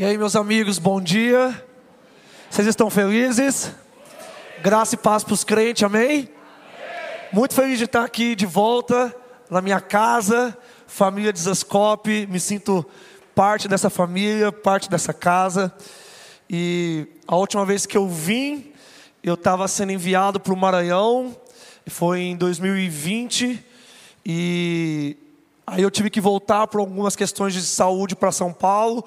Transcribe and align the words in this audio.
E 0.00 0.04
aí, 0.06 0.16
meus 0.16 0.34
amigos, 0.34 0.78
bom 0.78 0.98
dia. 0.98 1.62
Vocês 2.48 2.66
estão 2.66 2.88
felizes? 2.88 3.70
Graça 4.62 4.94
e 4.94 4.98
paz 4.98 5.22
para 5.22 5.34
os 5.34 5.44
crentes, 5.44 5.82
amém? 5.82 6.26
Muito 7.30 7.52
feliz 7.52 7.76
de 7.76 7.84
estar 7.84 8.02
aqui 8.02 8.34
de 8.34 8.46
volta 8.46 9.14
na 9.50 9.60
minha 9.60 9.78
casa, 9.78 10.56
família 10.86 11.30
de 11.30 11.40
Zascope. 11.40 12.26
Me 12.30 12.40
sinto 12.40 12.82
parte 13.34 13.68
dessa 13.68 13.90
família, 13.90 14.50
parte 14.50 14.88
dessa 14.88 15.12
casa. 15.12 15.70
E 16.48 17.06
a 17.28 17.36
última 17.36 17.66
vez 17.66 17.84
que 17.84 17.98
eu 17.98 18.08
vim, 18.08 18.72
eu 19.22 19.34
estava 19.34 19.68
sendo 19.68 19.92
enviado 19.92 20.40
para 20.40 20.54
o 20.54 20.56
Maranhão, 20.56 21.36
foi 21.88 22.20
em 22.20 22.36
2020. 22.38 23.62
E 24.24 25.18
aí 25.66 25.82
eu 25.82 25.90
tive 25.90 26.08
que 26.08 26.22
voltar 26.22 26.68
por 26.68 26.80
algumas 26.80 27.14
questões 27.14 27.52
de 27.52 27.60
saúde 27.60 28.16
para 28.16 28.32
São 28.32 28.50
Paulo. 28.50 29.04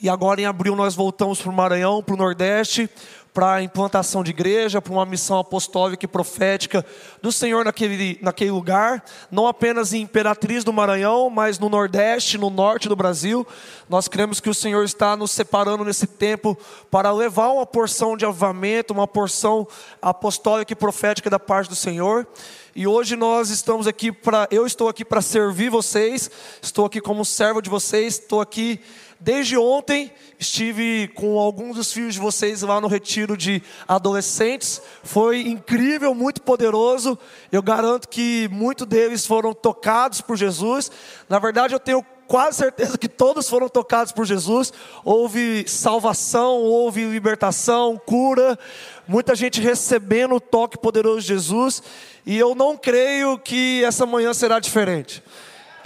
E 0.00 0.10
agora 0.10 0.40
em 0.40 0.44
abril 0.44 0.76
nós 0.76 0.94
voltamos 0.94 1.40
para 1.40 1.50
o 1.50 1.54
Maranhão, 1.54 2.02
para 2.02 2.14
o 2.14 2.18
Nordeste, 2.18 2.90
para 3.32 3.54
a 3.54 3.62
implantação 3.62 4.22
de 4.24 4.30
igreja, 4.30 4.80
para 4.80 4.92
uma 4.92 5.04
missão 5.04 5.38
apostólica 5.38 6.06
e 6.06 6.08
profética 6.08 6.84
do 7.20 7.30
Senhor 7.30 7.66
naquele, 7.66 8.18
naquele 8.22 8.50
lugar, 8.50 9.04
não 9.30 9.46
apenas 9.46 9.92
em 9.92 10.00
Imperatriz 10.00 10.64
do 10.64 10.72
Maranhão, 10.72 11.28
mas 11.28 11.58
no 11.58 11.68
Nordeste, 11.68 12.38
no 12.38 12.48
Norte 12.48 12.88
do 12.88 12.96
Brasil. 12.96 13.46
Nós 13.90 14.08
cremos 14.08 14.40
que 14.40 14.48
o 14.48 14.54
Senhor 14.54 14.84
está 14.84 15.16
nos 15.16 15.32
separando 15.32 15.84
nesse 15.84 16.06
tempo 16.06 16.56
para 16.90 17.12
levar 17.12 17.50
uma 17.50 17.66
porção 17.66 18.16
de 18.16 18.24
avivamento, 18.24 18.94
uma 18.94 19.06
porção 19.06 19.68
apostólica 20.00 20.72
e 20.72 20.76
profética 20.76 21.28
da 21.28 21.38
parte 21.38 21.68
do 21.68 21.76
Senhor. 21.76 22.26
E 22.74 22.86
hoje 22.86 23.16
nós 23.16 23.48
estamos 23.48 23.86
aqui 23.86 24.12
para, 24.12 24.46
eu 24.50 24.66
estou 24.66 24.88
aqui 24.88 25.04
para 25.04 25.22
servir 25.22 25.70
vocês, 25.70 26.30
estou 26.60 26.84
aqui 26.84 27.00
como 27.00 27.24
servo 27.24 27.62
de 27.62 27.70
vocês, 27.70 28.18
estou 28.18 28.40
aqui 28.40 28.80
Desde 29.18 29.56
ontem 29.56 30.12
estive 30.38 31.08
com 31.14 31.38
alguns 31.38 31.76
dos 31.76 31.92
filhos 31.92 32.14
de 32.14 32.20
vocês 32.20 32.62
lá 32.62 32.80
no 32.80 32.86
retiro 32.86 33.36
de 33.36 33.62
adolescentes. 33.88 34.80
Foi 35.02 35.40
incrível, 35.40 36.14
muito 36.14 36.42
poderoso. 36.42 37.18
Eu 37.50 37.62
garanto 37.62 38.08
que 38.08 38.48
muitos 38.52 38.86
deles 38.86 39.26
foram 39.26 39.54
tocados 39.54 40.20
por 40.20 40.36
Jesus. 40.36 40.90
Na 41.28 41.38
verdade, 41.38 41.74
eu 41.74 41.80
tenho 41.80 42.04
quase 42.26 42.58
certeza 42.58 42.98
que 42.98 43.08
todos 43.08 43.48
foram 43.48 43.68
tocados 43.68 44.12
por 44.12 44.26
Jesus. 44.26 44.72
Houve 45.04 45.66
salvação, 45.66 46.58
houve 46.58 47.04
libertação, 47.04 48.00
cura, 48.04 48.58
muita 49.06 49.34
gente 49.34 49.60
recebendo 49.60 50.34
o 50.34 50.40
toque 50.40 50.76
poderoso 50.76 51.20
de 51.20 51.28
Jesus. 51.28 51.82
E 52.24 52.36
eu 52.36 52.54
não 52.54 52.76
creio 52.76 53.38
que 53.38 53.82
essa 53.84 54.04
manhã 54.04 54.34
será 54.34 54.58
diferente. 54.58 55.22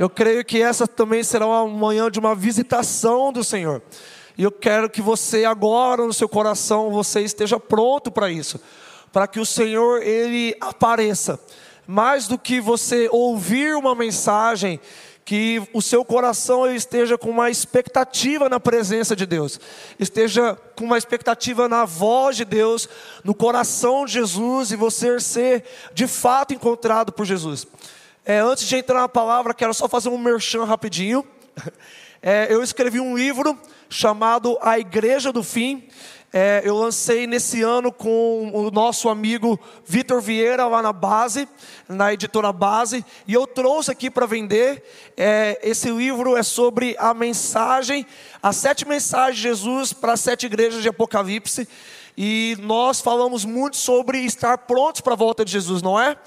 Eu 0.00 0.08
creio 0.08 0.42
que 0.42 0.62
essa 0.62 0.86
também 0.86 1.22
será 1.22 1.46
uma 1.46 1.68
manhã 1.68 2.10
de 2.10 2.18
uma 2.18 2.34
visitação 2.34 3.30
do 3.30 3.44
Senhor. 3.44 3.82
E 4.38 4.42
eu 4.42 4.50
quero 4.50 4.88
que 4.88 5.02
você 5.02 5.44
agora 5.44 6.06
no 6.06 6.14
seu 6.14 6.26
coração 6.26 6.90
você 6.90 7.20
esteja 7.20 7.60
pronto 7.60 8.10
para 8.10 8.30
isso, 8.30 8.58
para 9.12 9.28
que 9.28 9.38
o 9.38 9.44
Senhor 9.44 10.02
ele 10.02 10.56
apareça. 10.58 11.38
Mais 11.86 12.26
do 12.26 12.38
que 12.38 12.62
você 12.62 13.10
ouvir 13.12 13.74
uma 13.74 13.94
mensagem, 13.94 14.80
que 15.22 15.62
o 15.74 15.82
seu 15.82 16.02
coração 16.02 16.66
esteja 16.74 17.18
com 17.18 17.28
uma 17.28 17.50
expectativa 17.50 18.48
na 18.48 18.58
presença 18.58 19.14
de 19.14 19.26
Deus, 19.26 19.60
esteja 19.98 20.56
com 20.76 20.86
uma 20.86 20.96
expectativa 20.96 21.68
na 21.68 21.84
voz 21.84 22.38
de 22.38 22.46
Deus, 22.46 22.88
no 23.22 23.34
coração 23.34 24.06
de 24.06 24.12
Jesus 24.12 24.72
e 24.72 24.76
você 24.76 25.20
ser 25.20 25.62
de 25.92 26.06
fato 26.06 26.54
encontrado 26.54 27.12
por 27.12 27.26
Jesus. 27.26 27.66
É, 28.24 28.38
antes 28.38 28.68
de 28.68 28.76
entrar 28.76 29.00
na 29.00 29.08
palavra, 29.08 29.54
quero 29.54 29.72
só 29.72 29.88
fazer 29.88 30.10
um 30.10 30.18
merchan 30.18 30.64
rapidinho. 30.64 31.24
É, 32.22 32.48
eu 32.50 32.62
escrevi 32.62 33.00
um 33.00 33.16
livro 33.16 33.58
chamado 33.88 34.58
A 34.60 34.78
Igreja 34.78 35.32
do 35.32 35.42
Fim. 35.42 35.88
É, 36.30 36.60
eu 36.62 36.76
lancei 36.76 37.26
nesse 37.26 37.62
ano 37.62 37.90
com 37.90 38.50
o 38.52 38.70
nosso 38.70 39.08
amigo 39.08 39.58
Vitor 39.86 40.20
Vieira 40.20 40.66
lá 40.66 40.82
na 40.82 40.92
base, 40.92 41.48
na 41.88 42.12
editora 42.12 42.52
base, 42.52 43.02
e 43.26 43.32
eu 43.32 43.46
trouxe 43.46 43.90
aqui 43.90 44.10
para 44.10 44.26
vender. 44.26 44.84
É, 45.16 45.58
esse 45.62 45.90
livro 45.90 46.36
é 46.36 46.42
sobre 46.42 46.94
a 46.98 47.14
mensagem, 47.14 48.06
as 48.42 48.56
sete 48.56 48.86
mensagens 48.86 49.36
de 49.36 49.42
Jesus 49.44 49.94
para 49.94 50.12
as 50.12 50.20
sete 50.20 50.44
igrejas 50.44 50.82
de 50.82 50.90
Apocalipse. 50.90 51.66
E 52.18 52.54
nós 52.60 53.00
falamos 53.00 53.46
muito 53.46 53.78
sobre 53.78 54.18
estar 54.18 54.58
prontos 54.58 55.00
para 55.00 55.14
a 55.14 55.16
volta 55.16 55.42
de 55.42 55.50
Jesus, 55.52 55.80
não 55.80 55.98
é? 55.98 56.18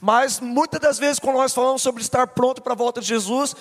Mas 0.00 0.38
muitas 0.38 0.80
das 0.80 0.98
vezes, 0.98 1.18
quando 1.18 1.36
nós 1.36 1.52
falamos 1.52 1.82
sobre 1.82 2.02
estar 2.02 2.26
pronto 2.28 2.62
para 2.62 2.72
a 2.72 2.76
volta 2.76 3.00
de 3.00 3.08
Jesus, 3.08 3.56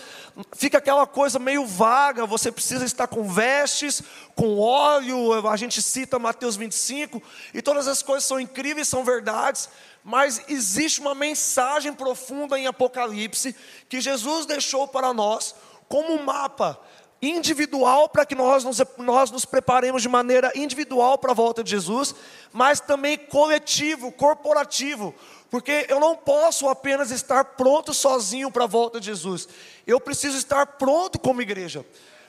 fica 0.55 0.77
aquela 0.77 1.07
coisa 1.07 1.39
meio 1.39 1.65
vaga. 1.65 2.27
Você 2.27 2.51
precisa 2.51 2.85
estar 2.85 3.07
com 3.07 3.23
vestes, 3.23 4.03
com 4.35 4.59
óleo. 4.59 5.47
A 5.47 5.57
gente 5.57 5.81
cita 5.81 6.19
Mateus 6.19 6.55
25, 6.55 7.21
e 7.53 7.61
todas 7.61 7.87
as 7.87 8.03
coisas 8.03 8.25
são 8.25 8.39
incríveis, 8.39 8.87
são 8.87 9.03
verdades. 9.03 9.67
Mas 10.03 10.41
existe 10.47 11.01
uma 11.01 11.15
mensagem 11.15 11.91
profunda 11.91 12.57
em 12.57 12.67
Apocalipse 12.67 13.55
que 13.89 13.99
Jesus 13.99 14.45
deixou 14.45 14.87
para 14.87 15.13
nós 15.13 15.55
como 15.89 16.13
um 16.13 16.23
mapa 16.23 16.79
individual 17.21 18.07
para 18.07 18.25
que 18.25 18.35
nós 18.35 18.63
nos, 18.63 18.81
nós 18.97 19.31
nos 19.31 19.43
preparemos 19.43 20.01
de 20.01 20.09
maneira 20.09 20.51
individual 20.55 21.17
para 21.17 21.31
a 21.31 21.35
volta 21.35 21.63
de 21.63 21.71
Jesus, 21.71 22.13
mas 22.53 22.79
também 22.79 23.17
coletivo, 23.17 24.11
corporativo, 24.11 25.15
porque 25.49 25.85
eu 25.89 25.99
não 25.99 26.15
posso 26.15 26.67
apenas 26.67 27.11
estar 27.11 27.43
pronto 27.43 27.93
sozinho 27.93 28.51
para 28.51 28.65
a 28.65 28.67
volta 28.67 28.99
de 28.99 29.05
Jesus. 29.05 29.47
Eu 29.85 29.99
preciso 29.99 30.37
estar 30.37 30.65
pronto 30.65 31.17
como 31.17 31.41
igreja. 31.41 31.85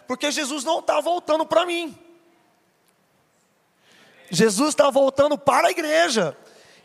Porque 0.07 0.31
Jesus 0.31 0.65
não 0.65 0.79
está 0.79 1.01
voltando 1.01 1.45
para 1.45 1.67
mim. 1.67 1.97
Jesus 4.31 4.71
está 4.71 4.91
voltando 4.91 5.37
para 5.37 5.69
a 5.69 5.71
igreja. 5.71 6.37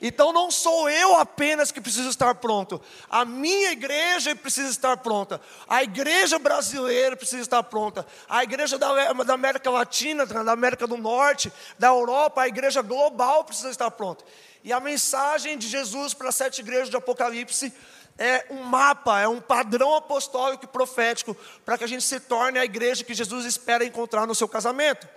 Então 0.06 0.34
não 0.34 0.52
sou 0.52 0.90
eu 0.90 1.16
apenas 1.16 1.72
que 1.72 1.80
preciso 1.80 2.10
estar 2.10 2.36
pronto. 2.36 2.82
A 3.10 3.24
minha 3.24 3.72
igreja 3.72 4.36
precisa 4.36 4.70
estar 4.70 4.98
pronta. 4.98 5.40
A 5.66 5.82
igreja 5.82 6.38
brasileira 6.38 7.16
precisa 7.16 7.42
estar 7.42 7.64
pronta. 7.64 8.06
A 8.28 8.44
igreja 8.44 8.78
da, 8.78 9.14
da 9.14 9.34
América 9.34 9.72
Latina, 9.72 10.26
da 10.26 10.52
América 10.52 10.86
do 10.86 10.98
Norte, 10.98 11.54
da 11.80 11.88
Europa, 11.88 12.42
a 12.42 12.48
igreja 12.50 12.82
global 12.82 13.46
precisa 13.46 13.70
estar 13.70 13.90
pronta. 13.92 14.26
E 14.62 14.74
a 14.74 14.80
mensagem 14.82 15.58
de 15.58 15.70
Jesus 15.70 16.14
para 16.14 16.28
as 16.28 16.36
sete 16.36 16.60
igrejas 16.60 16.90
de 16.90 16.98
Apocalipse 16.98 17.74
é 18.18 18.46
um 18.50 18.62
mapa, 18.62 19.22
é 19.22 19.28
um 19.28 19.40
padrão 19.40 19.96
apostólico 19.96 20.66
e 20.66 20.68
profético 20.68 21.34
para 21.64 21.78
que 21.78 21.86
a 21.86 21.88
gente 21.88 22.04
se 22.04 22.20
torne 22.20 22.60
a 22.60 22.66
igreja 22.66 23.06
que 23.06 23.14
Jesus 23.14 23.46
espera 23.46 23.86
encontrar 23.86 24.28
no 24.28 24.36
seu 24.36 24.50
casamento. 24.50 25.08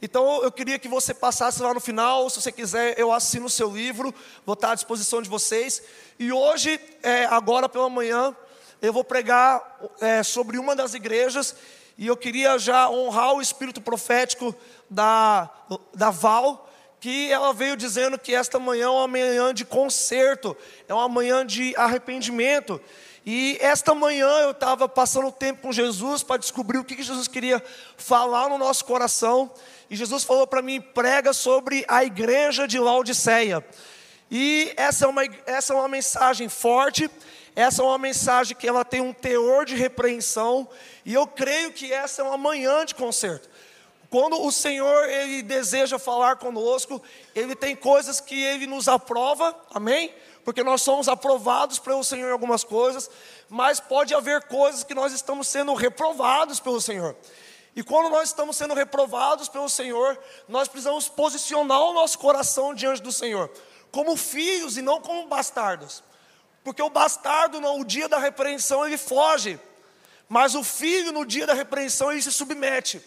Então 0.00 0.42
eu 0.42 0.52
queria 0.52 0.78
que 0.78 0.88
você 0.88 1.14
passasse 1.14 1.62
lá 1.62 1.72
no 1.72 1.80
final, 1.80 2.28
se 2.28 2.40
você 2.40 2.52
quiser, 2.52 2.98
eu 2.98 3.12
assino 3.12 3.46
o 3.46 3.50
seu 3.50 3.70
livro, 3.70 4.14
vou 4.44 4.54
estar 4.54 4.72
à 4.72 4.74
disposição 4.74 5.22
de 5.22 5.28
vocês. 5.28 5.82
E 6.18 6.30
hoje, 6.32 6.78
é, 7.02 7.24
agora 7.26 7.68
pela 7.68 7.88
manhã, 7.88 8.36
eu 8.82 8.92
vou 8.92 9.02
pregar 9.02 9.78
é, 10.00 10.22
sobre 10.22 10.58
uma 10.58 10.76
das 10.76 10.94
igrejas, 10.94 11.54
e 11.96 12.06
eu 12.06 12.16
queria 12.16 12.58
já 12.58 12.90
honrar 12.90 13.32
o 13.32 13.40
espírito 13.40 13.80
profético 13.80 14.54
da, 14.88 15.50
da 15.94 16.10
Val, 16.10 16.70
que 17.00 17.30
ela 17.30 17.52
veio 17.54 17.76
dizendo 17.76 18.18
que 18.18 18.34
esta 18.34 18.58
manhã 18.58 18.86
é 18.86 18.88
uma 18.88 19.08
manhã 19.08 19.54
de 19.54 19.64
conserto, 19.64 20.54
é 20.86 20.92
uma 20.92 21.08
manhã 21.08 21.44
de 21.44 21.74
arrependimento. 21.76 22.80
E 23.24 23.58
esta 23.60 23.94
manhã 23.94 24.28
eu 24.42 24.52
estava 24.52 24.88
passando 24.88 25.32
tempo 25.32 25.62
com 25.62 25.72
Jesus 25.72 26.22
para 26.22 26.36
descobrir 26.36 26.78
o 26.78 26.84
que 26.84 27.02
Jesus 27.02 27.26
queria 27.26 27.62
falar 27.96 28.48
no 28.48 28.56
nosso 28.56 28.84
coração. 28.84 29.50
E 29.88 29.96
Jesus 29.96 30.24
falou 30.24 30.46
para 30.46 30.62
mim: 30.62 30.80
prega 30.80 31.32
sobre 31.32 31.84
a 31.88 32.04
igreja 32.04 32.66
de 32.66 32.78
Laodiceia. 32.78 33.64
E 34.30 34.72
essa 34.76 35.04
é, 35.04 35.08
uma, 35.08 35.22
essa 35.46 35.72
é 35.72 35.76
uma 35.76 35.88
mensagem 35.88 36.48
forte, 36.48 37.08
essa 37.54 37.80
é 37.80 37.84
uma 37.84 37.98
mensagem 37.98 38.56
que 38.56 38.66
ela 38.66 38.84
tem 38.84 39.00
um 39.00 39.12
teor 39.12 39.64
de 39.64 39.76
repreensão, 39.76 40.68
e 41.04 41.14
eu 41.14 41.26
creio 41.26 41.72
que 41.72 41.92
essa 41.92 42.22
é 42.22 42.24
uma 42.24 42.36
manhã 42.36 42.84
de 42.84 42.94
conserto. 42.94 43.48
Quando 44.10 44.40
o 44.40 44.50
Senhor 44.50 45.08
ele 45.08 45.42
deseja 45.42 45.98
falar 45.98 46.36
conosco, 46.36 47.02
ele 47.34 47.54
tem 47.54 47.76
coisas 47.76 48.20
que 48.20 48.40
ele 48.40 48.66
nos 48.66 48.88
aprova, 48.88 49.54
amém? 49.72 50.12
Porque 50.44 50.62
nós 50.62 50.82
somos 50.82 51.08
aprovados 51.08 51.78
pelo 51.78 52.04
Senhor 52.04 52.28
em 52.28 52.32
algumas 52.32 52.62
coisas, 52.62 53.10
mas 53.48 53.80
pode 53.80 54.14
haver 54.14 54.42
coisas 54.44 54.84
que 54.84 54.94
nós 54.94 55.12
estamos 55.12 55.48
sendo 55.48 55.74
reprovados 55.74 56.60
pelo 56.60 56.80
Senhor. 56.80 57.16
E 57.76 57.82
quando 57.82 58.08
nós 58.08 58.30
estamos 58.30 58.56
sendo 58.56 58.72
reprovados 58.72 59.50
pelo 59.50 59.68
Senhor, 59.68 60.18
nós 60.48 60.66
precisamos 60.66 61.10
posicionar 61.10 61.78
o 61.82 61.92
nosso 61.92 62.18
coração 62.18 62.72
diante 62.72 63.02
do 63.02 63.12
Senhor, 63.12 63.50
como 63.92 64.16
filhos 64.16 64.78
e 64.78 64.82
não 64.82 64.98
como 64.98 65.28
bastardos. 65.28 66.02
Porque 66.64 66.80
o 66.80 66.88
bastardo, 66.88 67.60
no 67.60 67.84
dia 67.84 68.08
da 68.08 68.18
repreensão, 68.18 68.86
ele 68.86 68.96
foge, 68.96 69.60
mas 70.26 70.54
o 70.54 70.64
filho, 70.64 71.12
no 71.12 71.26
dia 71.26 71.46
da 71.46 71.52
repreensão, 71.52 72.10
ele 72.10 72.22
se 72.22 72.32
submete. 72.32 73.00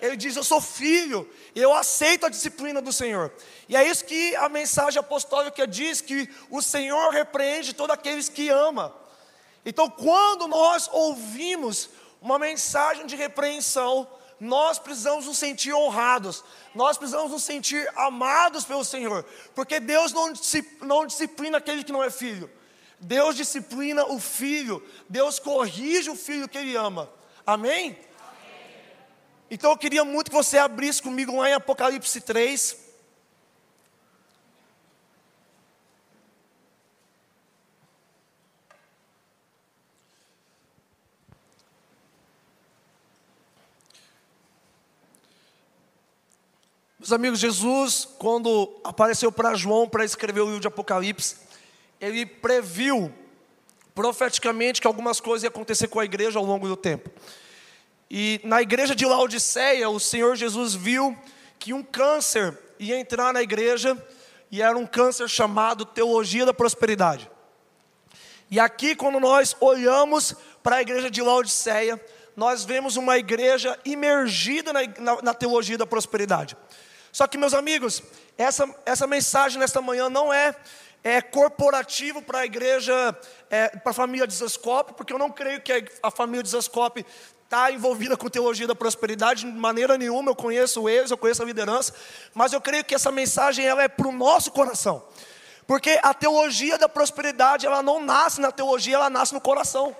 Ele 0.00 0.16
diz: 0.16 0.34
Eu 0.36 0.42
sou 0.42 0.60
filho, 0.60 1.30
e 1.54 1.60
eu 1.60 1.74
aceito 1.74 2.24
a 2.24 2.30
disciplina 2.30 2.80
do 2.80 2.94
Senhor. 2.94 3.30
E 3.68 3.76
é 3.76 3.86
isso 3.86 4.06
que 4.06 4.34
a 4.36 4.48
mensagem 4.48 4.98
apostólica 4.98 5.66
diz: 5.66 6.00
que 6.00 6.28
o 6.48 6.62
Senhor 6.62 7.10
repreende 7.10 7.74
todos 7.74 7.94
aqueles 7.94 8.30
que 8.30 8.48
ama. 8.48 8.94
Então, 9.66 9.88
quando 9.88 10.48
nós 10.48 10.88
ouvimos 10.92 11.90
uma 12.24 12.38
mensagem 12.38 13.04
de 13.04 13.14
repreensão, 13.14 14.08
nós 14.40 14.78
precisamos 14.78 15.26
nos 15.26 15.36
sentir 15.36 15.74
honrados, 15.74 16.42
nós 16.74 16.96
precisamos 16.96 17.30
nos 17.30 17.42
sentir 17.42 17.86
amados 17.94 18.64
pelo 18.64 18.82
Senhor, 18.82 19.26
porque 19.54 19.78
Deus 19.78 20.10
não, 20.10 20.32
disciplina 21.06 21.58
aquele 21.58 21.84
que 21.84 21.92
não 21.92 22.02
é 22.02 22.10
filho, 22.10 22.50
Deus 22.98 23.36
disciplina 23.36 24.06
o 24.06 24.18
filho, 24.18 24.82
Deus 25.06 25.38
corrige 25.38 26.08
o 26.08 26.16
filho 26.16 26.48
que 26.48 26.56
ele 26.56 26.74
ama, 26.74 27.12
amém? 27.46 27.90
amém. 27.90 27.98
Então 29.50 29.72
eu 29.72 29.76
queria 29.76 30.02
muito 30.02 30.30
que 30.30 30.36
você 30.36 30.56
abrisse 30.56 31.02
comigo 31.02 31.36
lá 31.36 31.50
em 31.50 31.52
Apocalipse 31.52 32.22
3. 32.22 32.83
Meus 47.04 47.12
amigos, 47.12 47.38
Jesus, 47.38 48.08
quando 48.18 48.80
apareceu 48.82 49.30
para 49.30 49.54
João 49.54 49.86
para 49.86 50.06
escrever 50.06 50.40
o 50.40 50.46
livro 50.46 50.60
de 50.60 50.68
Apocalipse, 50.68 51.36
ele 52.00 52.24
previu 52.24 53.12
profeticamente 53.94 54.80
que 54.80 54.86
algumas 54.86 55.20
coisas 55.20 55.42
iam 55.42 55.50
acontecer 55.50 55.86
com 55.88 56.00
a 56.00 56.04
igreja 56.06 56.38
ao 56.38 56.46
longo 56.46 56.66
do 56.66 56.78
tempo. 56.78 57.10
E 58.10 58.40
na 58.42 58.62
igreja 58.62 58.94
de 58.94 59.04
Laodiceia, 59.04 59.86
o 59.90 60.00
Senhor 60.00 60.34
Jesus 60.34 60.74
viu 60.74 61.14
que 61.58 61.74
um 61.74 61.82
câncer 61.82 62.58
ia 62.78 62.98
entrar 62.98 63.34
na 63.34 63.42
igreja, 63.42 64.02
e 64.50 64.62
era 64.62 64.74
um 64.74 64.86
câncer 64.86 65.28
chamado 65.28 65.84
teologia 65.84 66.46
da 66.46 66.54
prosperidade. 66.54 67.30
E 68.50 68.58
aqui, 68.58 68.94
quando 68.94 69.20
nós 69.20 69.54
olhamos 69.60 70.34
para 70.62 70.76
a 70.76 70.80
igreja 70.80 71.10
de 71.10 71.20
Laodiceia, 71.20 72.02
nós 72.34 72.64
vemos 72.64 72.96
uma 72.96 73.18
igreja 73.18 73.78
imergida 73.84 74.72
na, 74.72 74.80
na, 74.98 75.22
na 75.22 75.34
teologia 75.34 75.76
da 75.76 75.86
prosperidade. 75.86 76.56
Só 77.14 77.28
que, 77.28 77.38
meus 77.38 77.54
amigos, 77.54 78.02
essa, 78.36 78.68
essa 78.84 79.06
mensagem 79.06 79.56
nesta 79.56 79.80
manhã 79.80 80.10
não 80.10 80.32
é, 80.32 80.52
é 81.04 81.22
corporativo 81.22 82.20
para 82.20 82.40
a 82.40 82.44
igreja, 82.44 83.16
é, 83.48 83.68
para 83.68 83.92
a 83.92 83.94
família 83.94 84.26
de 84.26 84.34
Zascope, 84.34 84.94
porque 84.94 85.12
eu 85.12 85.18
não 85.18 85.30
creio 85.30 85.60
que 85.60 85.72
a, 85.72 86.08
a 86.08 86.10
família 86.10 86.42
de 86.42 86.48
Zascope 86.48 87.06
está 87.44 87.70
envolvida 87.70 88.16
com 88.16 88.28
teologia 88.28 88.66
da 88.66 88.74
prosperidade 88.74 89.42
de 89.42 89.46
maneira 89.46 89.96
nenhuma. 89.96 90.32
Eu 90.32 90.34
conheço 90.34 90.88
eles, 90.88 91.12
eu 91.12 91.16
conheço 91.16 91.40
a 91.40 91.46
liderança, 91.46 91.94
mas 92.34 92.52
eu 92.52 92.60
creio 92.60 92.84
que 92.84 92.96
essa 92.96 93.12
mensagem 93.12 93.64
ela 93.64 93.84
é 93.84 93.86
para 93.86 94.08
o 94.08 94.12
nosso 94.12 94.50
coração. 94.50 95.00
Porque 95.68 96.00
a 96.02 96.12
teologia 96.12 96.76
da 96.76 96.88
prosperidade, 96.88 97.64
ela 97.64 97.80
não 97.80 98.02
nasce 98.02 98.40
na 98.40 98.50
teologia, 98.50 98.96
ela 98.96 99.08
nasce 99.08 99.32
no 99.32 99.40
coração. 99.40 99.96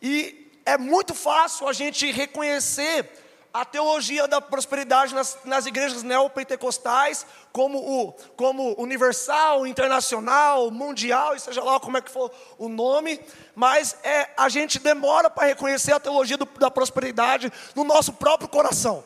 E 0.00 0.60
é 0.64 0.78
muito 0.78 1.12
fácil 1.12 1.66
a 1.66 1.72
gente 1.72 2.08
reconhecer 2.12 3.23
a 3.54 3.64
teologia 3.64 4.26
da 4.26 4.40
prosperidade 4.40 5.14
nas, 5.14 5.38
nas 5.44 5.64
igrejas 5.64 6.02
neopentecostais, 6.02 7.24
como, 7.52 7.78
o, 7.78 8.12
como 8.34 8.74
universal, 8.76 9.64
internacional, 9.64 10.72
mundial, 10.72 11.36
e 11.36 11.38
seja 11.38 11.62
lá 11.62 11.78
como 11.78 11.96
é 11.96 12.00
que 12.00 12.10
for 12.10 12.32
o 12.58 12.68
nome, 12.68 13.20
mas 13.54 13.96
é, 14.02 14.28
a 14.36 14.48
gente 14.48 14.80
demora 14.80 15.30
para 15.30 15.46
reconhecer 15.46 15.92
a 15.92 16.00
teologia 16.00 16.36
do, 16.36 16.46
da 16.58 16.68
prosperidade 16.68 17.52
no 17.76 17.84
nosso 17.84 18.12
próprio 18.14 18.48
coração. 18.48 19.04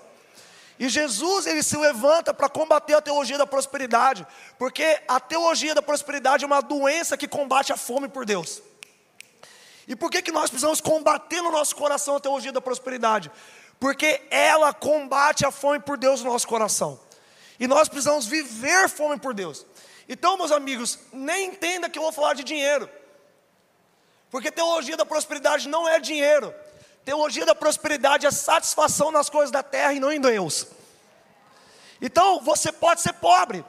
E 0.79 0.89
Jesus 0.89 1.47
ele 1.47 1.63
se 1.63 1.77
levanta 1.77 2.33
para 2.33 2.49
combater 2.49 2.95
a 2.95 3.03
teologia 3.03 3.37
da 3.37 3.47
prosperidade, 3.47 4.27
porque 4.59 4.99
a 5.07 5.21
teologia 5.21 5.75
da 5.75 5.83
prosperidade 5.83 6.45
é 6.45 6.47
uma 6.47 6.63
doença 6.63 7.19
que 7.19 7.29
combate 7.29 7.71
a 7.71 7.77
fome 7.77 8.09
por 8.09 8.25
Deus. 8.25 8.63
E 9.87 9.97
por 9.97 10.11
que, 10.11 10.23
que 10.23 10.33
nós 10.33 10.49
precisamos 10.49 10.81
combater 10.81 11.43
no 11.43 11.51
nosso 11.51 11.77
coração 11.77 12.17
a 12.17 12.21
teologia 12.21 12.53
da 12.53 12.61
prosperidade? 12.61 13.31
Porque 13.79 14.23
ela 14.31 14.73
combate 14.73 15.47
a 15.47 15.51
fome 15.51 15.79
por 15.79 15.97
Deus 15.97 16.23
no 16.23 16.33
nosso 16.33 16.47
coração. 16.47 16.99
E 17.59 17.67
nós 17.67 17.89
precisamos 17.89 18.27
viver 18.27 18.89
fome 18.89 19.19
por 19.19 19.35
Deus. 19.35 19.65
Então, 20.09 20.37
meus 20.37 20.53
amigos, 20.53 20.99
nem 21.13 21.49
entenda 21.49 21.89
que 21.89 21.99
eu 21.99 22.03
vou 22.03 22.13
falar 22.13 22.35
de 22.35 22.43
dinheiro. 22.43 22.89
Porque 24.31 24.51
teologia 24.51 24.97
da 24.97 25.07
prosperidade 25.07 25.69
não 25.69 25.89
é 25.89 25.99
dinheiro. 26.01 26.55
Teologia 27.05 27.47
da 27.47 27.55
prosperidade 27.55 28.27
é 28.27 28.31
satisfação 28.31 29.11
nas 29.11 29.31
coisas 29.31 29.51
da 29.51 29.63
terra 29.63 29.93
e 29.93 30.01
não 30.01 30.13
em 30.13 30.21
Deus. 30.21 30.67
Então, 32.01 32.41
você 32.41 32.71
pode 32.71 33.01
ser 33.01 33.15
pobre. 33.15 33.65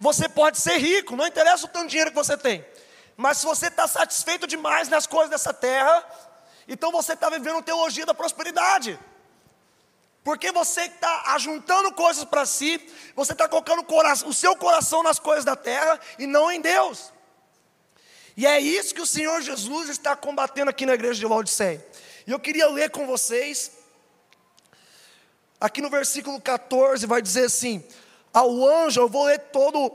Você 0.00 0.28
pode 0.28 0.58
ser 0.58 0.76
rico, 0.78 1.16
não 1.16 1.26
interessa 1.26 1.66
o 1.66 1.68
tanto 1.68 1.88
dinheiro 1.88 2.10
que 2.10 2.16
você 2.16 2.36
tem. 2.36 2.64
Mas 3.16 3.38
se 3.38 3.46
você 3.46 3.68
está 3.68 3.86
satisfeito 3.86 4.46
demais 4.46 4.88
nas 4.88 5.06
coisas 5.06 5.30
dessa 5.30 5.52
terra, 5.52 6.04
então 6.66 6.90
você 6.90 7.12
está 7.12 7.30
vivendo 7.30 7.62
teologia 7.62 8.04
da 8.04 8.14
prosperidade. 8.14 8.98
Porque 10.24 10.50
você 10.50 10.86
está 10.86 11.34
ajuntando 11.34 11.92
coisas 11.92 12.24
para 12.24 12.46
si, 12.46 12.80
você 13.14 13.32
está 13.32 13.46
colocando 13.46 13.84
o 14.24 14.32
seu 14.32 14.56
coração 14.56 15.02
nas 15.02 15.18
coisas 15.18 15.44
da 15.44 15.54
terra 15.54 16.00
e 16.18 16.26
não 16.26 16.50
em 16.50 16.62
Deus. 16.62 17.12
E 18.34 18.46
é 18.46 18.58
isso 18.58 18.94
que 18.94 19.02
o 19.02 19.06
Senhor 19.06 19.42
Jesus 19.42 19.90
está 19.90 20.16
combatendo 20.16 20.70
aqui 20.70 20.86
na 20.86 20.94
igreja 20.94 21.20
de 21.20 21.26
Laodiceia. 21.26 21.86
E 22.26 22.30
eu 22.30 22.40
queria 22.40 22.66
ler 22.68 22.90
com 22.90 23.06
vocês, 23.06 23.70
aqui 25.60 25.82
no 25.82 25.90
versículo 25.90 26.40
14, 26.40 27.04
vai 27.06 27.20
dizer 27.20 27.44
assim: 27.44 27.84
Ao 28.32 28.66
anjo, 28.66 29.02
eu 29.02 29.08
vou 29.08 29.26
ler 29.26 29.38
todo 29.52 29.92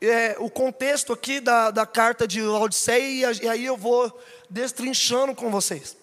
é, 0.00 0.36
o 0.38 0.48
contexto 0.48 1.12
aqui 1.12 1.40
da, 1.40 1.72
da 1.72 1.84
carta 1.84 2.26
de 2.26 2.40
Laodiceia, 2.40 3.32
e, 3.32 3.44
e 3.44 3.48
aí 3.48 3.64
eu 3.64 3.76
vou 3.76 4.16
destrinchando 4.48 5.34
com 5.34 5.50
vocês. 5.50 5.96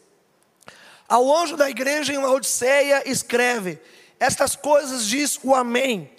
Ao 1.07 1.35
anjo 1.35 1.57
da 1.57 1.69
igreja 1.69 2.13
em 2.13 2.17
Laodiceia, 2.17 3.03
escreve: 3.09 3.79
Estas 4.19 4.55
coisas 4.55 5.05
diz 5.05 5.39
o 5.43 5.53
Amém. 5.53 6.09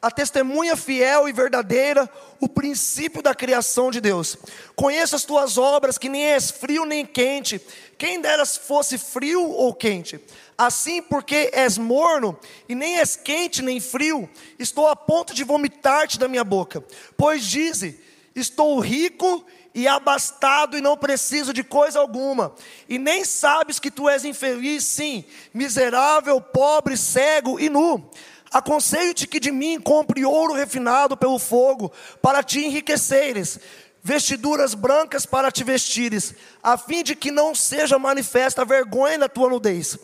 A 0.00 0.12
testemunha 0.12 0.76
fiel 0.76 1.28
e 1.28 1.32
verdadeira, 1.32 2.08
o 2.40 2.48
princípio 2.48 3.20
da 3.20 3.34
criação 3.34 3.90
de 3.90 4.00
Deus. 4.00 4.36
Conheço 4.76 5.16
as 5.16 5.24
tuas 5.24 5.58
obras, 5.58 5.98
que 5.98 6.08
nem 6.08 6.24
és 6.26 6.52
frio 6.52 6.84
nem 6.84 7.04
quente. 7.04 7.60
Quem 7.96 8.20
deras 8.20 8.56
fosse 8.56 8.96
frio 8.96 9.44
ou 9.50 9.74
quente. 9.74 10.20
Assim, 10.56 11.02
porque 11.02 11.50
és 11.52 11.76
morno 11.76 12.38
e 12.68 12.76
nem 12.76 12.98
és 12.98 13.16
quente 13.16 13.60
nem 13.60 13.80
frio, 13.80 14.28
estou 14.56 14.86
a 14.86 14.94
ponto 14.94 15.34
de 15.34 15.42
vomitar-te 15.42 16.16
da 16.16 16.28
minha 16.28 16.44
boca. 16.44 16.84
Pois 17.16 17.44
dize: 17.44 18.00
Estou 18.36 18.78
rico 18.78 19.44
e 19.78 19.86
abastado 19.86 20.76
e 20.76 20.80
não 20.80 20.96
preciso 20.96 21.52
de 21.52 21.62
coisa 21.62 22.00
alguma, 22.00 22.52
e 22.88 22.98
nem 22.98 23.24
sabes 23.24 23.78
que 23.78 23.92
tu 23.92 24.08
és 24.08 24.24
infeliz, 24.24 24.82
sim, 24.82 25.24
miserável, 25.54 26.40
pobre, 26.40 26.96
cego 26.96 27.60
e 27.60 27.68
nu. 27.68 28.10
Aconselho-te 28.50 29.28
que 29.28 29.38
de 29.38 29.52
mim 29.52 29.80
compre 29.80 30.24
ouro 30.24 30.52
refinado 30.52 31.16
pelo 31.16 31.38
fogo, 31.38 31.92
para 32.20 32.42
te 32.42 32.58
enriqueceres, 32.58 33.60
vestiduras 34.02 34.74
brancas 34.74 35.24
para 35.24 35.52
te 35.52 35.62
vestires, 35.62 36.34
a 36.60 36.76
fim 36.76 37.04
de 37.04 37.14
que 37.14 37.30
não 37.30 37.54
seja 37.54 38.00
manifesta 38.00 38.62
a 38.62 38.64
vergonha 38.64 39.16
da 39.16 39.28
tua 39.28 39.48
nudez, 39.48 39.96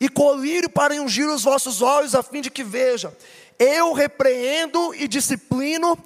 e 0.00 0.08
colírio 0.08 0.68
para 0.68 1.00
ungir 1.00 1.28
os 1.28 1.44
vossos 1.44 1.80
olhos, 1.80 2.12
a 2.12 2.24
fim 2.24 2.40
de 2.40 2.50
que 2.50 2.64
veja. 2.64 3.16
Eu 3.56 3.92
repreendo 3.92 4.92
e 4.96 5.06
disciplino 5.06 5.96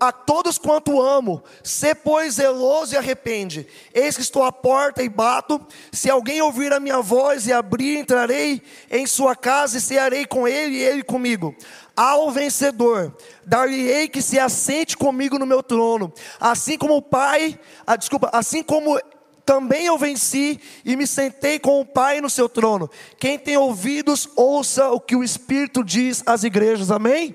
a 0.00 0.12
todos 0.12 0.58
quanto 0.58 1.00
amo, 1.00 1.42
se 1.62 1.94
pois 1.94 2.34
zeloso 2.34 2.94
e 2.94 2.96
arrepende. 2.96 3.66
Eis 3.92 4.16
que 4.16 4.22
estou 4.22 4.42
à 4.42 4.52
porta 4.52 5.02
e 5.02 5.08
bato. 5.08 5.60
Se 5.92 6.08
alguém 6.08 6.40
ouvir 6.40 6.72
a 6.72 6.80
minha 6.80 7.00
voz 7.00 7.46
e 7.46 7.52
abrir, 7.52 7.98
entrarei 7.98 8.62
em 8.90 9.06
sua 9.06 9.34
casa 9.34 9.78
e 9.78 9.80
cearei 9.80 10.26
com 10.26 10.46
ele 10.46 10.76
e 10.76 10.82
ele 10.82 11.02
comigo. 11.02 11.54
Ao 11.96 12.30
vencedor, 12.30 13.16
dar-lhe-ei 13.44 14.08
que 14.08 14.22
se 14.22 14.38
assente 14.38 14.96
comigo 14.96 15.38
no 15.38 15.46
meu 15.46 15.62
trono, 15.62 16.12
assim 16.38 16.78
como 16.78 16.96
o 16.96 17.02
Pai, 17.02 17.58
ah, 17.84 17.96
desculpa, 17.96 18.30
assim 18.32 18.62
como 18.62 19.00
também 19.44 19.86
eu 19.86 19.96
venci 19.96 20.60
e 20.84 20.94
me 20.94 21.06
sentei 21.06 21.58
com 21.58 21.80
o 21.80 21.84
Pai 21.86 22.20
no 22.20 22.28
seu 22.28 22.48
trono. 22.48 22.88
Quem 23.18 23.38
tem 23.38 23.56
ouvidos, 23.56 24.28
ouça 24.36 24.90
o 24.90 25.00
que 25.00 25.16
o 25.16 25.24
Espírito 25.24 25.82
diz 25.82 26.22
às 26.26 26.44
igrejas. 26.44 26.90
Amém? 26.90 27.34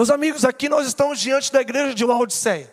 Meus 0.00 0.08
amigos, 0.08 0.46
aqui 0.46 0.66
nós 0.66 0.86
estamos 0.86 1.20
diante 1.20 1.52
da 1.52 1.60
igreja 1.60 1.94
de 1.94 2.06
Laodiceia. 2.06 2.72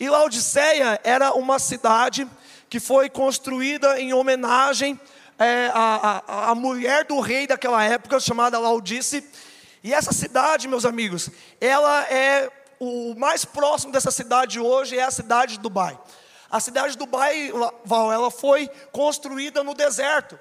E 0.00 0.08
Laodiceia 0.08 0.98
era 1.04 1.34
uma 1.34 1.58
cidade 1.58 2.26
que 2.70 2.80
foi 2.80 3.10
construída 3.10 4.00
em 4.00 4.14
homenagem 4.14 4.98
à, 5.38 6.22
à, 6.26 6.50
à 6.50 6.54
mulher 6.54 7.04
do 7.04 7.20
rei 7.20 7.46
daquela 7.46 7.84
época, 7.84 8.18
chamada 8.18 8.58
Laudice. 8.58 9.22
E 9.84 9.92
essa 9.92 10.10
cidade, 10.10 10.66
meus 10.68 10.86
amigos, 10.86 11.28
ela 11.60 12.04
é 12.04 12.50
o 12.80 13.14
mais 13.14 13.44
próximo 13.44 13.92
dessa 13.92 14.10
cidade 14.10 14.58
hoje 14.58 14.96
é 14.98 15.02
a 15.02 15.10
cidade 15.10 15.56
de 15.56 15.60
Dubai. 15.60 16.00
A 16.50 16.60
cidade 16.60 16.92
de 16.92 16.96
Dubai, 16.98 17.52
Val, 17.84 18.10
ela 18.10 18.30
foi 18.30 18.70
construída 18.90 19.62
no 19.62 19.74
deserto. 19.74 20.38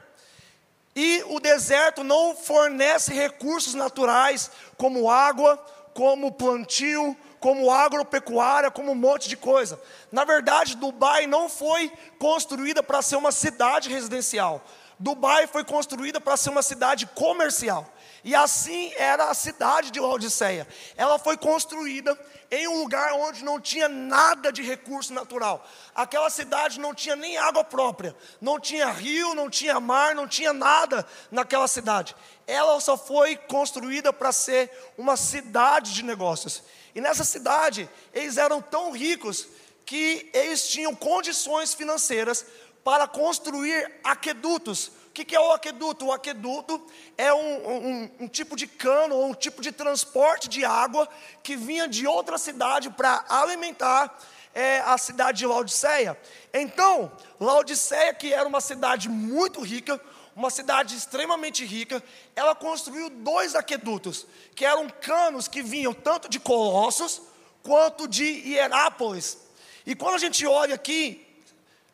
E 0.95 1.21
o 1.27 1.41
deserto 1.41 2.01
não 2.01 2.33
fornece 2.33 3.13
recursos 3.13 3.73
naturais 3.73 4.49
como 4.77 5.11
água, 5.11 5.63
como 5.97 6.31
plantio, 6.31 7.17
como 7.39 7.71
agropecuária, 7.71 8.69
como 8.69 8.91
um 8.91 8.95
monte 8.95 9.27
de 9.27 9.35
coisa. 9.35 9.81
Na 10.11 10.23
verdade, 10.23 10.77
Dubai 10.77 11.25
não 11.25 11.49
foi 11.49 11.91
construída 12.19 12.83
para 12.83 13.01
ser 13.01 13.15
uma 13.15 13.31
cidade 13.31 13.89
residencial, 13.89 14.63
Dubai 14.99 15.47
foi 15.47 15.63
construída 15.63 16.21
para 16.21 16.37
ser 16.37 16.51
uma 16.51 16.61
cidade 16.61 17.07
comercial. 17.07 17.91
E 18.23 18.35
assim 18.35 18.91
era 18.95 19.31
a 19.31 19.33
cidade 19.33 19.89
de 19.89 19.99
Laodiceia. 19.99 20.67
Ela 20.95 21.17
foi 21.17 21.35
construída 21.35 22.15
em 22.49 22.67
um 22.67 22.79
lugar 22.79 23.13
onde 23.13 23.43
não 23.43 23.59
tinha 23.59 23.89
nada 23.89 24.51
de 24.51 24.61
recurso 24.61 25.13
natural. 25.13 25.67
Aquela 25.93 26.29
cidade 26.29 26.79
não 26.79 26.93
tinha 26.93 27.15
nem 27.15 27.37
água 27.37 27.63
própria, 27.63 28.15
não 28.39 28.59
tinha 28.59 28.89
rio, 28.89 29.35
não 29.35 29.49
tinha 29.49 29.79
mar, 29.79 30.15
não 30.15 30.27
tinha 30.27 30.53
nada 30.53 31.05
naquela 31.29 31.67
cidade. 31.67 32.15
Ela 32.45 32.79
só 32.79 32.97
foi 32.97 33.35
construída 33.35 34.13
para 34.13 34.31
ser 34.31 34.71
uma 34.97 35.17
cidade 35.17 35.93
de 35.93 36.03
negócios. 36.03 36.63
E 36.95 37.01
nessa 37.01 37.23
cidade, 37.23 37.89
eles 38.13 38.37
eram 38.37 38.61
tão 38.61 38.91
ricos 38.91 39.47
que 39.85 40.29
eles 40.33 40.67
tinham 40.67 40.95
condições 40.95 41.73
financeiras 41.73 42.45
para 42.83 43.07
construir 43.07 43.99
aquedutos. 44.03 44.91
O 45.21 45.25
que 45.25 45.35
é 45.35 45.39
o 45.39 45.51
aqueduto? 45.51 46.05
O 46.05 46.11
aqueduto 46.11 46.81
é 47.17 47.33
um, 47.33 47.69
um, 47.69 48.11
um 48.21 48.27
tipo 48.27 48.55
de 48.55 48.67
cano 48.67 49.15
ou 49.15 49.27
um 49.27 49.33
tipo 49.33 49.61
de 49.61 49.71
transporte 49.71 50.47
de 50.47 50.63
água 50.63 51.07
que 51.41 51.55
vinha 51.55 51.87
de 51.87 52.05
outra 52.05 52.37
cidade 52.37 52.89
para 52.89 53.25
alimentar 53.27 54.17
é, 54.53 54.79
a 54.79 54.97
cidade 54.97 55.39
de 55.39 55.45
Laodiceia. 55.45 56.17
Então, 56.53 57.11
Laodiceia, 57.39 58.13
que 58.13 58.33
era 58.33 58.47
uma 58.47 58.61
cidade 58.61 59.09
muito 59.09 59.61
rica, 59.61 59.99
uma 60.35 60.49
cidade 60.49 60.95
extremamente 60.95 61.65
rica, 61.65 62.03
ela 62.35 62.53
construiu 62.53 63.09
dois 63.09 63.55
aquedutos, 63.55 64.27
que 64.55 64.65
eram 64.65 64.87
canos 64.89 65.47
que 65.47 65.63
vinham 65.63 65.93
tanto 65.93 66.29
de 66.29 66.39
Colossos 66.39 67.21
quanto 67.63 68.07
de 68.07 68.23
Hierápolis. 68.23 69.37
E 69.85 69.95
quando 69.95 70.15
a 70.15 70.19
gente 70.19 70.45
olha 70.45 70.75
aqui, 70.75 71.27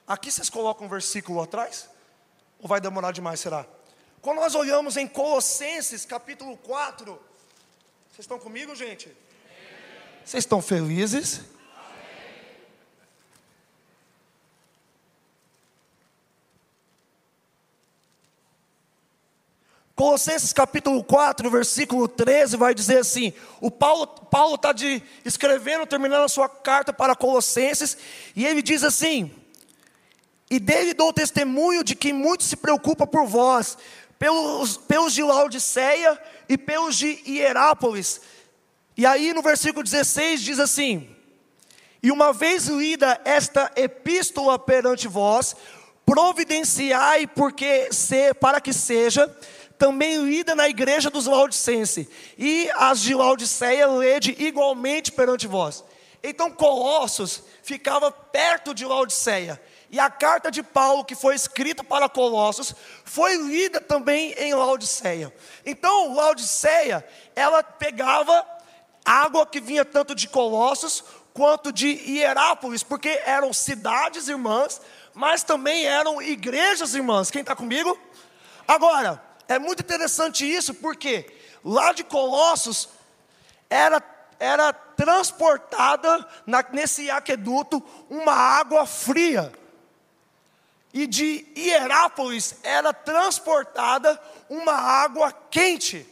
Aqui 0.06 0.30
vocês 0.30 0.50
colocam 0.50 0.86
um 0.86 0.90
versículo 0.90 1.42
atrás? 1.42 1.88
Ou 2.64 2.70
vai 2.70 2.80
demorar 2.80 3.12
demais, 3.12 3.42
será? 3.42 3.66
Quando 4.22 4.38
nós 4.38 4.56
olhamos 4.56 4.96
em 4.96 5.06
Colossenses 5.06 6.06
capítulo 6.06 6.56
4, 6.56 7.12
vocês 8.10 8.20
estão 8.20 8.40
comigo, 8.40 8.74
gente? 8.74 9.12
Vocês 10.24 10.46
estão 10.46 10.62
felizes? 10.62 11.42
Colossenses 19.94 20.54
capítulo 20.54 21.04
4, 21.04 21.50
versículo 21.52 22.08
13, 22.08 22.56
vai 22.56 22.74
dizer 22.74 23.00
assim: 23.00 23.34
o 23.60 23.70
Paulo 23.70 24.56
está 24.56 24.74
escrevendo, 25.26 25.86
terminando 25.86 26.24
a 26.24 26.30
sua 26.30 26.48
carta 26.48 26.94
para 26.94 27.14
Colossenses, 27.14 27.98
e 28.34 28.46
ele 28.46 28.62
diz 28.62 28.86
assim: 28.86 29.43
e 30.54 30.60
dele 30.60 30.94
dou 30.94 31.12
testemunho 31.12 31.84
de 31.84 31.96
que 31.96 32.14
muito 32.14 32.44
se 32.44 32.56
preocupa 32.56 33.08
por 33.08 33.26
vós, 33.26 33.76
pelos, 34.20 34.78
pelos 34.78 35.12
de 35.12 35.24
Laodiceia 35.24 36.22
e 36.48 36.60
pelos 36.60 36.96
de 36.96 37.20
Hierápolis. 37.26 38.22
E 38.96 39.04
aí 39.04 39.34
no 39.34 39.42
versículo 39.42 39.84
16 39.84 40.44
diz 40.44 40.60
assim: 40.60 41.10
E 42.04 42.12
uma 42.12 42.32
vez 42.32 42.68
lida 42.68 43.20
esta 43.26 43.72
epístola 43.76 44.60
perante 44.60 45.08
vós, 45.08 45.56
providenciai 46.06 47.26
porque 47.26 47.92
se, 47.92 48.32
para 48.36 48.62
que 48.62 48.74
seja 48.74 49.28
também 49.80 50.24
lida 50.24 50.54
na 50.54 50.70
igreja 50.70 51.10
dos 51.10 51.26
Laodicense, 51.26 52.08
e 52.38 52.70
as 52.76 53.02
de 53.02 53.16
Laodiceia 53.16 53.88
lede 53.88 54.36
igualmente 54.38 55.12
perante 55.12 55.48
vós. 55.48 55.84
Então 56.24 56.52
Colossos 56.52 57.42
ficava 57.64 58.12
perto 58.12 58.72
de 58.72 58.86
Laodiceia. 58.86 59.60
E 59.94 60.00
a 60.00 60.10
carta 60.10 60.50
de 60.50 60.64
Paulo, 60.64 61.06
que 61.06 61.14
foi 61.14 61.36
escrita 61.36 61.84
para 61.84 62.10
Colossos, 62.10 62.74
foi 63.06 63.36
lida 63.36 63.80
também 63.80 64.32
em 64.40 64.52
Laodiceia. 64.52 65.32
Então, 65.64 66.16
Laodiceia, 66.16 67.08
ela 67.36 67.62
pegava 67.62 68.44
água 69.06 69.46
que 69.46 69.62
vinha 69.62 69.86
tanto 69.86 70.16
de 70.16 70.28
Colossos 70.28 71.04
quanto 71.32 71.72
de 71.72 71.90
Hierápolis, 71.90 72.82
porque 72.82 73.22
eram 73.24 73.54
cidades 73.54 74.28
irmãs, 74.28 74.82
mas 75.14 75.44
também 75.44 75.86
eram 75.86 76.20
igrejas 76.20 76.96
irmãs. 76.96 77.30
Quem 77.30 77.42
está 77.42 77.56
comigo? 77.56 77.96
Agora, 78.68 79.24
é 79.48 79.60
muito 79.60 79.82
interessante 79.82 80.44
isso, 80.44 80.74
porque 80.74 81.32
lá 81.64 81.94
de 81.94 82.04
Colossos 82.04 82.90
era, 83.70 84.02
era 84.40 84.74
transportada 84.74 86.28
na, 86.48 86.66
nesse 86.72 87.12
aqueduto 87.12 87.80
uma 88.10 88.34
água 88.34 88.88
fria 88.88 89.54
e 90.94 91.08
de 91.08 91.46
Hierápolis 91.58 92.56
era 92.62 92.94
transportada 92.94 94.22
uma 94.48 94.74
água 94.74 95.32
quente. 95.50 96.08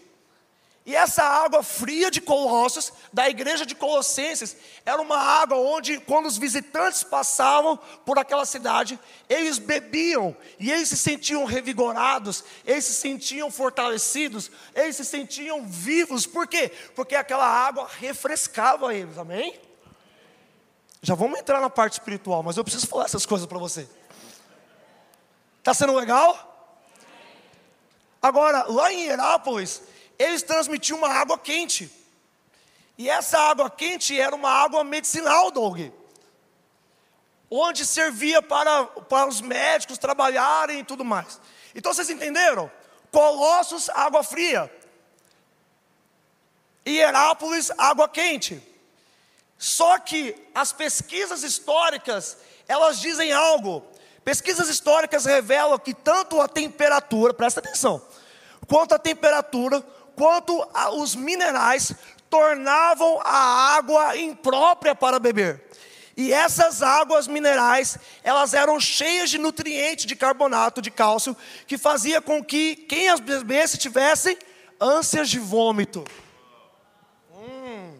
E 0.83 0.95
essa 0.95 1.23
água 1.23 1.61
fria 1.61 2.09
de 2.09 2.19
Colossos, 2.19 2.91
da 3.13 3.29
igreja 3.29 3.67
de 3.67 3.75
Colossenses, 3.75 4.57
era 4.83 4.99
uma 4.99 5.15
água 5.15 5.55
onde, 5.55 5.99
quando 5.99 6.25
os 6.25 6.39
visitantes 6.39 7.03
passavam 7.03 7.77
por 8.03 8.17
aquela 8.17 8.45
cidade, 8.45 8.99
eles 9.29 9.59
bebiam 9.59 10.35
e 10.59 10.71
eles 10.71 10.89
se 10.89 10.97
sentiam 10.97 11.45
revigorados, 11.45 12.43
eles 12.65 12.85
se 12.85 12.93
sentiam 12.93 13.51
fortalecidos, 13.51 14.49
eles 14.73 14.95
se 14.95 15.05
sentiam 15.05 15.67
vivos. 15.67 16.25
Por 16.25 16.47
quê? 16.47 16.71
Porque 16.95 17.13
aquela 17.13 17.45
água 17.45 17.87
refrescava 17.99 18.91
eles, 18.91 19.19
amém? 19.19 19.59
Já 21.03 21.13
vamos 21.13 21.39
entrar 21.39 21.61
na 21.61 21.69
parte 21.69 21.93
espiritual, 21.93 22.41
mas 22.41 22.57
eu 22.57 22.63
preciso 22.63 22.87
falar 22.87 23.05
essas 23.05 23.25
coisas 23.25 23.45
para 23.45 23.59
você. 23.59 23.87
Está 25.61 25.75
sendo 25.75 25.93
legal? 25.93 26.47
Agora, 28.19 28.63
lá 28.63 28.91
em 28.91 29.05
Herápolis, 29.05 29.83
eles 30.17 30.41
transmitiam 30.41 30.97
uma 30.97 31.09
água 31.09 31.37
quente. 31.37 31.91
E 32.97 33.07
essa 33.07 33.37
água 33.37 33.69
quente 33.69 34.19
era 34.19 34.35
uma 34.35 34.49
água 34.49 34.83
medicinal, 34.83 35.51
Doug. 35.51 35.79
Onde 37.49 37.85
servia 37.85 38.41
para, 38.41 38.85
para 38.85 39.29
os 39.29 39.39
médicos 39.39 39.99
trabalharem 39.99 40.79
e 40.79 40.83
tudo 40.83 41.05
mais. 41.05 41.39
Então 41.75 41.93
vocês 41.93 42.09
entenderam? 42.09 42.71
Colossos, 43.11 43.87
água 43.89 44.23
fria. 44.23 44.71
E 46.83 46.97
Herápolis, 46.97 47.69
água 47.77 48.09
quente. 48.09 48.59
Só 49.59 49.99
que 49.99 50.35
as 50.55 50.73
pesquisas 50.73 51.43
históricas, 51.43 52.35
elas 52.67 52.99
dizem 52.99 53.31
algo. 53.31 53.90
Pesquisas 54.23 54.69
históricas 54.69 55.25
revelam 55.25 55.79
que 55.79 55.93
tanto 55.93 56.39
a 56.39 56.47
temperatura, 56.47 57.33
presta 57.33 57.59
atenção, 57.59 58.01
quanto 58.67 58.93
a 58.93 58.99
temperatura, 58.99 59.81
quanto 60.15 60.61
a, 60.73 60.91
os 60.91 61.15
minerais 61.15 61.93
tornavam 62.29 63.19
a 63.23 63.75
água 63.75 64.15
imprópria 64.15 64.93
para 64.93 65.19
beber. 65.19 65.61
E 66.15 66.31
essas 66.31 66.83
águas 66.83 67.27
minerais, 67.27 67.97
elas 68.23 68.53
eram 68.53 68.79
cheias 68.79 69.29
de 69.29 69.37
nutrientes 69.37 70.05
de 70.05 70.15
carbonato 70.15 70.81
de 70.81 70.91
cálcio, 70.91 71.35
que 71.65 71.77
fazia 71.77 72.21
com 72.21 72.43
que 72.43 72.75
quem 72.75 73.09
as 73.09 73.19
bebesse 73.19 73.77
tivesse 73.77 74.37
ânsias 74.79 75.29
de 75.29 75.39
vômito. 75.39 76.05
Hum. 77.33 77.99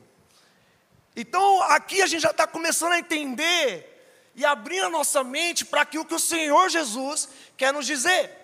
Então 1.16 1.64
aqui 1.64 2.02
a 2.02 2.08
gente 2.08 2.22
já 2.22 2.32
está 2.32 2.46
começando 2.46 2.92
a 2.92 3.00
entender 3.00 3.91
e 4.36 4.46
abrir 4.46 4.82
a 4.82 4.90
nossa 4.90 5.24
mente 5.24 5.66
para 5.66 5.82
aquilo 5.82 6.06
que 6.06 6.16
o 6.16 6.20
Senhor 6.20 6.70
Jesus 6.70 7.30
quer 7.58 7.74
nos 7.74 7.86
dizer. 7.86 8.38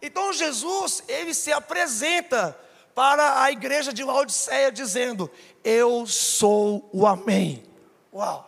Então 0.00 0.32
Jesus, 0.32 1.02
ele 1.08 1.34
se 1.34 1.52
apresenta 1.52 2.58
para 2.94 3.42
a 3.42 3.52
igreja 3.52 3.92
de 3.92 4.02
Laodiceia 4.02 4.72
dizendo: 4.72 5.30
Eu 5.62 6.06
sou 6.06 6.88
o 6.92 7.06
Amém. 7.06 7.62
Uau! 8.12 8.46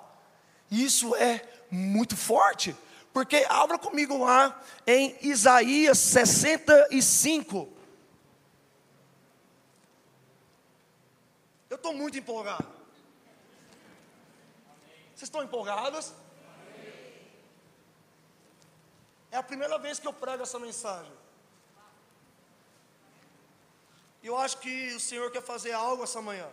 Isso 0.71 1.15
é 1.17 1.47
muito 1.71 2.17
forte, 2.17 2.75
porque 3.13 3.47
abra 3.49 3.79
comigo 3.79 4.19
lá 4.25 4.61
em 4.87 5.17
Isaías 5.21 5.99
65. 5.99 7.69
Eu 11.69 11.77
estou 11.77 11.95
muito 11.95 12.19
empolgado. 12.19 12.67
Vocês 15.15 15.29
estão 15.29 15.43
empolgados? 15.43 16.13
É 19.33 19.39
a 19.39 19.43
primeira 19.43 19.79
vez 19.79 19.99
que 19.99 20.07
eu 20.07 20.13
prego 20.13 20.43
essa 20.43 20.59
mensagem. 20.59 21.11
E 24.23 24.27
eu 24.27 24.37
acho 24.37 24.59
que 24.59 24.95
o 24.95 25.01
Senhor 25.01 25.31
quer 25.31 25.43
fazer 25.43 25.73
algo 25.73 26.05
essa 26.05 26.21
manhã. 26.21 26.49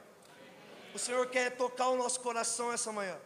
O 0.95 0.97
Senhor 0.97 1.27
quer 1.27 1.57
tocar 1.57 1.89
o 1.89 1.97
nosso 1.97 2.21
coração 2.21 2.71
essa 2.71 2.89
manhã. 2.93 3.17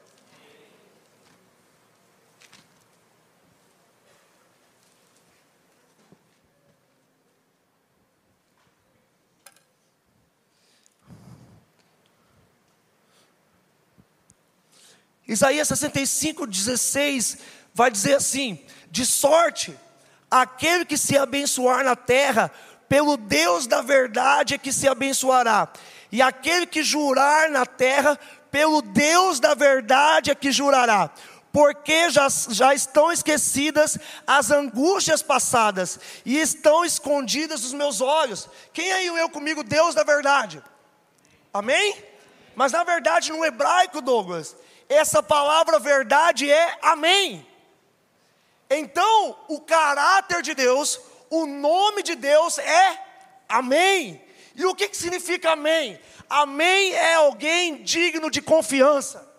Isaías 15.27 15.67
65, 15.67 16.47
16 16.47 17.37
vai 17.73 17.91
dizer 17.91 18.15
assim: 18.15 18.65
de 18.93 19.07
sorte 19.07 19.75
aquele 20.29 20.85
que 20.85 20.97
se 20.97 21.17
abençoar 21.17 21.83
na 21.83 21.95
terra, 21.95 22.51
pelo 22.87 23.17
Deus 23.17 23.65
da 23.65 23.81
verdade 23.81 24.53
é 24.53 24.57
que 24.59 24.71
se 24.71 24.87
abençoará. 24.87 25.67
E 26.11 26.21
aquele 26.21 26.67
que 26.67 26.83
jurar 26.83 27.49
na 27.49 27.65
terra, 27.65 28.19
pelo 28.51 28.83
Deus 28.83 29.39
da 29.39 29.55
verdade 29.55 30.29
é 30.29 30.35
que 30.35 30.51
jurará 30.51 31.09
porque 31.51 32.09
já, 32.09 32.27
já 32.49 32.73
estão 32.73 33.11
esquecidas 33.11 33.97
as 34.25 34.49
angústias 34.49 35.21
passadas 35.21 35.99
e 36.25 36.39
estão 36.39 36.83
escondidas 36.83 37.63
os 37.63 37.73
meus 37.73 38.01
olhos. 38.01 38.49
Quem 38.73 38.91
aí 38.91 39.05
eu 39.05 39.29
comigo, 39.29 39.63
Deus 39.63 39.93
da 39.93 40.03
verdade? 40.03 40.63
Amém? 41.53 41.95
Mas 42.55 42.71
na 42.71 42.83
verdade, 42.83 43.31
no 43.31 43.45
hebraico, 43.45 44.01
Douglas, 44.01 44.55
essa 44.89 45.21
palavra 45.21 45.77
verdade 45.77 46.49
é 46.49 46.77
amém. 46.81 47.45
Então, 48.69 49.37
o 49.47 49.61
caráter 49.61 50.41
de 50.41 50.53
Deus, 50.53 50.99
o 51.29 51.45
nome 51.45 52.03
de 52.03 52.15
Deus 52.15 52.57
é 52.57 52.99
amém. 53.47 54.21
E 54.55 54.65
o 54.65 54.75
que, 54.75 54.87
que 54.87 54.97
significa 54.97 55.51
amém? 55.51 55.99
Amém 56.29 56.93
é 56.93 57.15
alguém 57.15 57.83
digno 57.83 58.29
de 58.29 58.41
confiança. 58.41 59.31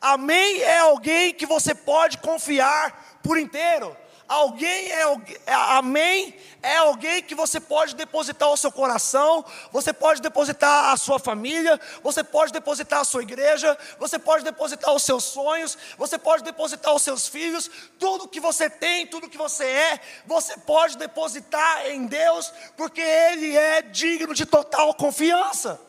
Amém 0.00 0.60
é 0.62 0.78
alguém 0.78 1.32
que 1.32 1.46
você 1.46 1.74
pode 1.74 2.18
confiar 2.18 3.18
por 3.22 3.38
inteiro. 3.38 3.96
Alguém 4.28 4.90
é, 4.90 5.02
é 5.46 5.54
amém 5.54 6.34
é 6.60 6.78
alguém 6.78 7.22
que 7.22 7.34
você 7.34 7.60
pode 7.60 7.94
depositar 7.94 8.50
o 8.50 8.56
seu 8.56 8.72
coração, 8.72 9.44
você 9.70 9.92
pode 9.92 10.20
depositar 10.20 10.92
a 10.92 10.96
sua 10.96 11.16
família, 11.16 11.80
você 12.02 12.24
pode 12.24 12.52
depositar 12.52 13.00
a 13.00 13.04
sua 13.04 13.22
igreja, 13.22 13.78
você 14.00 14.18
pode 14.18 14.42
depositar 14.42 14.92
os 14.92 15.04
seus 15.04 15.22
sonhos, 15.22 15.78
você 15.96 16.18
pode 16.18 16.42
depositar 16.42 16.92
os 16.92 17.02
seus 17.02 17.28
filhos, 17.28 17.70
tudo 18.00 18.26
que 18.26 18.40
você 18.40 18.68
tem, 18.68 19.06
tudo 19.06 19.30
que 19.30 19.38
você 19.38 19.64
é, 19.64 20.00
você 20.26 20.56
pode 20.56 20.98
depositar 20.98 21.86
em 21.86 22.06
Deus, 22.06 22.52
porque 22.76 23.00
Ele 23.00 23.56
é 23.56 23.82
digno 23.82 24.34
de 24.34 24.44
total 24.44 24.92
confiança. 24.94 25.80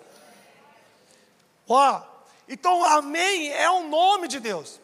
Ó, 1.68 2.02
então, 2.48 2.86
amém 2.86 3.52
é 3.52 3.68
o 3.70 3.88
nome 3.88 4.28
de 4.28 4.40
Deus. 4.40 4.80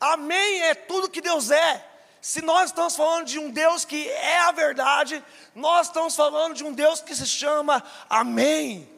Amém 0.00 0.62
é 0.62 0.74
tudo 0.74 1.10
que 1.10 1.20
Deus 1.20 1.50
é. 1.50 1.84
Se 2.20 2.42
nós 2.42 2.70
estamos 2.70 2.96
falando 2.96 3.26
de 3.26 3.38
um 3.38 3.50
Deus 3.50 3.84
que 3.84 4.08
é 4.08 4.40
a 4.40 4.52
verdade, 4.52 5.22
nós 5.54 5.86
estamos 5.86 6.16
falando 6.16 6.54
de 6.54 6.64
um 6.64 6.72
Deus 6.72 7.00
que 7.00 7.14
se 7.14 7.26
chama 7.26 7.82
Amém. 8.08 8.88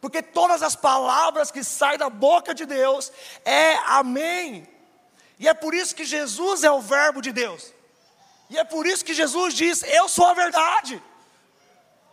Porque 0.00 0.22
todas 0.22 0.62
as 0.62 0.74
palavras 0.74 1.50
que 1.50 1.62
saem 1.62 1.98
da 1.98 2.10
boca 2.10 2.54
de 2.54 2.66
Deus 2.66 3.12
é 3.44 3.74
Amém. 3.86 4.66
E 5.38 5.46
é 5.46 5.54
por 5.54 5.74
isso 5.74 5.94
que 5.94 6.04
Jesus 6.04 6.64
é 6.64 6.70
o 6.70 6.80
Verbo 6.80 7.20
de 7.20 7.32
Deus. 7.32 7.72
E 8.48 8.58
é 8.58 8.64
por 8.64 8.86
isso 8.86 9.04
que 9.04 9.14
Jesus 9.14 9.54
diz: 9.54 9.82
Eu 9.82 10.08
sou 10.08 10.26
a 10.26 10.34
verdade. 10.34 11.02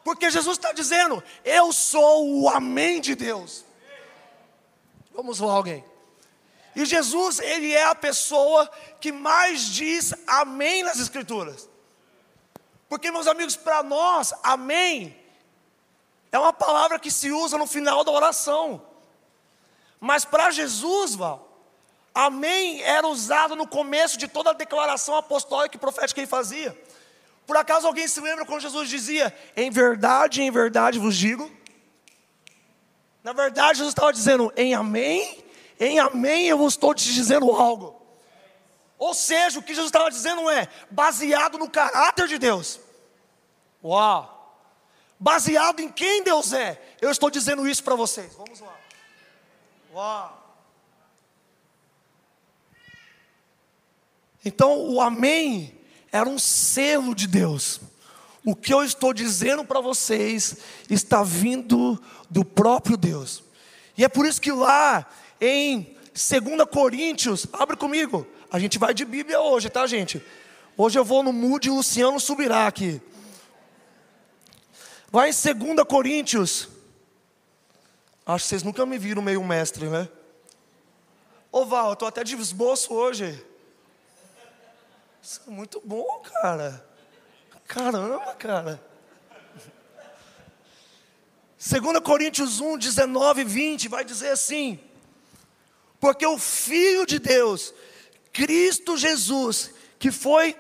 Porque 0.04 0.30
Jesus 0.30 0.58
está 0.58 0.72
dizendo: 0.72 1.24
Eu 1.44 1.72
sou 1.72 2.42
o 2.42 2.50
Amém 2.50 3.02
de 3.02 3.16
Deus. 3.16 3.66
Vamos 5.14 5.40
lá, 5.40 5.54
alguém. 5.54 5.84
E 6.76 6.86
Jesus, 6.86 7.40
ele 7.40 7.74
é 7.74 7.84
a 7.84 7.96
pessoa 7.96 8.70
que 9.00 9.12
mais 9.12 9.62
diz 9.62 10.14
amém 10.28 10.84
nas 10.84 11.00
Escrituras. 11.00 11.70
Porque, 12.88 13.12
meus 13.12 13.28
amigos, 13.28 13.56
para 13.56 13.84
nós, 13.84 14.34
amém 14.44 15.20
é 16.32 16.38
uma 16.38 16.54
palavra 16.54 17.00
que 17.00 17.10
se 17.10 17.32
usa 17.32 17.58
no 17.58 17.66
final 17.66 18.04
da 18.04 18.12
oração. 18.12 18.82
Mas 20.00 20.24
para 20.24 20.52
Jesus, 20.52 21.16
Val, 21.16 21.48
amém 22.14 22.82
era 22.84 23.08
usado 23.08 23.56
no 23.56 23.68
começo 23.68 24.18
de 24.18 24.28
toda 24.28 24.52
a 24.52 24.54
declaração 24.54 25.16
apostólica 25.16 25.76
e 25.76 25.80
profética 25.80 26.14
que 26.14 26.20
ele 26.22 26.28
fazia. 26.28 26.80
Por 27.46 27.58
acaso 27.58 27.88
alguém 27.88 28.08
se 28.08 28.22
lembra 28.22 28.46
quando 28.46 28.62
Jesus 28.62 28.90
dizia: 28.90 29.36
Em 29.56 29.72
verdade, 29.72 30.42
em 30.42 30.52
verdade 30.52 31.00
vos 31.00 31.18
digo, 31.18 31.52
na 33.24 33.34
verdade, 33.34 33.80
Jesus 33.80 33.92
estava 33.92 34.14
dizendo: 34.14 34.54
em 34.56 34.76
Amém, 34.76 35.44
em 35.80 36.00
Amém 36.00 36.48
eu 36.48 36.68
estou 36.68 36.94
te 36.94 37.12
dizendo 37.14 37.52
algo. 37.52 38.00
Ou 38.98 39.14
seja, 39.14 39.60
o 39.60 39.64
que 39.64 39.74
Jesus 39.74 39.88
estava 39.88 40.12
dizendo 40.12 40.50
é 40.50 40.68
baseado 40.92 41.58
no 41.58 41.70
caráter 41.70 42.28
de 42.28 42.38
Deus. 42.38 42.80
Uau! 43.82 44.36
Baseado 45.18 45.80
em 45.80 45.90
quem 45.90 46.22
Deus 46.22 46.52
é. 46.52 46.82
Eu 47.00 47.10
estou 47.10 47.30
dizendo 47.30 47.68
isso 47.68 47.82
para 47.84 47.96
vocês. 47.96 48.34
Vamos 48.36 48.60
lá. 48.60 48.78
Uau! 49.94 50.40
Então, 54.44 54.78
o 54.90 55.00
Amém 55.00 55.80
era 56.12 56.28
um 56.28 56.40
selo 56.40 57.16
de 57.16 57.28
Deus. 57.28 57.80
O 58.46 58.56
que 58.56 58.74
eu 58.74 58.84
estou 58.84 59.14
dizendo 59.14 59.64
para 59.64 59.80
vocês 59.80 60.58
está 60.90 61.24
vindo 61.24 62.02
do 62.30 62.44
próprio 62.44 62.98
Deus. 62.98 63.44
E 63.98 64.04
é 64.04 64.10
por 64.10 64.26
isso 64.26 64.42
que 64.42 64.52
lá 64.52 65.06
em 65.40 65.96
2 66.14 66.66
Coríntios, 66.72 67.48
abre 67.54 67.78
comigo, 67.78 68.28
a 68.52 68.60
gente 68.60 68.78
vai 68.78 68.94
de 68.94 69.06
Bíblia 69.06 69.40
hoje, 69.42 69.70
tá, 69.70 69.86
gente? 69.88 70.24
Hoje 70.76 70.98
eu 70.98 71.06
vou 71.06 71.22
no 71.24 71.32
Mude 71.32 71.68
e 71.68 71.72
o 71.72 71.76
Luciano 71.76 72.20
subirá 72.20 72.68
aqui. 72.68 73.02
Vai 75.12 75.30
em 75.30 75.34
2 75.34 75.88
Coríntios. 75.88 76.70
Acho 78.26 78.44
que 78.44 78.50
vocês 78.50 78.64
nunca 78.64 78.86
me 78.86 78.98
viram 78.98 79.22
meio 79.22 79.44
mestre, 79.44 79.88
né? 79.88 80.08
Ô 81.52 81.66
Val, 81.66 81.90
eu 81.90 81.96
tô 81.96 82.06
até 82.06 82.24
de 82.24 82.36
esboço 82.36 82.94
hoje. 82.94 83.44
Isso 85.22 85.42
é 85.48 85.50
muito 85.50 85.82
bom, 85.84 86.22
cara. 86.42 86.86
Caramba, 87.68 88.34
cara. 88.36 88.82
2 91.58 92.00
Coríntios 92.00 92.60
1, 92.60 92.78
19 92.78 93.42
e 93.42 93.44
20 93.44 93.88
vai 93.88 94.06
dizer 94.06 94.30
assim: 94.30 94.80
Porque 96.00 96.26
o 96.26 96.38
Filho 96.38 97.06
de 97.06 97.20
Deus, 97.20 97.74
Cristo 98.32 98.98
Jesus, 98.98 99.72
que 99.98 100.12
foi 100.12 100.56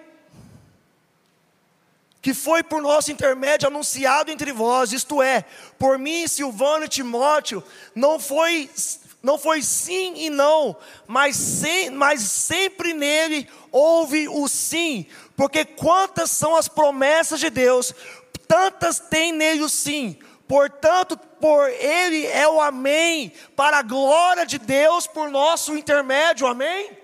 que 2.21 2.33
foi 2.33 2.61
por 2.61 2.81
nosso 2.81 3.13
intermédio 3.13 3.69
anunciado 3.69 4.29
entre 4.29 4.51
vós, 4.51 4.91
isto 4.91 5.21
é, 5.21 5.45
por 5.77 5.97
mim, 5.97 6.27
Silvano 6.27 6.83
e 6.83 6.89
Timóteo, 6.89 7.63
não 7.95 8.19
foi 8.19 8.69
não 9.21 9.37
foi 9.37 9.61
sim 9.61 10.13
e 10.15 10.29
não, 10.29 10.75
mas, 11.05 11.35
sem, 11.35 11.89
mas 11.89 12.21
sempre 12.21 12.93
nele 12.93 13.49
houve 13.71 14.29
o 14.29 14.47
sim, 14.47 15.05
porque 15.35 15.65
quantas 15.65 16.31
são 16.31 16.55
as 16.55 16.67
promessas 16.69 17.39
de 17.39 17.49
Deus, 17.49 17.93
tantas 18.47 18.99
tem 18.99 19.33
nele 19.33 19.61
o 19.61 19.69
sim. 19.69 20.17
Portanto, 20.49 21.15
por 21.15 21.69
ele 21.69 22.25
é 22.25 22.49
o 22.49 22.59
amém, 22.59 23.31
para 23.55 23.77
a 23.77 23.81
glória 23.83 24.47
de 24.47 24.57
Deus 24.57 25.05
por 25.05 25.29
nosso 25.29 25.77
intermédio, 25.77 26.47
amém? 26.47 26.97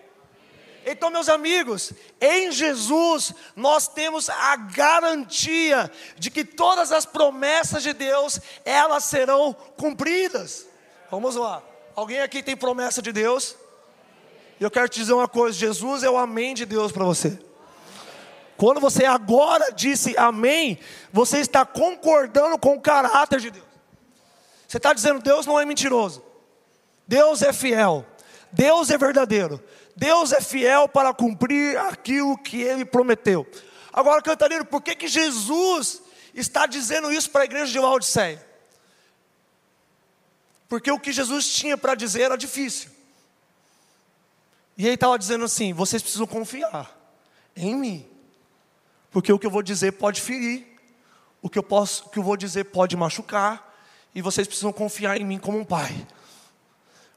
Então, 0.84 1.12
meus 1.12 1.30
amigos, 1.30 1.94
em 2.20 2.52
Jesus 2.52 3.36
nós 3.56 3.88
temos 3.88 4.32
a 4.32 4.56
garantia 4.56 5.92
de 6.18 6.32
que 6.32 6.44
todas 6.44 6.92
as 6.92 7.06
promessas 7.06 7.84
de 7.84 7.94
Deus, 7.94 8.40
elas 8.66 9.04
serão 9.04 9.54
cumpridas. 9.78 10.66
Vamos 11.12 11.36
lá. 11.36 11.62
Alguém 11.96 12.22
aqui 12.22 12.42
tem 12.42 12.58
promessa 12.58 13.00
de 13.00 13.12
Deus? 13.12 13.56
Eu 14.60 14.72
quero 14.72 14.90
te 14.90 15.00
dizer 15.00 15.14
uma 15.14 15.28
coisa: 15.28 15.56
Jesus 15.56 16.02
é 16.02 16.10
o 16.10 16.18
amém 16.18 16.56
de 16.56 16.66
Deus 16.66 16.92
para 16.92 17.06
você. 17.06 17.40
Quando 18.58 18.80
você 18.80 19.06
agora 19.06 19.72
disse 19.72 20.16
amém, 20.18 20.80
você 21.12 21.40
está 21.40 21.66
concordando 21.66 22.58
com 22.58 22.76
o 22.76 22.82
caráter 22.82 23.40
de 23.40 23.52
Deus. 23.52 23.66
Você 24.68 24.78
está 24.78 24.94
dizendo: 24.94 25.22
Deus 25.22 25.46
não 25.46 25.60
é 25.60 25.66
mentiroso, 25.66 26.24
Deus 27.08 27.42
é 27.42 27.52
fiel, 27.52 28.06
Deus 28.52 28.90
é 28.90 28.98
verdadeiro, 28.98 29.62
Deus 29.96 30.32
é 30.32 30.42
fiel 30.42 30.88
para 30.88 31.14
cumprir 31.14 31.78
aquilo 31.78 32.38
que 32.38 32.62
Ele 32.62 32.86
prometeu. 32.86 33.46
Agora, 33.92 34.22
Cantarino, 34.22 34.66
por 34.66 34.82
que, 34.82 34.96
que 34.96 35.08
Jesus 35.08 36.02
está 36.34 36.66
dizendo 36.66 37.12
isso 37.12 37.30
para 37.30 37.42
a 37.42 37.46
igreja 37.46 37.72
de 37.72 37.80
Laodiceia? 37.80 38.46
Porque 40.68 40.92
o 40.92 41.00
que 41.00 41.12
Jesus 41.12 41.48
tinha 41.54 41.78
para 41.78 41.96
dizer 41.96 42.24
era 42.24 42.38
difícil. 42.38 42.90
E 44.78 44.86
ele 44.86 44.96
estava 44.96 45.18
dizendo 45.18 45.46
assim: 45.46 45.74
vocês 45.74 46.02
precisam 46.02 46.28
confiar 46.28 46.94
em 47.56 47.76
mim. 47.76 48.15
Porque 49.16 49.32
o 49.32 49.40
que 49.40 49.48
eu 49.48 49.50
vou 49.50 49.64
dizer 49.64 49.94
pode 49.94 50.20
ferir, 50.20 50.68
o 51.42 51.50
que 51.50 51.58
eu 51.58 51.64
posso, 51.64 52.04
o 52.06 52.10
que 52.10 52.20
eu 52.20 52.24
vou 52.24 52.36
dizer 52.36 52.66
pode 52.66 52.98
machucar, 52.98 53.74
e 54.14 54.22
vocês 54.22 54.46
precisam 54.46 54.74
confiar 54.74 55.16
em 55.16 55.24
mim 55.24 55.38
como 55.38 55.58
um 55.58 55.64
pai. 55.64 56.06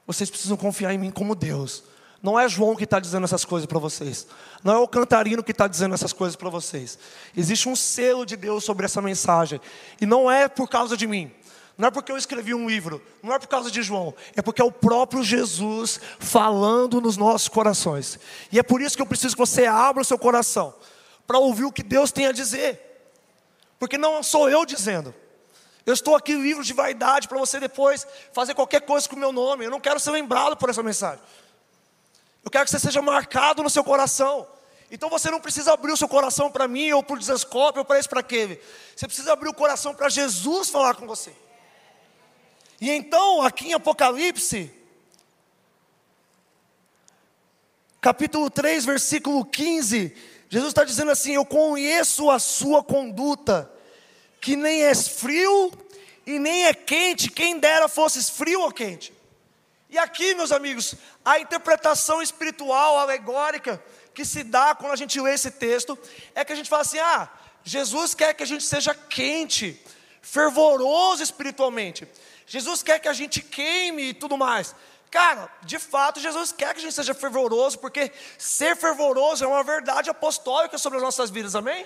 Vocês 0.07 0.29
precisam 0.29 0.55
confiar 0.55 0.93
em 0.93 0.97
mim 0.97 1.11
como 1.11 1.35
Deus. 1.35 1.83
Não 2.23 2.39
é 2.39 2.47
João 2.47 2.73
que 2.73 2.85
está 2.85 3.01
dizendo 3.01 3.25
essas 3.25 3.43
coisas 3.43 3.65
para 3.65 3.79
vocês. 3.79 4.25
Não 4.63 4.75
é 4.75 4.77
o 4.77 4.87
cantarino 4.87 5.43
que 5.43 5.51
está 5.51 5.67
dizendo 5.67 5.93
essas 5.93 6.13
coisas 6.13 6.37
para 6.37 6.49
vocês. 6.49 6.97
Existe 7.35 7.67
um 7.67 7.75
selo 7.75 8.25
de 8.25 8.37
Deus 8.37 8.63
sobre 8.63 8.85
essa 8.85 9.01
mensagem. 9.01 9.59
E 9.99 10.05
não 10.05 10.31
é 10.31 10.47
por 10.47 10.69
causa 10.69 10.95
de 10.95 11.05
mim. 11.05 11.29
Não 11.77 11.89
é 11.89 11.91
porque 11.91 12.13
eu 12.13 12.17
escrevi 12.17 12.53
um 12.53 12.69
livro. 12.69 13.01
Não 13.21 13.33
é 13.33 13.39
por 13.39 13.49
causa 13.49 13.69
de 13.69 13.83
João. 13.83 14.15
É 14.37 14.41
porque 14.41 14.61
é 14.61 14.65
o 14.65 14.71
próprio 14.71 15.21
Jesus 15.21 15.99
falando 16.17 17.01
nos 17.01 17.17
nossos 17.17 17.49
corações. 17.49 18.17
E 18.53 18.57
é 18.57 18.63
por 18.63 18.81
isso 18.81 18.95
que 18.95 19.01
eu 19.01 19.05
preciso 19.05 19.35
que 19.35 19.45
você 19.45 19.65
abra 19.65 20.01
o 20.01 20.05
seu 20.05 20.17
coração 20.17 20.73
para 21.29 21.37
ouvir 21.37 21.63
o 21.65 21.71
que 21.71 21.83
Deus 21.83 22.11
tem 22.11 22.25
a 22.25 22.31
dizer. 22.31 22.81
Porque 23.77 23.99
não 23.99 24.23
sou 24.23 24.49
eu 24.49 24.65
dizendo. 24.65 25.13
Eu 25.85 25.93
estou 25.93 26.15
aqui 26.15 26.33
livre 26.33 26.65
de 26.65 26.73
vaidade 26.73 27.27
para 27.27 27.37
você 27.37 27.59
depois 27.59 28.07
fazer 28.33 28.55
qualquer 28.55 28.81
coisa 28.81 29.07
com 29.07 29.15
o 29.15 29.19
meu 29.19 29.31
nome. 29.31 29.63
Eu 29.63 29.69
não 29.69 29.79
quero 29.79 29.99
ser 29.99 30.09
lembrado 30.09 30.57
por 30.57 30.71
essa 30.71 30.81
mensagem. 30.81 31.23
Eu 32.43 32.49
quero 32.49 32.65
que 32.65 32.71
você 32.71 32.79
seja 32.79 32.99
marcado 32.99 33.61
no 33.61 33.69
seu 33.69 33.83
coração. 33.83 34.47
Então 34.89 35.07
você 35.07 35.29
não 35.29 35.39
precisa 35.39 35.71
abrir 35.71 35.91
o 35.91 35.97
seu 35.97 36.07
coração 36.07 36.49
para 36.49 36.67
mim, 36.67 36.91
ou 36.93 37.03
para 37.03 37.15
o 37.15 37.19
desescope, 37.19 37.77
ou 37.77 37.85
para 37.85 37.99
esse, 37.99 38.09
para 38.09 38.21
aquele. 38.21 38.59
Você 38.95 39.05
precisa 39.05 39.31
abrir 39.31 39.49
o 39.49 39.53
coração 39.53 39.93
para 39.93 40.09
Jesus 40.09 40.71
falar 40.71 40.95
com 40.95 41.05
você. 41.05 41.31
E 42.81 42.89
então, 42.89 43.43
aqui 43.43 43.67
em 43.67 43.73
Apocalipse, 43.73 44.73
capítulo 48.01 48.49
3, 48.49 48.83
versículo 48.83 49.45
15, 49.45 50.38
Jesus 50.49 50.71
está 50.71 50.83
dizendo 50.83 51.11
assim: 51.11 51.33
Eu 51.35 51.45
conheço 51.45 52.29
a 52.29 52.39
sua 52.39 52.83
conduta, 52.83 53.71
que 54.41 54.55
nem 54.55 54.83
és 54.83 55.07
frio 55.07 55.71
e 56.25 56.39
nem 56.39 56.65
é 56.65 56.73
quente, 56.73 57.29
quem 57.29 57.59
dera 57.59 57.87
fosses 57.87 58.29
frio 58.29 58.61
ou 58.61 58.71
quente. 58.71 59.13
E 59.89 59.97
aqui, 59.97 60.35
meus 60.35 60.51
amigos, 60.51 60.95
a 61.23 61.39
interpretação 61.39 62.21
espiritual, 62.21 62.97
alegórica, 62.97 63.81
que 64.13 64.25
se 64.25 64.43
dá 64.43 64.75
quando 64.75 64.91
a 64.91 64.95
gente 64.95 65.19
lê 65.21 65.33
esse 65.33 65.51
texto, 65.51 65.97
é 66.35 66.43
que 66.43 66.51
a 66.51 66.55
gente 66.55 66.69
fala 66.69 66.81
assim: 66.81 66.99
ah, 66.99 67.29
Jesus 67.63 68.15
quer 68.15 68.33
que 68.33 68.43
a 68.43 68.47
gente 68.47 68.63
seja 68.63 68.93
quente, 68.93 69.79
fervoroso 70.21 71.21
espiritualmente. 71.21 72.07
Jesus 72.47 72.81
quer 72.81 72.99
que 72.99 73.07
a 73.07 73.13
gente 73.13 73.41
queime 73.41 74.09
e 74.09 74.13
tudo 74.13 74.35
mais. 74.35 74.75
Cara, 75.11 75.49
de 75.63 75.79
fato, 75.79 76.19
Jesus 76.19 76.51
quer 76.51 76.73
que 76.73 76.79
a 76.79 76.83
gente 76.83 76.93
seja 76.93 77.13
fervoroso, 77.13 77.79
porque 77.79 78.11
ser 78.37 78.75
fervoroso 78.75 79.43
é 79.43 79.47
uma 79.47 79.63
verdade 79.63 80.09
apostólica 80.09 80.77
sobre 80.77 80.97
as 80.97 81.03
nossas 81.03 81.29
vidas, 81.29 81.55
amém? 81.55 81.85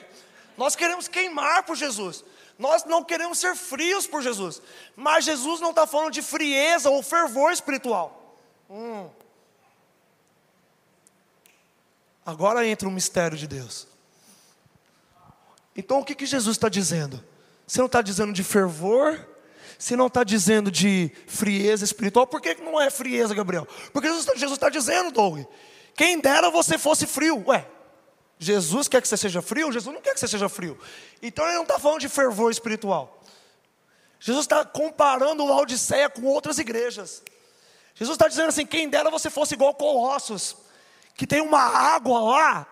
Nós 0.57 0.75
queremos 0.75 1.07
queimar 1.07 1.63
por 1.63 1.75
Jesus, 1.75 2.23
nós 2.59 2.83
não 2.83 3.03
queremos 3.03 3.39
ser 3.39 3.55
frios 3.55 4.05
por 4.05 4.21
Jesus, 4.21 4.61
mas 4.95 5.25
Jesus 5.25 5.61
não 5.61 5.69
está 5.69 5.87
falando 5.87 6.11
de 6.11 6.21
frieza 6.21 6.89
ou 6.89 7.01
fervor 7.01 7.51
espiritual. 7.51 8.37
Hum. 8.69 9.09
Agora 12.25 12.65
entra 12.65 12.87
o 12.87 12.91
mistério 12.91 13.37
de 13.37 13.47
Deus. 13.47 13.87
Então 15.75 15.99
o 15.99 16.05
que, 16.05 16.13
que 16.13 16.25
Jesus 16.25 16.55
está 16.57 16.69
dizendo? 16.69 17.23
Você 17.65 17.79
não 17.79 17.87
está 17.87 18.01
dizendo 18.01 18.33
de 18.33 18.43
fervor, 18.43 19.27
se 19.77 19.95
não 19.95 20.07
está 20.07 20.23
dizendo 20.23 20.71
de 20.71 21.11
frieza 21.27 21.83
espiritual, 21.83 22.27
por 22.27 22.41
que 22.41 22.55
não 22.55 22.79
é 22.79 22.89
frieza, 22.89 23.33
Gabriel? 23.33 23.67
Porque 23.91 24.07
Jesus 24.07 24.53
está 24.53 24.69
dizendo, 24.69 25.11
Doug, 25.11 25.41
quem 25.95 26.19
dera 26.19 26.49
você 26.49 26.77
fosse 26.77 27.05
frio. 27.05 27.43
Ué, 27.47 27.65
Jesus 28.39 28.87
quer 28.87 29.01
que 29.01 29.07
você 29.07 29.17
seja 29.17 29.41
frio? 29.41 29.71
Jesus 29.71 29.93
não 29.93 30.01
quer 30.01 30.13
que 30.13 30.19
você 30.19 30.27
seja 30.27 30.49
frio. 30.49 30.77
Então 31.21 31.45
ele 31.45 31.55
não 31.55 31.63
está 31.63 31.79
falando 31.79 32.01
de 32.01 32.09
fervor 32.09 32.51
espiritual. 32.51 33.21
Jesus 34.19 34.45
está 34.45 34.63
comparando 34.63 35.45
Laodiceia 35.45 36.09
com 36.09 36.23
outras 36.23 36.57
igrejas. 36.57 37.21
Jesus 37.95 38.15
está 38.15 38.27
dizendo 38.27 38.49
assim: 38.49 38.65
quem 38.65 38.89
dera 38.89 39.09
você 39.09 39.29
fosse 39.29 39.53
igual 39.53 39.73
Colossos, 39.73 40.55
que 41.15 41.27
tem 41.27 41.41
uma 41.41 41.59
água 41.59 42.19
lá, 42.21 42.67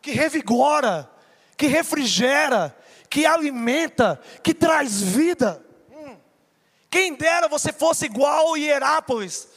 que 0.00 0.12
revigora, 0.12 1.10
que 1.56 1.66
refrigera, 1.66 2.76
que 3.08 3.26
alimenta, 3.26 4.20
que 4.42 4.52
traz 4.54 5.00
vida. 5.00 5.64
Quem 6.90 7.14
dera 7.14 7.48
você 7.48 7.72
fosse 7.72 8.06
igual 8.06 8.56
Hierápolis, 8.56 9.48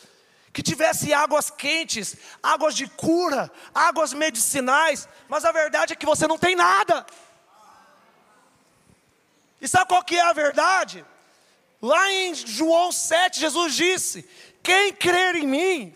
que 0.52 0.62
tivesse 0.62 1.14
águas 1.14 1.50
quentes, 1.50 2.18
águas 2.42 2.76
de 2.76 2.88
cura, 2.88 3.52
águas 3.74 4.14
medicinais, 4.14 5.08
mas 5.28 5.46
a 5.46 5.52
verdade 5.52 5.94
é 5.94 5.96
que 5.96 6.06
você 6.06 6.28
não 6.28 6.38
tem 6.38 6.56
nada. 6.56 7.06
E 9.62 9.68
sabe 9.68 9.88
qual 9.88 10.04
que 10.04 10.18
é 10.18 10.22
a 10.22 10.34
verdade? 10.34 11.06
Lá 11.82 12.12
em 12.12 12.34
João 12.34 12.92
7, 12.92 13.40
Jesus 13.40 13.74
disse: 13.74 14.30
Quem 14.62 14.92
crer 14.92 15.36
em 15.36 15.48
mim, 15.48 15.96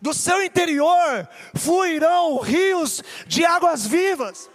do 0.00 0.12
seu 0.12 0.42
interior 0.42 1.28
fluirão 1.54 2.38
rios 2.38 3.02
de 3.26 3.44
águas 3.44 3.86
vivas. 3.86 4.50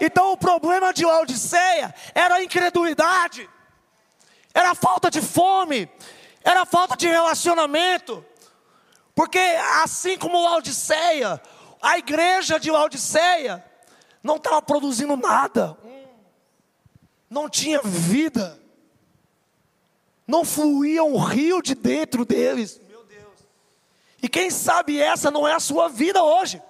Então 0.00 0.32
o 0.32 0.36
problema 0.36 0.92
de 0.92 1.04
Laodiceia 1.04 1.94
era 2.14 2.36
a 2.36 2.42
incredulidade, 2.42 3.48
era 4.52 4.70
a 4.70 4.74
falta 4.74 5.10
de 5.10 5.20
fome, 5.20 5.88
era 6.42 6.62
a 6.62 6.66
falta 6.66 6.96
de 6.96 7.08
relacionamento. 7.08 8.24
Porque 9.14 9.38
assim 9.82 10.18
como 10.18 10.42
Laodiceia, 10.42 11.40
a 11.80 11.98
igreja 11.98 12.58
de 12.58 12.70
Laodiceia 12.70 13.64
não 14.22 14.36
estava 14.36 14.60
produzindo 14.60 15.16
nada, 15.16 15.76
não 17.30 17.48
tinha 17.48 17.80
vida, 17.82 18.60
não 20.26 20.44
fluía 20.44 21.04
um 21.04 21.18
rio 21.18 21.60
de 21.62 21.74
dentro 21.74 22.24
deles. 22.24 22.80
Meu 22.88 23.04
Deus. 23.04 23.38
E 24.22 24.28
quem 24.28 24.50
sabe 24.50 25.00
essa 25.00 25.30
não 25.30 25.46
é 25.46 25.52
a 25.52 25.60
sua 25.60 25.88
vida 25.88 26.22
hoje. 26.22 26.62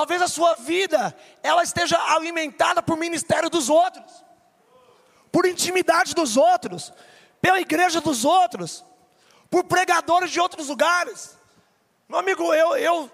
Talvez 0.00 0.22
a 0.22 0.28
sua 0.28 0.54
vida 0.54 1.14
ela 1.42 1.62
esteja 1.62 1.98
alimentada 2.14 2.82
por 2.82 2.96
ministério 2.96 3.50
dos 3.50 3.68
outros, 3.68 4.24
por 5.30 5.44
intimidade 5.44 6.14
dos 6.14 6.38
outros, 6.38 6.90
pela 7.38 7.60
igreja 7.60 8.00
dos 8.00 8.24
outros, 8.24 8.82
por 9.50 9.62
pregadores 9.64 10.30
de 10.30 10.40
outros 10.40 10.68
lugares. 10.68 11.36
Meu 12.08 12.18
amigo, 12.18 12.54
eu, 12.54 12.78
eu 12.78 13.10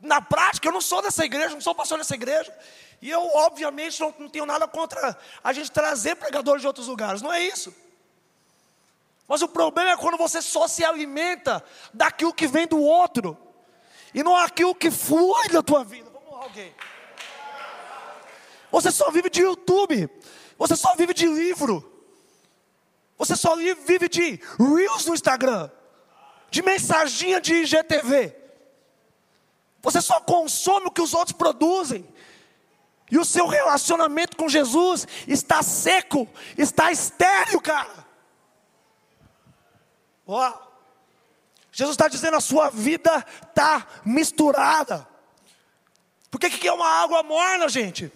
na 0.00 0.20
prática 0.20 0.66
eu 0.66 0.72
não 0.72 0.80
sou 0.80 1.00
dessa 1.00 1.24
igreja, 1.24 1.50
não 1.50 1.60
sou 1.60 1.76
pastor 1.76 1.98
dessa 1.98 2.16
igreja. 2.16 2.52
E 3.00 3.08
eu, 3.08 3.24
obviamente, 3.36 4.00
não, 4.00 4.12
não 4.18 4.28
tenho 4.28 4.46
nada 4.46 4.66
contra 4.66 5.16
a 5.44 5.52
gente 5.52 5.70
trazer 5.70 6.16
pregadores 6.16 6.60
de 6.60 6.66
outros 6.66 6.88
lugares, 6.88 7.22
não 7.22 7.32
é 7.32 7.40
isso. 7.40 7.72
Mas 9.28 9.42
o 9.42 9.48
problema 9.48 9.90
é 9.92 9.96
quando 9.96 10.18
você 10.18 10.42
só 10.42 10.66
se 10.66 10.84
alimenta 10.84 11.64
daquilo 11.94 12.34
que 12.34 12.48
vem 12.48 12.66
do 12.66 12.80
outro 12.80 13.38
e 14.14 14.22
não 14.22 14.36
aquilo 14.36 14.74
que 14.74 14.90
flui 14.90 15.48
da 15.48 15.62
tua 15.62 15.84
vida. 15.84 16.10
Vamos 16.10 16.30
lá, 16.30 16.42
alguém. 16.44 16.74
Você 18.70 18.90
só 18.90 19.10
vive 19.10 19.30
de 19.30 19.42
YouTube, 19.42 20.10
você 20.58 20.76
só 20.76 20.94
vive 20.94 21.14
de 21.14 21.26
livro, 21.26 22.06
você 23.16 23.34
só 23.34 23.56
vive 23.56 24.08
de 24.08 24.40
Reels 24.58 25.06
no 25.06 25.14
Instagram, 25.14 25.70
de 26.50 26.62
mensaginha 26.62 27.40
de 27.40 27.54
IGTV. 27.54 28.36
Você 29.82 30.00
só 30.00 30.20
consome 30.20 30.86
o 30.86 30.90
que 30.90 31.00
os 31.00 31.14
outros 31.14 31.36
produzem. 31.36 32.06
E 33.10 33.16
o 33.16 33.24
seu 33.24 33.46
relacionamento 33.46 34.36
com 34.36 34.48
Jesus 34.48 35.06
está 35.26 35.62
seco, 35.62 36.28
está 36.58 36.92
estéreo, 36.92 37.60
cara. 37.60 38.06
Uau. 40.26 40.67
Jesus 41.78 41.94
está 41.94 42.08
dizendo: 42.08 42.36
a 42.36 42.40
sua 42.40 42.70
vida 42.70 43.24
está 43.40 43.86
misturada. 44.04 45.06
Por 46.28 46.40
que, 46.40 46.66
é 46.66 46.72
uma 46.72 46.88
água 46.88 47.22
morna, 47.22 47.68
gente? 47.68 48.10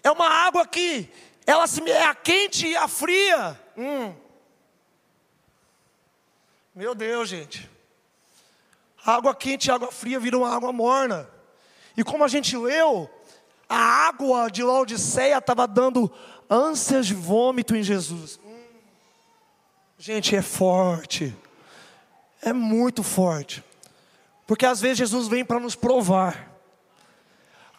É 0.00 0.12
uma 0.12 0.28
água 0.28 0.64
que 0.64 1.10
ela 1.44 1.64
é 1.88 2.04
a 2.04 2.14
quente 2.14 2.68
e 2.68 2.76
a 2.76 2.86
fria. 2.86 3.60
Hum. 3.76 4.14
Meu 6.72 6.94
Deus, 6.94 7.28
gente. 7.28 7.68
água 9.04 9.34
quente 9.34 9.66
e 9.66 9.70
água 9.72 9.90
fria 9.90 10.20
viram 10.20 10.44
água 10.44 10.72
morna. 10.72 11.28
E 11.96 12.04
como 12.04 12.22
a 12.22 12.28
gente 12.28 12.56
leu, 12.56 13.10
a 13.68 14.06
água 14.06 14.48
de 14.48 14.62
Laodiceia 14.62 15.38
estava 15.38 15.66
dando 15.66 16.08
ânsias 16.48 17.08
de 17.08 17.14
vômito 17.14 17.74
em 17.74 17.82
Jesus. 17.82 18.38
Hum. 18.44 18.62
Gente, 19.98 20.36
é 20.36 20.42
forte 20.42 21.36
é 22.42 22.52
muito 22.52 23.02
forte. 23.02 23.64
Porque 24.46 24.66
às 24.66 24.80
vezes 24.80 24.98
Jesus 24.98 25.28
vem 25.28 25.44
para 25.44 25.60
nos 25.60 25.74
provar. 25.74 26.50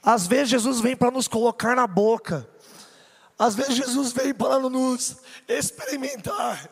Às 0.02 0.26
vezes 0.26 0.50
Jesus 0.50 0.80
vem 0.80 0.96
para 0.96 1.12
nos 1.12 1.28
colocar 1.28 1.76
na 1.76 1.86
boca. 1.86 2.48
Às 3.38 3.56
vezes 3.56 3.76
Jesus 3.76 4.12
vem 4.14 4.34
para 4.34 4.60
nos 4.60 5.18
experimentar. 5.48 6.70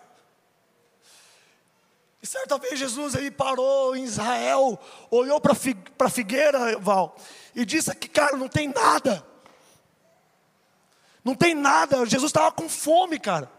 E 2.22 2.28
certa 2.28 2.58
vez 2.58 2.78
Jesus 2.78 3.16
ele 3.16 3.32
parou 3.32 3.96
em 3.96 4.04
Israel, 4.04 4.80
olhou 5.10 5.40
para 5.40 5.54
a 5.54 6.10
figueira, 6.10 6.78
Val, 6.80 7.16
e 7.56 7.66
disse 7.66 7.96
que, 7.96 8.10
cara, 8.10 8.36
não 8.36 8.50
tem 8.50 8.68
nada. 8.68 9.26
Não 11.24 11.36
tem 11.36 11.54
nada. 11.54 12.06
Jesus 12.06 12.30
estava 12.30 12.52
com 12.52 12.68
fome, 12.68 13.20
cara. 13.20 13.50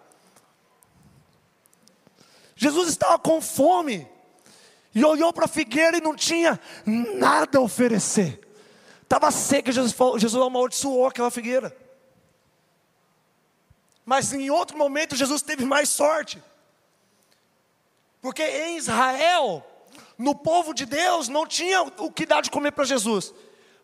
Jesus 2.55 2.89
estava 2.91 3.19
com 3.19 3.41
fome 3.41 4.07
e 4.95 5.05
olhou 5.05 5.33
para 5.33 5.45
a 5.45 5.49
figueira 5.49 5.97
e 5.97 6.01
não 6.01 6.15
tinha 6.15 6.59
nada 6.85 7.59
a 7.59 7.61
oferecer. 7.61 8.41
Estava 9.03 9.31
seca, 9.31 9.73
Jesus, 9.73 9.93
falou, 9.93 10.19
Jesus 10.19 10.43
amaldiçoou 10.45 11.07
aquela 11.07 11.31
figueira. 11.31 11.77
Mas 14.05 14.33
em 14.33 14.51
outro 14.51 14.77
momento 14.77 15.17
Jesus 15.17 15.43
teve 15.43 15.65
mais 15.65 15.89
sorte. 15.89 16.43
Porque 18.21 18.43
em 18.43 18.77
Israel, 18.77 19.65
no 20.19 20.35
povo 20.35 20.75
de 20.75 20.85
Deus 20.85 21.29
não 21.29 21.47
tinha 21.47 21.83
o 21.83 22.11
que 22.11 22.27
dar 22.27 22.41
de 22.41 22.51
comer 22.51 22.73
para 22.73 22.85
Jesus. 22.85 23.33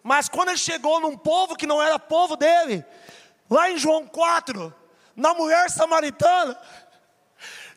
Mas 0.02 0.28
quando 0.28 0.48
ele 0.48 0.58
chegou 0.58 1.00
num 1.00 1.16
povo 1.16 1.56
que 1.56 1.66
não 1.66 1.82
era 1.82 1.98
povo 1.98 2.36
dele, 2.36 2.84
lá 3.48 3.70
em 3.70 3.78
João 3.78 4.06
4, 4.06 4.74
na 5.16 5.34
mulher 5.34 5.70
samaritana, 5.70 6.56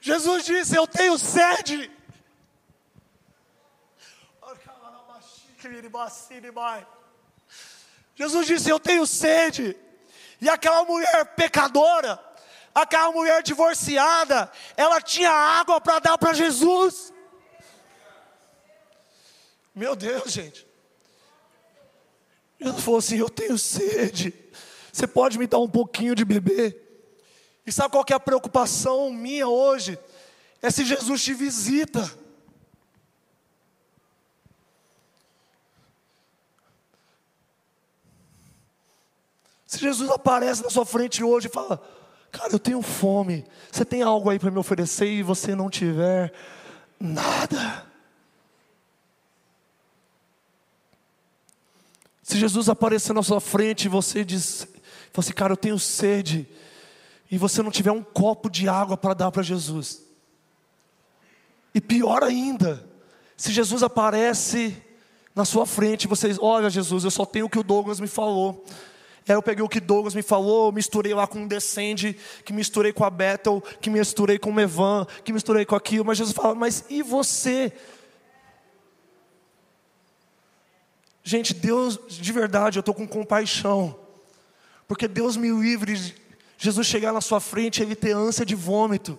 Jesus 0.01 0.45
disse: 0.45 0.75
Eu 0.75 0.85
tenho 0.85 1.17
sede. 1.17 1.91
Jesus 8.15 8.47
disse: 8.47 8.69
Eu 8.69 8.79
tenho 8.79 9.05
sede. 9.05 9.75
E 10.41 10.49
aquela 10.49 10.83
mulher 10.85 11.35
pecadora, 11.35 12.19
aquela 12.73 13.11
mulher 13.11 13.43
divorciada, 13.43 14.49
ela 14.77 15.01
tinha 15.01 15.31
água 15.31 15.81
para 15.81 15.99
dar 15.99 16.17
para 16.17 16.33
Jesus. 16.33 17.13
Meu 19.75 19.95
Deus, 19.95 20.31
gente. 20.31 20.67
Jesus 22.59 22.83
falou 22.83 22.99
assim: 22.99 23.17
Eu 23.17 23.29
tenho 23.29 23.57
sede. 23.57 24.33
Você 24.91 25.07
pode 25.07 25.37
me 25.37 25.47
dar 25.47 25.59
um 25.59 25.69
pouquinho 25.69 26.15
de 26.15 26.25
beber? 26.25 26.89
E 27.65 27.71
sabe 27.71 27.91
qual 27.91 28.03
é 28.09 28.13
a 28.13 28.19
preocupação 28.19 29.11
minha 29.11 29.47
hoje? 29.47 29.97
É 30.61 30.69
se 30.69 30.83
Jesus 30.83 31.23
te 31.23 31.33
visita. 31.33 32.18
Se 39.69 39.77
Jesus 39.77 40.09
aparece 40.09 40.63
na 40.63 40.69
sua 40.71 40.83
frente 40.83 41.23
hoje 41.23 41.45
e 41.45 41.51
fala: 41.51 41.79
Cara, 42.31 42.51
eu 42.51 42.57
tenho 42.57 42.81
fome, 42.81 43.45
você 43.71 43.85
tem 43.85 44.01
algo 44.01 44.27
aí 44.27 44.39
para 44.39 44.49
me 44.49 44.57
oferecer 44.57 45.05
e 45.05 45.21
você 45.21 45.53
não 45.53 45.69
tiver 45.69 46.33
nada. 46.99 47.85
Se 52.23 52.39
Jesus 52.39 52.67
aparecer 52.67 53.13
na 53.13 53.21
sua 53.21 53.39
frente 53.39 53.85
e 53.85 53.89
você 53.89 54.25
diz, 54.25 54.67
assim, 55.15 55.33
cara, 55.33 55.53
eu 55.53 55.57
tenho 55.57 55.77
sede, 55.77 56.49
e 57.29 57.37
você 57.37 57.61
não 57.61 57.69
tiver 57.69 57.91
um 57.91 58.01
copo 58.01 58.49
de 58.49 58.67
água 58.67 58.97
para 58.97 59.13
dar 59.13 59.31
para 59.31 59.43
Jesus. 59.43 60.01
E 61.75 61.79
pior 61.79 62.23
ainda, 62.23 62.83
se 63.37 63.51
Jesus 63.51 63.83
aparece 63.83 64.75
na 65.35 65.45
sua 65.45 65.67
frente, 65.67 66.07
vocês, 66.07 66.39
olha 66.41 66.71
Jesus, 66.71 67.03
eu 67.03 67.11
só 67.11 67.23
tenho 67.23 67.45
o 67.45 67.49
que 67.49 67.59
o 67.59 67.63
Douglas 67.63 67.99
me 67.99 68.07
falou. 68.07 68.65
Aí 69.29 69.35
eu 69.35 69.43
peguei 69.43 69.63
o 69.63 69.69
que 69.69 69.79
Douglas 69.79 70.15
me 70.15 70.21
falou, 70.21 70.71
misturei 70.71 71.13
lá 71.13 71.27
com 71.27 71.43
o 71.43 71.47
Descende, 71.47 72.17
que 72.43 72.51
misturei 72.51 72.91
com 72.91 73.03
a 73.03 73.09
Bethel, 73.09 73.61
que 73.79 73.89
misturei 73.89 74.39
com 74.39 74.51
o 74.51 74.59
Evan, 74.59 75.05
que 75.23 75.31
misturei 75.31 75.65
com 75.65 75.75
aquilo. 75.75 76.03
Mas 76.03 76.17
Jesus 76.17 76.35
fala, 76.35 76.55
mas 76.55 76.83
e 76.89 77.03
você? 77.03 77.71
Gente, 81.23 81.53
Deus, 81.53 81.99
de 82.07 82.31
verdade, 82.31 82.79
eu 82.79 82.81
estou 82.81 82.95
com 82.95 83.07
compaixão. 83.07 83.99
Porque 84.87 85.07
Deus 85.07 85.37
me 85.37 85.51
livre, 85.51 86.15
Jesus 86.57 86.87
chegar 86.87 87.13
na 87.13 87.21
sua 87.21 87.39
frente 87.39 87.79
e 87.79 87.83
ele 87.83 87.95
ter 87.95 88.13
ânsia 88.13 88.43
de 88.43 88.55
vômito. 88.55 89.15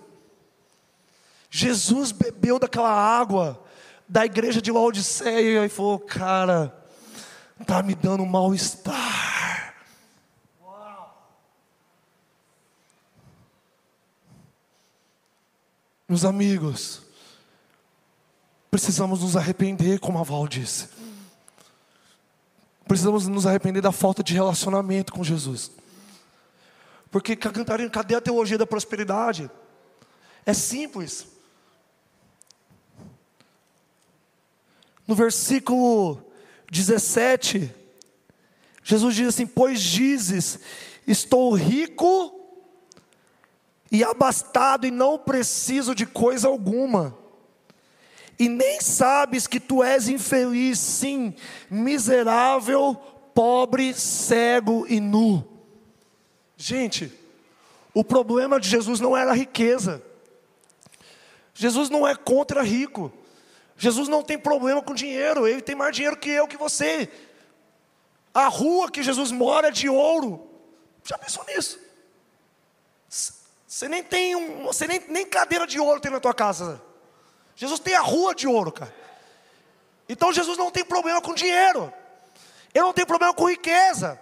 Jesus 1.49 2.11
bebeu 2.11 2.59
daquela 2.59 2.91
água 2.91 3.63
da 4.07 4.25
igreja 4.25 4.61
de 4.61 4.73
Laodiceia 4.73 5.65
e 5.65 5.69
falou: 5.69 5.99
Cara, 5.99 6.75
está 7.61 7.81
me 7.81 7.95
dando 7.95 8.23
um 8.23 8.25
mal-estar. 8.25 9.00
Meus 16.11 16.25
amigos, 16.25 17.03
precisamos 18.69 19.21
nos 19.21 19.37
arrepender, 19.37 19.97
como 19.97 20.19
a 20.19 20.23
Val 20.23 20.45
disse. 20.45 20.89
Precisamos 22.85 23.29
nos 23.29 23.47
arrepender 23.47 23.81
da 23.81 23.93
falta 23.93 24.21
de 24.21 24.33
relacionamento 24.33 25.13
com 25.13 25.23
Jesus. 25.23 25.71
Porque, 27.09 27.33
Cantarina, 27.33 27.89
cadê 27.89 28.13
a 28.13 28.19
teologia 28.19 28.57
da 28.57 28.67
prosperidade? 28.67 29.49
É 30.45 30.53
simples. 30.53 31.27
No 35.07 35.15
versículo 35.15 36.21
17, 36.69 37.73
Jesus 38.83 39.15
diz 39.15 39.27
assim: 39.29 39.47
Pois 39.47 39.81
dizes, 39.81 40.59
estou 41.07 41.55
rico 41.55 42.40
e 43.91 44.03
abastado 44.03 44.87
e 44.87 44.91
não 44.91 45.19
preciso 45.19 45.93
de 45.93 46.05
coisa 46.05 46.47
alguma 46.47 47.19
e 48.41 48.49
nem 48.49 48.81
sabes 48.81 49.45
que 49.45 49.59
tu 49.59 49.83
és 49.83 50.09
infeliz, 50.09 50.79
sim, 50.79 51.35
miserável, 51.69 52.95
pobre, 53.35 53.93
cego 53.93 54.87
e 54.89 54.99
nu. 54.99 55.47
Gente, 56.57 57.13
o 57.93 58.03
problema 58.03 58.59
de 58.59 58.67
Jesus 58.67 58.99
não 58.99 59.15
era 59.15 59.29
a 59.29 59.35
riqueza. 59.35 60.01
Jesus 61.53 61.87
não 61.87 62.07
é 62.07 62.15
contra 62.15 62.63
rico. 62.63 63.13
Jesus 63.77 64.07
não 64.07 64.23
tem 64.23 64.39
problema 64.39 64.81
com 64.81 64.95
dinheiro, 64.95 65.47
ele 65.47 65.61
tem 65.61 65.75
mais 65.75 65.95
dinheiro 65.95 66.17
que 66.17 66.31
eu, 66.31 66.47
que 66.47 66.57
você. 66.57 67.11
A 68.33 68.47
rua 68.47 68.89
que 68.89 69.03
Jesus 69.03 69.31
mora 69.31 69.67
é 69.67 69.71
de 69.71 69.87
ouro. 69.87 70.49
Já 71.03 71.15
pensou 71.15 71.45
nisso? 71.45 71.79
Você 73.71 73.87
nem 73.87 74.03
tem 74.03 74.35
um, 74.35 74.65
você 74.65 74.85
nem, 74.85 74.99
nem 75.07 75.25
cadeira 75.25 75.65
de 75.65 75.79
ouro 75.79 76.01
tem 76.01 76.11
na 76.11 76.19
tua 76.19 76.33
casa. 76.33 76.81
Jesus 77.55 77.79
tem 77.79 77.95
a 77.95 78.01
rua 78.01 78.35
de 78.35 78.45
ouro, 78.45 78.69
cara. 78.69 78.93
Então 80.09 80.33
Jesus 80.33 80.57
não 80.57 80.69
tem 80.69 80.83
problema 80.83 81.21
com 81.21 81.33
dinheiro. 81.33 81.91
Ele 82.73 82.83
não 82.83 82.91
tem 82.91 83.05
problema 83.05 83.33
com 83.33 83.49
riqueza. 83.49 84.19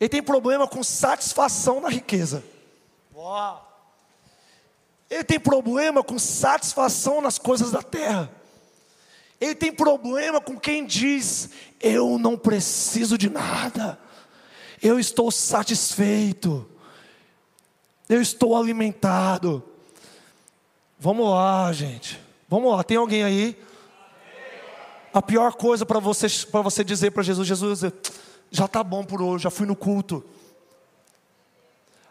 Ele 0.00 0.08
tem 0.08 0.20
problema 0.20 0.66
com 0.66 0.82
satisfação 0.82 1.80
na 1.80 1.88
riqueza. 1.88 2.42
Uau. 3.14 3.94
Ele 5.08 5.22
tem 5.22 5.38
problema 5.38 6.02
com 6.02 6.18
satisfação 6.18 7.20
nas 7.20 7.38
coisas 7.38 7.70
da 7.70 7.80
terra. 7.80 8.28
Ele 9.40 9.54
tem 9.54 9.72
problema 9.72 10.40
com 10.40 10.58
quem 10.58 10.84
diz: 10.84 11.48
Eu 11.80 12.18
não 12.18 12.36
preciso 12.36 13.16
de 13.16 13.30
nada, 13.30 14.00
eu 14.82 14.98
estou 14.98 15.30
satisfeito, 15.30 16.68
eu 18.14 18.20
estou 18.22 18.56
alimentado. 18.56 19.62
Vamos 20.98 21.30
lá, 21.30 21.72
gente. 21.72 22.20
Vamos 22.48 22.76
lá, 22.76 22.84
tem 22.84 22.96
alguém 22.96 23.24
aí? 23.24 23.56
A 25.12 25.22
pior 25.22 25.54
coisa 25.54 25.84
para 25.84 25.98
você, 25.98 26.26
você 26.50 26.84
dizer 26.84 27.10
para 27.10 27.22
Jesus: 27.22 27.48
Jesus, 27.48 27.80
já 28.50 28.66
está 28.66 28.84
bom 28.84 29.02
por 29.02 29.22
hoje, 29.22 29.44
já 29.44 29.50
fui 29.50 29.66
no 29.66 29.74
culto. 29.74 30.24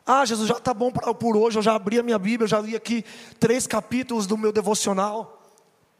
Ah, 0.05 0.25
Jesus, 0.25 0.47
já 0.47 0.57
está 0.57 0.73
bom 0.73 0.91
por 0.91 1.37
hoje, 1.37 1.59
eu 1.59 1.61
já 1.61 1.75
abri 1.75 1.99
a 1.99 2.03
minha 2.03 2.17
Bíblia, 2.17 2.47
já 2.47 2.59
li 2.59 2.75
aqui 2.75 3.05
três 3.39 3.67
capítulos 3.67 4.25
do 4.25 4.35
meu 4.35 4.51
devocional. 4.51 5.41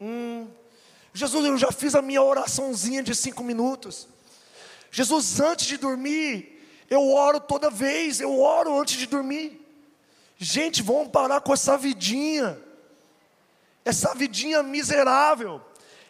Hum. 0.00 0.48
Jesus, 1.14 1.46
eu 1.46 1.56
já 1.56 1.70
fiz 1.70 1.94
a 1.94 2.02
minha 2.02 2.22
oraçãozinha 2.22 3.02
de 3.02 3.14
cinco 3.14 3.44
minutos. 3.44 4.08
Jesus, 4.90 5.38
antes 5.40 5.66
de 5.66 5.76
dormir, 5.76 6.60
eu 6.90 7.10
oro 7.12 7.38
toda 7.38 7.70
vez, 7.70 8.20
eu 8.20 8.40
oro 8.40 8.80
antes 8.80 8.98
de 8.98 9.06
dormir. 9.06 9.61
Gente, 10.44 10.82
vamos 10.82 11.12
parar 11.12 11.40
com 11.40 11.52
essa 11.52 11.78
vidinha 11.78 12.60
essa 13.84 14.12
vidinha 14.12 14.60
miserável, 14.60 15.60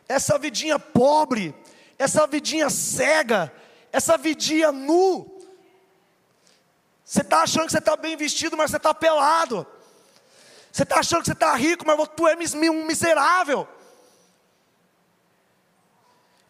essa 0.08 0.38
vidinha 0.38 0.78
pobre, 0.78 1.54
essa 1.98 2.26
vidinha 2.26 2.70
cega, 2.70 3.52
essa 3.92 4.16
vidinha 4.16 4.72
nu. 4.72 5.38
Você 7.04 7.20
está 7.20 7.42
achando 7.42 7.66
que 7.66 7.72
você 7.72 7.78
está 7.78 7.94
bem 7.94 8.16
vestido, 8.16 8.56
mas 8.56 8.70
você 8.70 8.78
está 8.78 8.94
pelado. 8.94 9.66
Você 10.70 10.82
está 10.82 11.00
achando 11.00 11.20
que 11.20 11.26
você 11.26 11.34
está 11.34 11.54
rico, 11.54 11.86
mas 11.86 12.08
tu 12.16 12.26
é 12.26 12.34
um 12.70 12.84
miserável. 12.86 13.68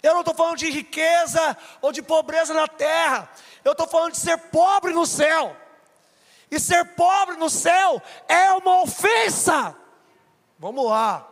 Eu 0.01 0.13
não 0.13 0.21
estou 0.21 0.37
falando 0.37 0.59
de 0.59 0.71
riqueza 0.71 1.57
ou 1.81 1.91
de 1.91 2.01
pobreza 2.01 2.55
na 2.55 2.69
terra. 2.69 3.29
Eu 3.65 3.73
estou 3.73 3.89
falando 3.89 4.13
de 4.13 4.19
ser 4.19 4.39
pobre 4.39 4.93
no 4.93 5.05
céu. 5.05 5.57
E 6.53 6.61
ser 6.61 6.85
pobre 6.95 7.37
no 7.37 7.49
céu 7.49 8.03
é 8.29 8.53
uma 8.53 8.83
ofensa. 8.83 9.75
Vamos 10.59 10.85
lá. 10.85 11.27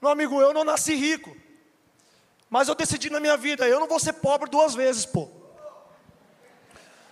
Meu 0.00 0.10
amigo, 0.10 0.40
eu 0.40 0.54
não 0.54 0.64
nasci 0.64 0.94
rico. 0.94 1.36
Mas 2.48 2.66
eu 2.66 2.74
decidi 2.74 3.10
na 3.10 3.20
minha 3.20 3.36
vida, 3.36 3.68
eu 3.68 3.78
não 3.78 3.86
vou 3.86 4.00
ser 4.00 4.14
pobre 4.14 4.48
duas 4.48 4.74
vezes, 4.74 5.04
pô. 5.04 5.28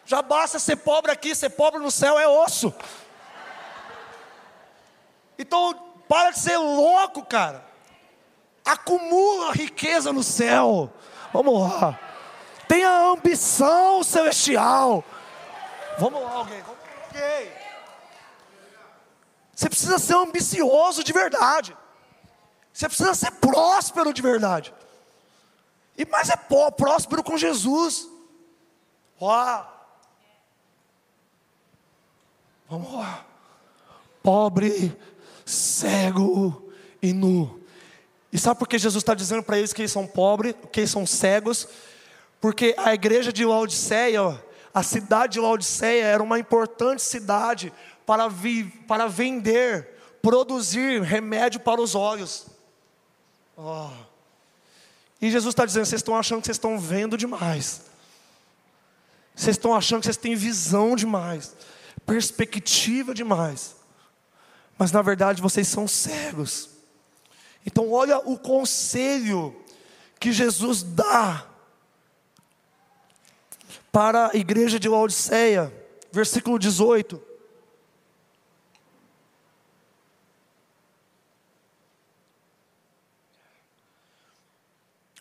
Já 0.06 0.22
basta 0.22 0.58
ser 0.58 0.76
pobre 0.76 1.12
aqui, 1.12 1.34
ser 1.34 1.50
pobre 1.50 1.82
no 1.82 1.90
céu 1.90 2.18
é 2.18 2.26
osso. 2.26 2.74
Então, 5.38 5.74
para 6.08 6.30
de 6.30 6.38
ser 6.38 6.56
louco, 6.56 7.26
cara. 7.26 7.62
Acumula 8.64 9.52
riqueza 9.52 10.14
no 10.14 10.22
céu. 10.22 10.90
Vamos 11.30 11.60
lá. 11.60 12.00
Tenha 12.66 13.10
ambição 13.10 14.02
celestial. 14.02 15.04
Vamos 15.98 16.22
lá, 16.22 16.32
alguém. 16.32 16.60
Vamos. 16.62 16.82
Você 19.54 19.68
precisa 19.68 19.98
ser 19.98 20.16
ambicioso 20.16 21.04
de 21.04 21.12
verdade. 21.12 21.76
Você 22.72 22.88
precisa 22.88 23.14
ser 23.14 23.30
próspero 23.32 24.12
de 24.12 24.22
verdade. 24.22 24.74
E 25.96 26.04
mais 26.06 26.30
é 26.30 26.36
próspero 26.36 27.22
com 27.22 27.36
Jesus. 27.36 28.08
Uau! 29.20 29.68
Vamos 32.68 32.92
lá. 32.94 33.24
Pobre, 34.22 34.96
cego 35.44 36.72
e 37.02 37.12
nu. 37.12 37.60
E 38.32 38.38
sabe 38.38 38.58
por 38.58 38.66
que 38.66 38.78
Jesus 38.78 39.02
está 39.02 39.14
dizendo 39.14 39.42
para 39.42 39.58
eles 39.58 39.72
que 39.72 39.82
eles 39.82 39.92
são 39.92 40.06
pobres, 40.06 40.54
que 40.72 40.80
eles 40.80 40.90
são 40.90 41.06
cegos? 41.06 41.68
Porque 42.40 42.74
a 42.78 42.94
igreja 42.94 43.32
de 43.32 43.44
Laodiceia, 43.44 44.42
a 44.74 44.82
cidade 44.82 45.34
de 45.34 45.40
Laodiceia, 45.40 46.04
era 46.04 46.22
uma 46.22 46.38
importante 46.38 47.02
cidade 47.02 47.72
para, 48.06 48.28
vi, 48.28 48.64
para 48.86 49.06
vender, 49.06 49.88
produzir 50.22 51.02
remédio 51.02 51.60
para 51.60 51.80
os 51.80 51.94
olhos. 51.94 52.46
Oh. 53.56 53.90
E 55.20 55.30
Jesus 55.30 55.52
está 55.52 55.66
dizendo: 55.66 55.86
vocês 55.86 56.00
estão 56.00 56.16
achando 56.16 56.40
que 56.40 56.46
vocês 56.46 56.56
estão 56.56 56.78
vendo 56.78 57.16
demais. 57.16 57.82
Vocês 59.34 59.56
estão 59.56 59.74
achando 59.74 60.00
que 60.00 60.06
vocês 60.06 60.16
têm 60.16 60.34
visão 60.34 60.94
demais, 60.94 61.54
perspectiva 62.04 63.14
demais. 63.14 63.76
Mas 64.78 64.90
na 64.92 65.02
verdade 65.02 65.40
vocês 65.40 65.68
são 65.68 65.86
cegos. 65.86 66.70
Então 67.64 67.90
olha 67.90 68.18
o 68.18 68.38
conselho 68.38 69.56
que 70.18 70.32
Jesus 70.32 70.82
dá 70.82 71.46
para 73.92 74.30
a 74.32 74.36
igreja 74.36 74.80
de 74.80 74.88
Laodiceia, 74.88 75.70
versículo 76.10 76.58
18. 76.58 77.22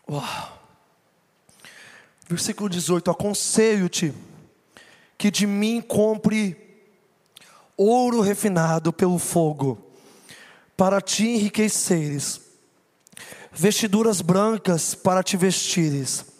Uau. 0.09 0.61
Versículo 2.29 2.69
18: 2.69 3.11
Aconselho-te 3.11 4.13
que 5.17 5.29
de 5.29 5.45
mim 5.45 5.81
compre 5.81 6.57
ouro 7.77 8.21
refinado 8.21 8.93
pelo 8.93 9.19
fogo, 9.19 9.91
para 10.77 11.01
te 11.01 11.27
enriqueceres, 11.27 12.41
vestiduras 13.51 14.21
brancas 14.21 14.95
para 14.95 15.21
te 15.21 15.35
vestires, 15.35 16.30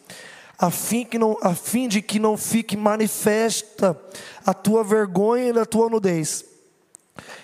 a 0.62 0.70
fim, 0.70 1.04
que 1.04 1.18
não, 1.18 1.36
a 1.42 1.56
fim 1.56 1.88
de 1.88 2.04
que 2.04 2.20
não 2.20 2.38
fique 2.38 2.78
manifesta 2.78 4.00
a 4.46 4.54
tua 4.54 4.84
vergonha 4.84 5.46
e 5.46 5.60
a 5.60 5.66
tua 5.66 5.90
nudez, 5.90 6.46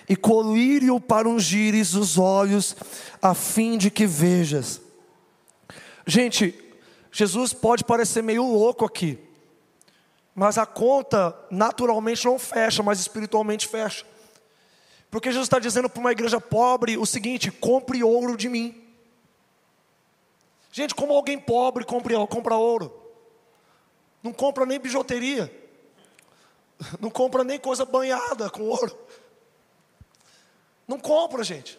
e 0.08 0.14
colírio 0.14 1.00
para 1.00 1.28
ungires 1.28 1.94
os 1.94 2.16
olhos, 2.16 2.76
a 3.20 3.34
fim 3.34 3.76
de 3.76 3.90
que 3.90 4.06
vejas. 4.06 4.80
Gente, 6.06 6.54
Jesus 7.10 7.52
pode 7.52 7.82
parecer 7.82 8.22
meio 8.22 8.44
louco 8.44 8.84
aqui, 8.84 9.18
mas 10.32 10.56
a 10.56 10.64
conta 10.64 11.36
naturalmente 11.50 12.24
não 12.24 12.38
fecha, 12.38 12.84
mas 12.84 13.00
espiritualmente 13.00 13.66
fecha. 13.66 14.06
Porque 15.10 15.30
Jesus 15.30 15.46
está 15.46 15.58
dizendo 15.58 15.88
para 15.90 15.98
uma 15.98 16.12
igreja 16.12 16.40
pobre 16.40 16.96
o 16.96 17.04
seguinte: 17.04 17.50
compre 17.50 18.04
ouro 18.04 18.36
de 18.36 18.48
mim. 18.48 18.80
Gente, 20.70 20.94
como 20.94 21.14
alguém 21.14 21.36
pobre 21.36 21.84
compra, 21.84 22.24
compra 22.28 22.54
ouro? 22.54 23.07
Não 24.22 24.32
compra 24.32 24.66
nem 24.66 24.78
bijuteria, 24.78 25.52
não 27.00 27.10
compra 27.10 27.44
nem 27.44 27.58
coisa 27.58 27.84
banhada 27.84 28.50
com 28.50 28.62
ouro. 28.62 28.96
Não 30.86 30.98
compra, 30.98 31.44
gente. 31.44 31.78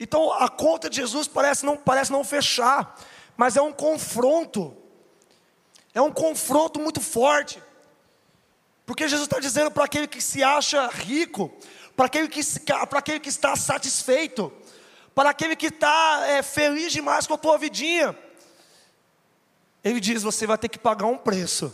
Então 0.00 0.32
a 0.32 0.48
conta 0.48 0.88
de 0.88 0.96
Jesus 0.96 1.28
parece 1.28 1.64
não, 1.64 1.76
parece 1.76 2.10
não 2.10 2.24
fechar, 2.24 2.98
mas 3.36 3.56
é 3.56 3.62
um 3.62 3.72
confronto. 3.72 4.76
É 5.94 6.00
um 6.00 6.10
confronto 6.10 6.80
muito 6.80 7.00
forte. 7.00 7.62
Porque 8.86 9.06
Jesus 9.06 9.28
está 9.28 9.38
dizendo 9.38 9.70
para 9.70 9.84
aquele 9.84 10.08
que 10.08 10.20
se 10.20 10.42
acha 10.42 10.88
rico, 10.88 11.52
para 11.94 12.06
aquele 12.06 12.28
que, 12.28 12.40
para 12.88 12.98
aquele 12.98 13.20
que 13.20 13.28
está 13.28 13.54
satisfeito, 13.54 14.52
para 15.14 15.30
aquele 15.30 15.54
que 15.54 15.66
está 15.66 16.24
é, 16.26 16.42
feliz 16.42 16.92
demais 16.92 17.26
com 17.26 17.34
a 17.34 17.38
tua 17.38 17.58
vidinha. 17.58 18.16
Ele 19.84 20.00
diz: 20.00 20.22
você 20.22 20.46
vai 20.46 20.58
ter 20.58 20.68
que 20.68 20.78
pagar 20.78 21.06
um 21.06 21.18
preço 21.18 21.72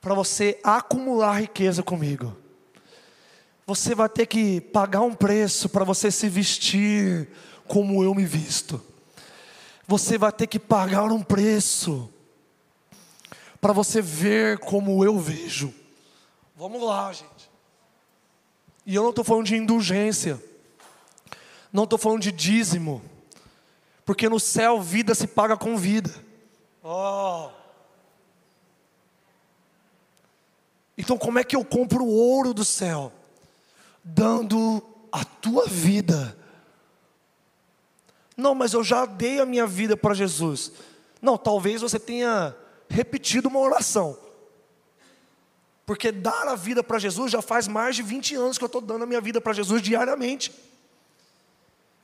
para 0.00 0.14
você 0.14 0.58
acumular 0.62 1.40
riqueza 1.40 1.82
comigo. 1.82 2.36
Você 3.66 3.94
vai 3.94 4.08
ter 4.08 4.26
que 4.26 4.60
pagar 4.60 5.02
um 5.02 5.14
preço 5.14 5.68
para 5.68 5.84
você 5.84 6.10
se 6.10 6.28
vestir 6.28 7.28
como 7.66 8.02
eu 8.02 8.14
me 8.14 8.24
visto. 8.24 8.80
Você 9.86 10.16
vai 10.16 10.32
ter 10.32 10.46
que 10.46 10.58
pagar 10.58 11.04
um 11.04 11.22
preço 11.22 12.10
para 13.60 13.72
você 13.72 14.00
ver 14.00 14.58
como 14.58 15.04
eu 15.04 15.18
vejo. 15.18 15.74
Vamos 16.56 16.82
lá, 16.82 17.12
gente. 17.12 17.50
E 18.86 18.94
eu 18.94 19.02
não 19.02 19.10
estou 19.10 19.24
falando 19.24 19.46
de 19.46 19.56
indulgência, 19.56 20.42
não 21.70 21.84
estou 21.84 21.98
falando 21.98 22.22
de 22.22 22.32
dízimo, 22.32 23.02
porque 24.08 24.26
no 24.26 24.40
céu 24.40 24.80
vida 24.80 25.14
se 25.14 25.26
paga 25.26 25.54
com 25.54 25.76
vida. 25.76 26.10
Oh. 26.82 27.50
Então, 30.96 31.18
como 31.18 31.38
é 31.38 31.44
que 31.44 31.54
eu 31.54 31.62
compro 31.62 32.02
o 32.02 32.10
ouro 32.10 32.54
do 32.54 32.64
céu? 32.64 33.12
dando 34.14 34.82
a 35.12 35.22
tua 35.22 35.66
vida. 35.66 36.34
Não, 38.34 38.54
mas 38.54 38.72
eu 38.72 38.82
já 38.82 39.04
dei 39.04 39.38
a 39.38 39.44
minha 39.44 39.66
vida 39.66 39.96
para 39.96 40.14
Jesus. 40.14 40.72
Não, 41.20 41.36
talvez 41.36 41.82
você 41.82 41.98
tenha 41.98 42.56
repetido 42.88 43.48
uma 43.48 43.58
oração. 43.58 44.16
Porque 45.84 46.10
dar 46.10 46.48
a 46.48 46.54
vida 46.54 46.82
para 46.82 46.98
Jesus 46.98 47.30
já 47.30 47.42
faz 47.42 47.68
mais 47.68 47.96
de 47.96 48.02
20 48.02 48.34
anos 48.36 48.56
que 48.56 48.64
eu 48.64 48.66
estou 48.68 48.80
dando 48.80 49.02
a 49.02 49.06
minha 49.06 49.20
vida 49.20 49.42
para 49.42 49.52
Jesus 49.52 49.82
diariamente. 49.82 50.52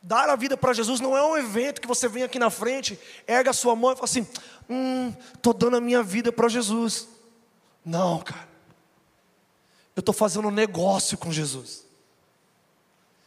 Dar 0.06 0.28
a 0.28 0.36
vida 0.36 0.54
para 0.54 0.74
Jesus 0.74 1.00
não 1.00 1.16
é 1.16 1.24
um 1.24 1.34
evento 1.34 1.80
que 1.80 1.88
você 1.88 2.06
vem 2.06 2.24
aqui 2.24 2.38
na 2.38 2.50
frente, 2.50 3.00
erga 3.26 3.52
a 3.52 3.54
sua 3.54 3.74
mão 3.74 3.90
e 3.90 3.94
fala 3.94 4.04
assim: 4.04 4.28
Hum, 4.68 5.14
estou 5.34 5.54
dando 5.54 5.78
a 5.78 5.80
minha 5.80 6.02
vida 6.02 6.30
para 6.30 6.46
Jesus. 6.46 7.08
Não, 7.82 8.18
cara. 8.18 8.46
Eu 9.96 10.00
estou 10.00 10.14
fazendo 10.14 10.48
um 10.48 10.50
negócio 10.50 11.16
com 11.16 11.32
Jesus. 11.32 11.86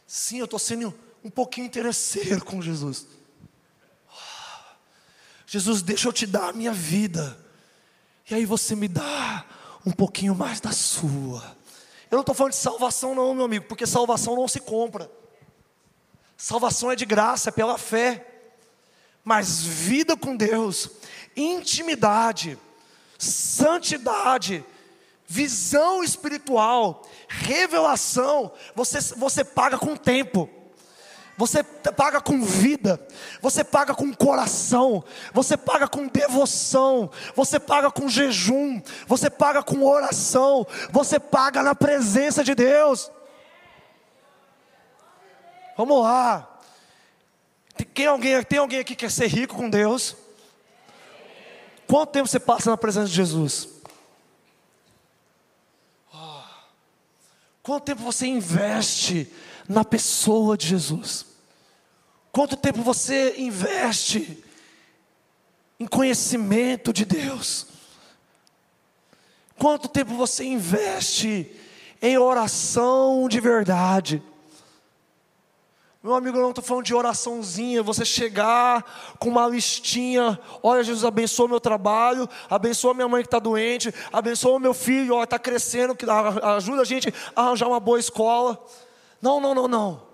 Sim, 0.06 0.38
eu 0.38 0.44
estou 0.44 0.58
sendo 0.60 0.94
um 1.24 1.30
pouquinho 1.30 1.66
interesseiro 1.66 2.44
com 2.44 2.62
Jesus. 2.62 3.08
Jesus, 5.48 5.82
deixa 5.82 6.06
eu 6.06 6.12
te 6.12 6.28
dar 6.28 6.50
a 6.50 6.52
minha 6.52 6.72
vida. 6.72 7.36
E 8.30 8.36
aí 8.36 8.44
você 8.44 8.76
me 8.76 8.86
dá 8.86 9.44
um 9.84 9.90
pouquinho 9.90 10.32
mais 10.32 10.60
da 10.60 10.70
sua. 10.70 11.42
Eu 12.08 12.14
não 12.14 12.20
estou 12.20 12.36
falando 12.36 12.52
de 12.52 12.58
salvação, 12.58 13.16
não, 13.16 13.34
meu 13.34 13.46
amigo, 13.46 13.64
porque 13.66 13.84
salvação 13.84 14.36
não 14.36 14.46
se 14.46 14.60
compra. 14.60 15.10
Salvação 16.40 16.92
é 16.92 16.94
de 16.94 17.04
graça, 17.04 17.48
é 17.48 17.52
pela 17.52 17.76
fé. 17.76 18.24
Mas 19.24 19.60
vida 19.60 20.16
com 20.16 20.36
Deus, 20.36 20.88
intimidade, 21.36 22.56
santidade, 23.18 24.64
visão 25.26 26.02
espiritual, 26.02 27.06
revelação, 27.28 28.52
você, 28.74 29.00
você 29.16 29.44
paga 29.44 29.76
com 29.76 29.96
tempo. 29.96 30.48
Você 31.36 31.62
paga 31.62 32.20
com 32.20 32.42
vida, 32.42 33.00
você 33.40 33.62
paga 33.62 33.94
com 33.94 34.12
coração, 34.12 35.04
você 35.32 35.56
paga 35.56 35.86
com 35.86 36.08
devoção, 36.08 37.08
você 37.32 37.60
paga 37.60 37.92
com 37.92 38.08
jejum, 38.08 38.82
você 39.06 39.30
paga 39.30 39.62
com 39.62 39.84
oração, 39.84 40.66
você 40.90 41.20
paga 41.20 41.62
na 41.62 41.76
presença 41.76 42.42
de 42.42 42.56
Deus. 42.56 43.08
Vamos 45.78 46.02
lá. 46.02 46.58
Tem 47.94 48.06
alguém, 48.06 48.42
tem 48.42 48.58
alguém 48.58 48.80
aqui 48.80 48.96
que 48.96 49.06
quer 49.06 49.12
ser 49.12 49.28
rico 49.28 49.54
com 49.54 49.70
Deus? 49.70 50.16
Quanto 51.86 52.10
tempo 52.10 52.26
você 52.26 52.40
passa 52.40 52.68
na 52.68 52.76
presença 52.76 53.06
de 53.06 53.14
Jesus? 53.14 53.68
Quanto 57.62 57.84
tempo 57.84 58.02
você 58.02 58.26
investe 58.26 59.32
na 59.68 59.84
pessoa 59.84 60.56
de 60.56 60.66
Jesus? 60.66 61.26
Quanto 62.32 62.56
tempo 62.56 62.82
você 62.82 63.36
investe 63.38 64.42
em 65.78 65.86
conhecimento 65.86 66.92
de 66.92 67.04
Deus? 67.04 67.68
Quanto 69.56 69.86
tempo 69.86 70.16
você 70.16 70.44
investe 70.44 71.54
em 72.02 72.18
oração 72.18 73.28
de 73.28 73.38
verdade? 73.38 74.20
Meu 76.00 76.14
amigo, 76.14 76.36
eu 76.36 76.42
não 76.42 76.50
estou 76.50 76.62
falando 76.62 76.84
de 76.84 76.94
oraçãozinha, 76.94 77.82
você 77.82 78.04
chegar 78.04 79.16
com 79.18 79.30
uma 79.30 79.48
listinha, 79.48 80.38
olha 80.62 80.84
Jesus, 80.84 81.04
abençoa 81.04 81.48
meu 81.48 81.58
trabalho, 81.58 82.28
abençoa 82.48 82.94
minha 82.94 83.08
mãe 83.08 83.20
que 83.20 83.26
está 83.26 83.40
doente, 83.40 83.92
abençoa 84.12 84.60
meu 84.60 84.72
filho, 84.72 85.20
está 85.20 85.40
crescendo, 85.40 85.96
ajuda 86.56 86.82
a 86.82 86.84
gente 86.84 87.12
a 87.34 87.42
arranjar 87.42 87.66
uma 87.66 87.80
boa 87.80 87.98
escola. 87.98 88.64
Não, 89.20 89.40
não, 89.40 89.56
não, 89.56 89.66
não. 89.66 90.08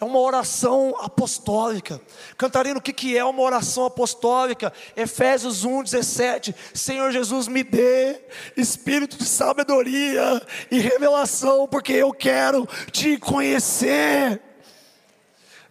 É 0.00 0.04
uma 0.06 0.18
oração 0.18 0.96
apostólica. 0.98 2.00
Cantarino, 2.38 2.78
o 2.78 2.82
que, 2.82 2.92
que 2.92 3.16
é 3.16 3.22
uma 3.22 3.42
oração 3.42 3.84
apostólica? 3.84 4.72
Efésios 4.96 5.66
1, 5.66 5.82
17. 5.82 6.54
Senhor 6.72 7.12
Jesus, 7.12 7.46
me 7.46 7.62
dê 7.62 8.22
espírito 8.56 9.18
de 9.18 9.26
sabedoria 9.26 10.40
e 10.70 10.78
revelação, 10.78 11.68
porque 11.68 11.92
eu 11.92 12.10
quero 12.10 12.66
te 12.90 13.18
conhecer. 13.18 14.53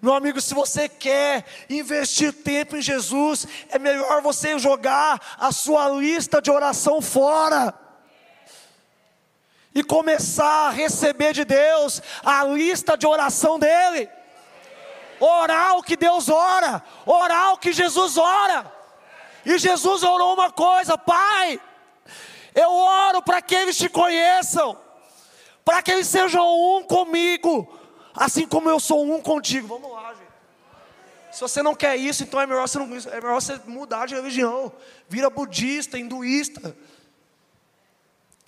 Meu 0.04 0.14
amigo, 0.14 0.42
se 0.42 0.54
você 0.54 0.90
quer 0.90 1.46
investir 1.70 2.34
tempo 2.34 2.76
em 2.76 2.82
Jesus, 2.82 3.48
é 3.70 3.80
melhor 3.80 4.22
você 4.22 4.60
jogar 4.60 5.38
a 5.40 5.50
sua 5.54 5.88
lista 5.88 6.42
de 6.42 6.52
oração 6.52 7.02
fora 7.02 7.74
e 9.74 9.82
começar 9.82 10.68
a 10.68 10.72
receber 10.72 11.32
de 11.32 11.46
Deus 11.46 12.02
a 12.22 12.44
lista 12.44 12.98
de 12.98 13.08
oração 13.08 13.58
dele. 13.58 14.10
Orar 15.22 15.78
o 15.78 15.84
que 15.84 15.96
Deus 15.96 16.28
ora, 16.28 16.84
orar 17.06 17.54
o 17.54 17.58
que 17.58 17.72
Jesus 17.72 18.18
ora. 18.18 18.70
E 19.46 19.58
Jesus 19.58 20.04
orou 20.04 20.34
uma 20.34 20.52
coisa: 20.52 20.98
Pai, 20.98 21.62
eu 22.54 22.70
oro 22.70 23.22
para 23.22 23.42
que 23.42 23.56
eles 23.56 23.78
te 23.78 23.88
conheçam, 23.88 24.78
para 25.64 25.82
que 25.82 25.92
eles 25.92 26.08
sejam 26.08 26.46
um 26.46 26.84
comigo 26.84 27.80
assim 28.16 28.48
como 28.48 28.70
eu 28.70 28.80
sou 28.80 29.04
um 29.04 29.22
contigo. 29.22 29.68
Vamos 29.68 29.92
lá, 29.92 30.14
gente. 30.14 30.34
Se 31.32 31.42
você 31.42 31.64
não 31.64 31.74
quer 31.74 31.96
isso, 31.96 32.24
então 32.24 32.40
é 32.40 32.46
melhor 32.46 32.68
você, 32.68 32.78
não, 32.78 32.86
é 32.86 33.22
melhor 33.22 33.42
você 33.42 33.60
mudar 33.66 34.06
de 34.06 34.14
religião. 34.14 34.72
Vira 35.10 35.30
budista, 35.30 35.98
hinduísta. 35.98 36.78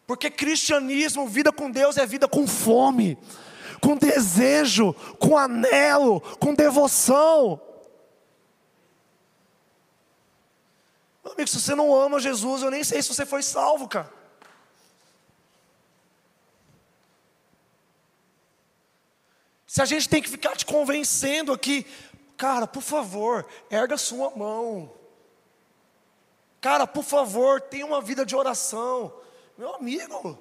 Porque 0.06 0.30
cristianismo, 0.30 1.28
vida 1.28 1.52
com 1.52 1.72
Deus, 1.72 1.98
é 1.98 2.06
vida 2.06 2.28
com 2.28 2.46
fome, 2.46 3.18
com 3.82 3.98
desejo, 3.98 4.94
com 5.18 5.36
anelo, 5.36 6.22
com 6.40 6.54
devoção. 6.54 7.60
Meu 11.24 11.34
amigo, 11.34 11.50
se 11.50 11.60
você 11.60 11.74
não 11.74 11.94
ama 11.94 12.20
Jesus, 12.20 12.62
eu 12.62 12.70
nem 12.70 12.84
sei 12.84 13.02
se 13.02 13.12
você 13.12 13.26
foi 13.26 13.42
salvo, 13.42 13.88
cara. 13.88 14.14
Se 19.76 19.82
a 19.82 19.86
gente 19.86 20.08
tem 20.08 20.22
que 20.22 20.30
ficar 20.30 20.56
te 20.56 20.66
convencendo 20.66 21.52
aqui, 21.52 21.86
cara, 22.38 22.66
por 22.66 22.82
favor, 22.82 23.46
erga 23.70 23.98
sua 23.98 24.30
mão. 24.34 24.90
Cara, 26.62 26.88
por 26.88 27.04
favor, 27.04 27.60
tenha 27.60 27.86
uma 27.86 28.00
vida 28.00 28.26
de 28.26 28.38
oração. 28.38 29.14
Meu 29.58 29.76
amigo, 29.76 30.40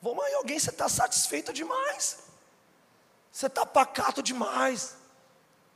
vamos 0.00 0.24
aí, 0.24 0.34
alguém, 0.34 0.60
você 0.60 0.70
está 0.70 0.88
satisfeito 0.88 1.52
demais. 1.52 2.20
Você 3.32 3.46
está 3.46 3.66
pacato 3.66 4.22
demais. 4.22 4.96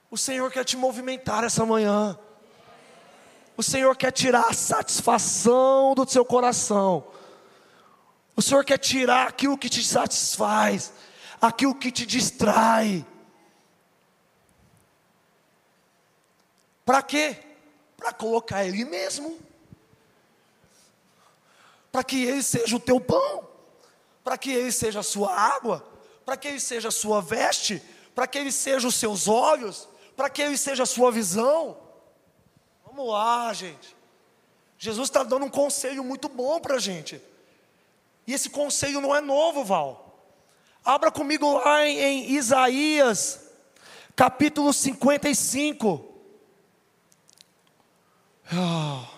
O 0.08 0.16
Senhor 0.16 0.48
quer 0.48 0.64
te 0.64 0.76
movimentar 0.76 1.42
essa 1.42 1.66
manhã. 1.66 2.16
O 3.56 3.64
Senhor 3.64 3.96
quer 3.96 4.12
tirar 4.12 4.48
a 4.48 4.54
satisfação 4.54 5.92
do 5.92 6.08
seu 6.08 6.24
coração. 6.24 7.04
O 8.36 8.40
Senhor 8.40 8.64
quer 8.64 8.78
tirar 8.78 9.26
aquilo 9.26 9.58
que 9.58 9.68
te 9.68 9.84
satisfaz 9.84 10.92
aquilo 11.42 11.74
que 11.74 11.90
te 11.90 12.06
distrai. 12.06 13.04
Para 16.84 17.02
quê? 17.02 17.36
Para 17.96 18.12
colocar 18.12 18.64
Ele 18.64 18.84
mesmo. 18.84 19.40
Para 21.90 22.04
que 22.04 22.22
Ele 22.24 22.42
seja 22.44 22.76
o 22.76 22.80
teu 22.80 23.00
pão. 23.00 23.48
Para 24.22 24.38
que 24.38 24.52
Ele 24.52 24.70
seja 24.70 25.00
a 25.00 25.02
sua 25.02 25.34
água. 25.34 25.84
Para 26.24 26.36
que 26.36 26.46
Ele 26.46 26.60
seja 26.60 26.88
a 26.88 26.92
sua 26.92 27.20
veste. 27.20 27.82
Para 28.14 28.28
que 28.28 28.38
Ele 28.38 28.52
seja 28.52 28.86
os 28.86 28.94
seus 28.94 29.26
olhos. 29.26 29.88
Para 30.16 30.30
que 30.30 30.40
Ele 30.40 30.56
seja 30.56 30.84
a 30.84 30.86
sua 30.86 31.10
visão. 31.10 31.76
Vamos 32.86 33.08
lá, 33.08 33.52
gente. 33.52 33.96
Jesus 34.78 35.08
está 35.08 35.24
dando 35.24 35.46
um 35.46 35.50
conselho 35.50 36.04
muito 36.04 36.28
bom 36.28 36.60
para 36.60 36.76
a 36.76 36.80
gente. 36.80 37.20
E 38.26 38.32
esse 38.32 38.48
conselho 38.48 39.00
não 39.00 39.14
é 39.14 39.20
novo, 39.20 39.64
Val. 39.64 40.01
Abra 40.84 41.12
comigo 41.12 41.60
lá 41.60 41.86
em, 41.86 41.98
em 41.98 42.30
Isaías, 42.32 43.40
capítulo 44.16 44.72
55. 44.72 46.12
Ah. 48.52 49.08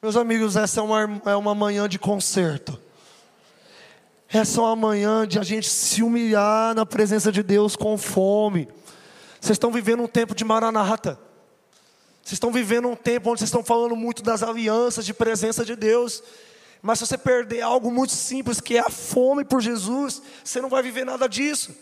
Meus 0.00 0.16
amigos, 0.16 0.54
essa 0.54 0.80
é 0.80 0.82
uma, 0.82 1.22
é 1.24 1.34
uma 1.34 1.54
manhã 1.54 1.88
de 1.88 1.98
concerto. 1.98 2.78
Essa 4.28 4.60
é 4.60 4.62
uma 4.62 4.76
manhã 4.76 5.26
de 5.26 5.38
a 5.38 5.42
gente 5.42 5.68
se 5.68 6.02
humilhar 6.02 6.74
na 6.74 6.86
presença 6.86 7.32
de 7.32 7.42
Deus 7.42 7.74
com 7.74 7.98
fome. 7.98 8.68
Vocês 9.44 9.56
estão 9.56 9.70
vivendo 9.70 10.02
um 10.02 10.06
tempo 10.06 10.34
de 10.34 10.42
maranata. 10.42 11.20
Vocês 12.22 12.32
estão 12.32 12.50
vivendo 12.50 12.88
um 12.88 12.96
tempo 12.96 13.28
onde 13.28 13.40
vocês 13.40 13.48
estão 13.48 13.62
falando 13.62 13.94
muito 13.94 14.22
das 14.22 14.42
alianças, 14.42 15.04
de 15.04 15.12
presença 15.12 15.66
de 15.66 15.76
Deus. 15.76 16.22
Mas 16.80 16.98
se 16.98 17.06
você 17.06 17.18
perder 17.18 17.60
algo 17.60 17.90
muito 17.90 18.14
simples, 18.14 18.58
que 18.58 18.78
é 18.78 18.80
a 18.80 18.88
fome 18.88 19.44
por 19.44 19.60
Jesus, 19.60 20.22
você 20.42 20.62
não 20.62 20.70
vai 20.70 20.82
viver 20.82 21.04
nada 21.04 21.28
disso. 21.28 21.76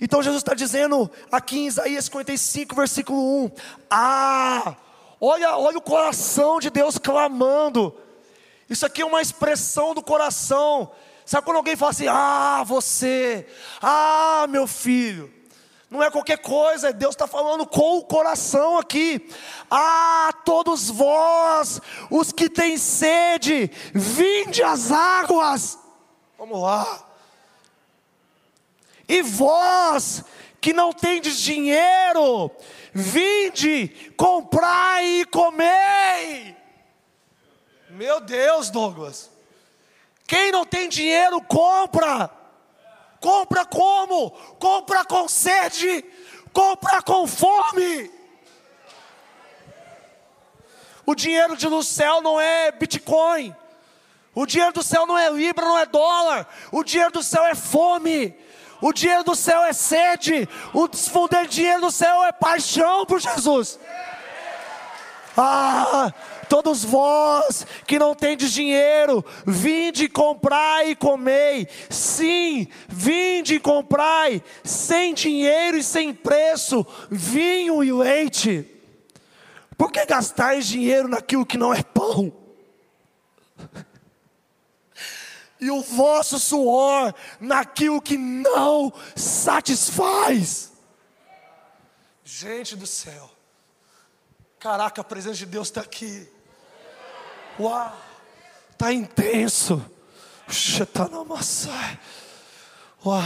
Então 0.00 0.22
Jesus 0.22 0.40
está 0.40 0.54
dizendo 0.54 1.10
aqui 1.30 1.58
em 1.58 1.66
Isaías 1.66 2.06
55, 2.06 2.74
versículo 2.74 3.44
1: 3.44 3.50
Ah, 3.90 4.76
olha, 5.20 5.54
olha 5.58 5.76
o 5.76 5.82
coração 5.82 6.58
de 6.58 6.70
Deus 6.70 6.96
clamando. 6.96 7.94
Isso 8.70 8.86
aqui 8.86 9.02
é 9.02 9.04
uma 9.04 9.20
expressão 9.20 9.94
do 9.94 10.02
coração. 10.02 10.90
Sabe 11.26 11.44
quando 11.44 11.58
alguém 11.58 11.76
fala 11.76 11.90
assim: 11.90 12.06
Ah, 12.08 12.64
você, 12.66 13.46
ah, 13.82 14.46
meu 14.48 14.66
filho 14.66 15.43
não 15.90 16.02
é 16.02 16.10
qualquer 16.10 16.38
coisa, 16.38 16.92
Deus 16.92 17.14
está 17.14 17.26
falando 17.26 17.66
com 17.66 17.98
o 17.98 18.04
coração 18.04 18.78
aqui. 18.78 19.30
Ah, 19.70 20.32
todos 20.44 20.90
vós, 20.90 21.80
os 22.10 22.32
que 22.32 22.48
têm 22.48 22.76
sede, 22.76 23.70
vinde 23.92 24.62
às 24.62 24.90
águas. 24.90 25.78
Vamos 26.38 26.60
lá. 26.60 27.06
E 29.08 29.22
vós, 29.22 30.24
que 30.60 30.72
não 30.72 30.92
tendes 30.92 31.38
dinheiro, 31.38 32.50
vinde, 32.92 33.88
comprai 34.16 35.06
e 35.20 35.24
comei. 35.26 36.56
Meu 37.90 38.20
Deus, 38.20 38.70
Douglas. 38.70 39.30
Quem 40.26 40.50
não 40.50 40.64
tem 40.64 40.88
dinheiro, 40.88 41.40
compra. 41.42 42.43
Compra 43.24 43.64
como? 43.64 44.32
Compra 44.58 45.02
com 45.02 45.26
sede, 45.26 46.04
compra 46.52 47.00
com 47.00 47.26
fome. 47.26 48.10
O 51.06 51.14
dinheiro 51.14 51.56
do 51.56 51.82
céu 51.82 52.20
não 52.20 52.38
é 52.38 52.70
Bitcoin. 52.70 53.56
O 54.34 54.44
dinheiro 54.44 54.74
do 54.74 54.82
céu 54.82 55.06
não 55.06 55.16
é 55.16 55.30
Libra, 55.30 55.64
não 55.64 55.78
é 55.78 55.86
dólar. 55.86 56.46
O 56.70 56.84
dinheiro 56.84 57.12
do 57.12 57.22
céu 57.22 57.46
é 57.46 57.54
fome. 57.54 58.36
O 58.78 58.92
dinheiro 58.92 59.24
do 59.24 59.34
céu 59.34 59.64
é 59.64 59.72
sede. 59.72 60.46
O 60.74 60.86
dinheiro 61.48 61.80
do 61.80 61.90
céu 61.90 62.22
é 62.24 62.30
paixão 62.30 63.06
por 63.06 63.18
Jesus. 63.18 63.80
Ah, 65.34 66.12
todos 66.44 66.84
vós 66.84 67.66
que 67.86 67.98
não 67.98 68.14
tendes 68.14 68.52
dinheiro, 68.52 69.24
vinde 69.46 70.08
comprai 70.08 70.90
e 70.90 70.96
comei. 70.96 71.66
Sim, 71.90 72.68
vinde 72.88 73.56
e 73.56 73.60
comprai, 73.60 74.42
sem 74.62 75.14
dinheiro 75.14 75.76
e 75.76 75.82
sem 75.82 76.12
preço, 76.14 76.86
vinho 77.10 77.82
e 77.82 77.92
leite. 77.92 78.70
Por 79.76 79.90
que 79.90 80.04
gastais 80.06 80.66
dinheiro 80.66 81.08
naquilo 81.08 81.44
que 81.46 81.58
não 81.58 81.74
é 81.74 81.82
pão? 81.82 82.32
E 85.60 85.70
o 85.70 85.80
vosso 85.80 86.38
suor 86.38 87.14
naquilo 87.40 88.00
que 88.00 88.18
não 88.18 88.92
satisfaz. 89.16 90.72
Gente 92.22 92.76
do 92.76 92.86
céu. 92.86 93.33
Caraca, 94.64 95.02
a 95.02 95.04
presença 95.04 95.36
de 95.36 95.44
Deus 95.44 95.68
está 95.68 95.82
aqui. 95.82 96.26
Uau, 97.60 97.94
está 98.72 98.90
intenso. 98.94 99.84
Uau. 103.04 103.22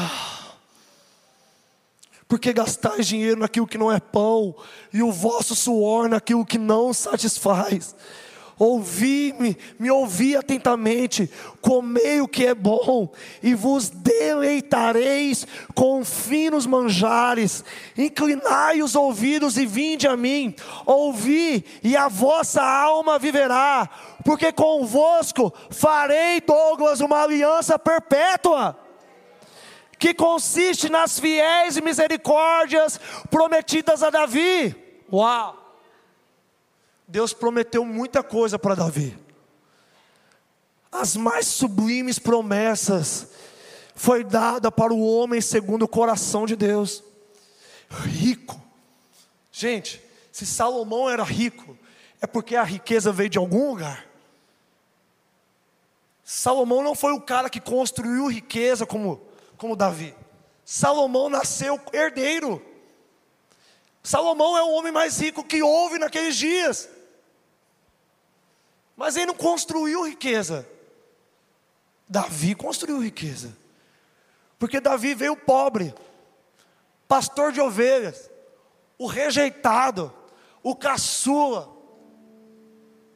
Porque 2.26 2.53
gastais 2.53 3.07
dinheiro 3.07 3.39
naquilo 3.39 3.68
que 3.68 3.78
não 3.78 3.93
é 3.93 4.01
pão, 4.01 4.53
e 4.93 5.01
o 5.01 5.12
vosso 5.12 5.55
suor 5.55 6.09
naquilo 6.09 6.45
que 6.45 6.59
não 6.59 6.93
satisfaz. 6.93 7.95
Ouvi-me, 8.59 9.56
me 9.78 9.90
ouvi 9.90 10.36
atentamente, 10.36 11.30
comei 11.61 12.20
o 12.20 12.26
que 12.26 12.46
é 12.46 12.54
bom, 12.54 13.12
e 13.40 13.54
vos 13.54 13.88
deleitareis 13.88 15.46
com 15.74 16.04
finos 16.04 16.66
manjares. 16.66 17.64
Inclinai 17.96 18.82
os 18.82 18.96
ouvidos 18.96 19.56
e 19.56 19.64
vinde 19.64 20.09
a 20.09 20.16
mim, 20.16 20.54
ouvi, 20.84 21.64
e 21.84 21.96
a 21.96 22.09
vossa 22.09 22.62
alma 22.62 23.18
viverá, 23.18 23.88
porque 24.24 24.50
convosco 24.50 25.52
farei, 25.70 26.40
Douglas, 26.40 27.00
uma 27.00 27.22
aliança 27.22 27.78
perpétua 27.78 28.76
que 29.98 30.14
consiste 30.14 30.88
nas 30.88 31.18
fiéis 31.18 31.78
misericórdias 31.80 33.00
prometidas 33.30 34.02
a 34.02 34.11
Davi. 34.11 34.74
Uau! 35.12 35.67
Deus 37.09 37.32
prometeu 37.32 37.86
muita 37.86 38.22
coisa 38.22 38.59
para 38.59 38.74
Davi. 38.74 39.18
As 40.92 41.16
mais 41.16 41.46
sublimes 41.46 42.18
promessas 42.18 43.28
foi 43.94 44.22
dada 44.22 44.70
para 44.70 44.92
o 44.92 45.00
homem 45.00 45.40
segundo 45.40 45.84
o 45.84 45.88
coração 45.88 46.44
de 46.44 46.54
Deus. 46.54 47.02
Rico. 47.90 48.61
Gente, 49.50 50.02
se 50.30 50.44
Salomão 50.44 51.09
era 51.09 51.24
rico, 51.24 51.76
é 52.20 52.26
porque 52.26 52.54
a 52.54 52.62
riqueza 52.62 53.11
veio 53.11 53.30
de 53.30 53.38
algum 53.38 53.70
lugar. 53.70 54.06
Salomão 56.22 56.82
não 56.82 56.94
foi 56.94 57.14
o 57.14 57.20
cara 57.22 57.48
que 57.48 57.59
construiu 57.59 58.26
riqueza 58.28 58.84
como, 58.84 59.26
como 59.56 59.74
Davi. 59.74 60.14
Salomão 60.62 61.30
nasceu 61.30 61.80
herdeiro. 61.90 62.62
Salomão 64.02 64.59
é 64.59 64.62
o 64.62 64.72
homem 64.72 64.92
mais 64.92 65.18
rico 65.18 65.42
que 65.42 65.62
houve 65.62 65.98
naqueles 65.98 66.36
dias. 66.36 66.88
Mas 68.99 69.16
ele 69.16 69.26
não 69.26 69.34
construiu 69.34 70.05
riqueza. 70.05 70.68
Davi 72.09 72.53
construiu 72.57 73.01
riqueza. 73.01 73.57
Porque 74.59 74.80
Davi 74.80 75.14
veio 75.14 75.36
pobre, 75.36 75.94
pastor 77.07 77.53
de 77.53 77.61
ovelhas, 77.61 78.28
o 78.99 79.07
rejeitado, 79.07 80.12
o 80.64 80.74
caçula. 80.74 81.72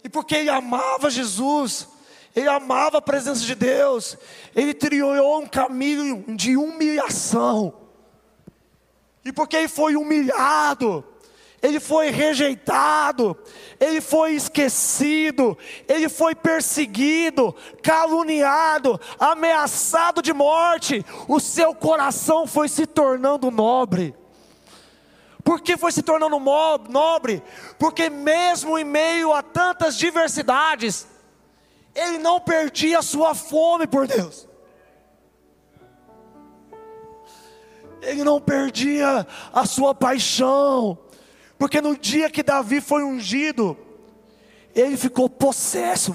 E 0.05 0.09
porque 0.09 0.37
ele 0.37 0.51
amava 0.51 1.11
Jesus, 1.11 1.89
ele 2.33 2.49
amava 2.49 2.99
a 2.99 3.03
presença 3.03 3.41
de 3.41 3.57
Deus, 3.57 4.17
ele 4.55 4.73
trilhou 4.73 5.43
um 5.43 5.49
caminho 5.49 6.37
de 6.37 6.57
humilhação. 6.57 7.75
E 9.25 9.33
porque 9.33 9.57
ele 9.57 9.69
foi 9.69 9.97
humilhado, 9.97 11.05
ele 11.63 11.79
foi 11.79 12.11
rejeitado, 12.11 13.39
ele 13.79 14.01
foi 14.01 14.33
esquecido, 14.33 15.57
ele 15.89 16.09
foi 16.09 16.35
perseguido, 16.35 17.55
caluniado, 17.81 19.01
ameaçado 19.19 20.21
de 20.21 20.33
morte, 20.33 21.07
o 21.29 21.39
seu 21.39 21.73
coração 21.73 22.49
foi 22.49 22.69
se 22.69 22.85
tornando 22.85 23.49
nobre. 23.51 24.13
Por 25.45 25.61
que 25.61 25.77
foi 25.77 25.93
se 25.93 26.03
tornando 26.03 26.39
nobre? 26.89 27.43
Porque, 27.79 28.11
mesmo 28.11 28.79
em 28.79 28.85
meio 28.85 29.33
a 29.33 29.43
tantas 29.43 29.97
diversidades, 29.97 31.07
ele 31.95 32.19
não 32.19 32.41
perdia 32.41 32.99
a 32.99 33.03
sua 33.03 33.35
fome 33.35 33.87
por 33.87 34.07
Deus. 34.07 34.49
Ele 38.01 38.25
não 38.25 38.41
perdia 38.41 39.27
a 39.53 39.65
sua 39.65 39.95
paixão. 39.95 40.99
Porque 41.63 41.81
no 41.81 41.97
dia 41.97 42.29
que 42.29 42.43
Davi 42.43 42.81
foi 42.81 43.05
ungido, 43.05 43.79
ele 44.75 44.97
ficou 44.97 45.31
possesso. 45.31 46.13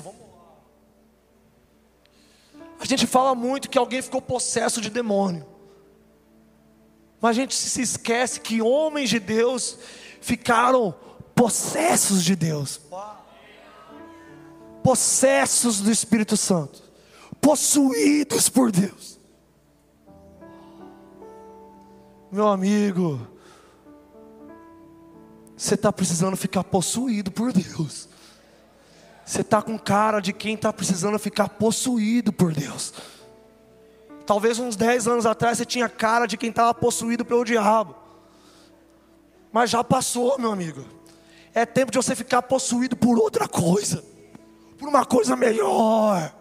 A 2.78 2.84
gente 2.84 3.08
fala 3.08 3.34
muito 3.34 3.70
que 3.70 3.78
alguém 3.78 4.02
ficou 4.02 4.22
possesso 4.22 4.82
de 4.82 4.90
demônio. 4.90 5.48
Mas 7.22 7.30
a 7.30 7.34
gente 7.40 7.56
se 7.56 7.82
esquece 7.82 8.42
que 8.42 8.62
homens 8.62 9.10
de 9.10 9.22
Deus 9.22 9.80
ficaram 10.20 10.94
possessos 11.34 12.26
de 12.26 12.36
Deus 12.36 12.82
possessos 14.84 15.80
do 15.80 15.90
Espírito 15.90 16.36
Santo, 16.36 16.84
possuídos 17.40 18.50
por 18.50 18.70
Deus. 18.70 19.18
Meu 22.30 22.50
amigo, 22.50 23.37
você 25.58 25.74
está 25.74 25.92
precisando 25.92 26.38
ficar 26.38 26.64
possuído 26.64 27.32
por 27.32 27.52
Deus. 27.52 28.08
Você 29.26 29.42
está 29.42 29.62
com 29.62 29.78
cara 29.78 30.22
de 30.22 30.32
quem 30.32 30.56
está 30.56 30.72
precisando 30.72 31.20
ficar 31.20 31.50
possuído 31.50 32.32
por 32.32 32.54
Deus. 32.54 32.94
Talvez 34.26 34.60
uns 34.60 34.76
10 34.76 35.08
anos 35.08 35.26
atrás 35.26 35.58
você 35.58 35.66
tinha 35.66 35.90
cara 35.90 36.28
de 36.28 36.38
quem 36.38 36.50
estava 36.50 36.74
possuído 36.74 37.26
pelo 37.26 37.44
diabo. 37.44 37.96
Mas 39.52 39.70
já 39.70 39.84
passou, 39.84 40.38
meu 40.38 40.52
amigo. 40.52 40.86
É 41.54 41.66
tempo 41.66 41.92
de 41.92 41.98
você 41.98 42.16
ficar 42.16 42.44
possuído 42.44 42.96
por 42.96 43.18
outra 43.18 43.48
coisa 43.48 44.04
por 44.78 44.88
uma 44.88 45.06
coisa 45.06 45.36
melhor. 45.36 46.34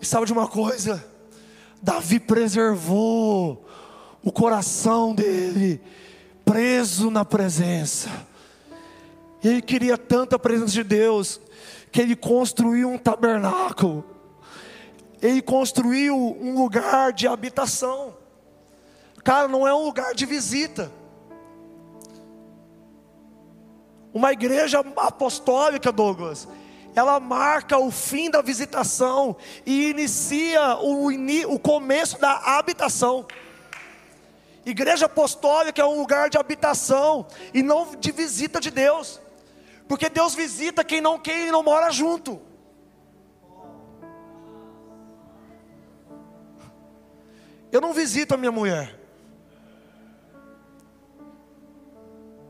E 0.00 0.06
sabe 0.06 0.26
de 0.26 0.32
uma 0.32 0.48
coisa? 0.48 1.04
Davi 1.82 2.20
preservou 2.20 3.64
o 4.22 4.30
coração 4.30 5.14
dele, 5.14 5.80
preso 6.44 7.10
na 7.10 7.24
presença. 7.24 8.10
Ele 9.42 9.60
queria 9.60 9.98
tanta 9.98 10.38
presença 10.38 10.72
de 10.72 10.84
Deus, 10.84 11.40
que 11.90 12.00
ele 12.00 12.14
construiu 12.14 12.88
um 12.88 12.98
tabernáculo, 12.98 14.04
ele 15.20 15.42
construiu 15.42 16.16
um 16.16 16.54
lugar 16.60 17.12
de 17.12 17.26
habitação. 17.26 18.16
Cara, 19.22 19.46
não 19.46 19.66
é 19.66 19.74
um 19.74 19.84
lugar 19.84 20.14
de 20.14 20.26
visita. 20.26 20.90
Uma 24.12 24.32
igreja 24.32 24.80
apostólica, 24.96 25.92
Douglas, 25.92 26.48
ela 26.94 27.18
marca 27.18 27.78
o 27.78 27.90
fim 27.90 28.30
da 28.30 28.42
visitação 28.42 29.36
e 29.64 29.90
inicia 29.90 30.76
o, 30.78 31.08
o 31.54 31.58
começo 31.58 32.20
da 32.20 32.58
habitação. 32.58 33.26
Igreja 34.64 35.06
apostólica 35.06 35.82
é 35.82 35.84
um 35.84 35.98
lugar 35.98 36.30
de 36.30 36.38
habitação 36.38 37.26
e 37.52 37.62
não 37.62 37.96
de 37.96 38.12
visita 38.12 38.60
de 38.60 38.70
Deus, 38.70 39.20
porque 39.88 40.08
Deus 40.08 40.34
visita 40.34 40.84
quem 40.84 41.00
não 41.00 41.18
quem 41.18 41.50
não 41.50 41.62
mora 41.62 41.90
junto. 41.90 42.40
Eu 47.72 47.80
não 47.80 47.92
visito 47.92 48.34
a 48.34 48.36
minha 48.36 48.52
mulher. 48.52 49.00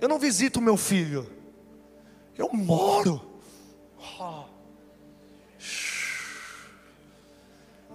Eu 0.01 0.09
não 0.09 0.19
visito 0.19 0.59
o 0.59 0.63
meu 0.63 0.77
filho. 0.77 1.31
Eu 2.37 2.51
moro. 2.53 3.23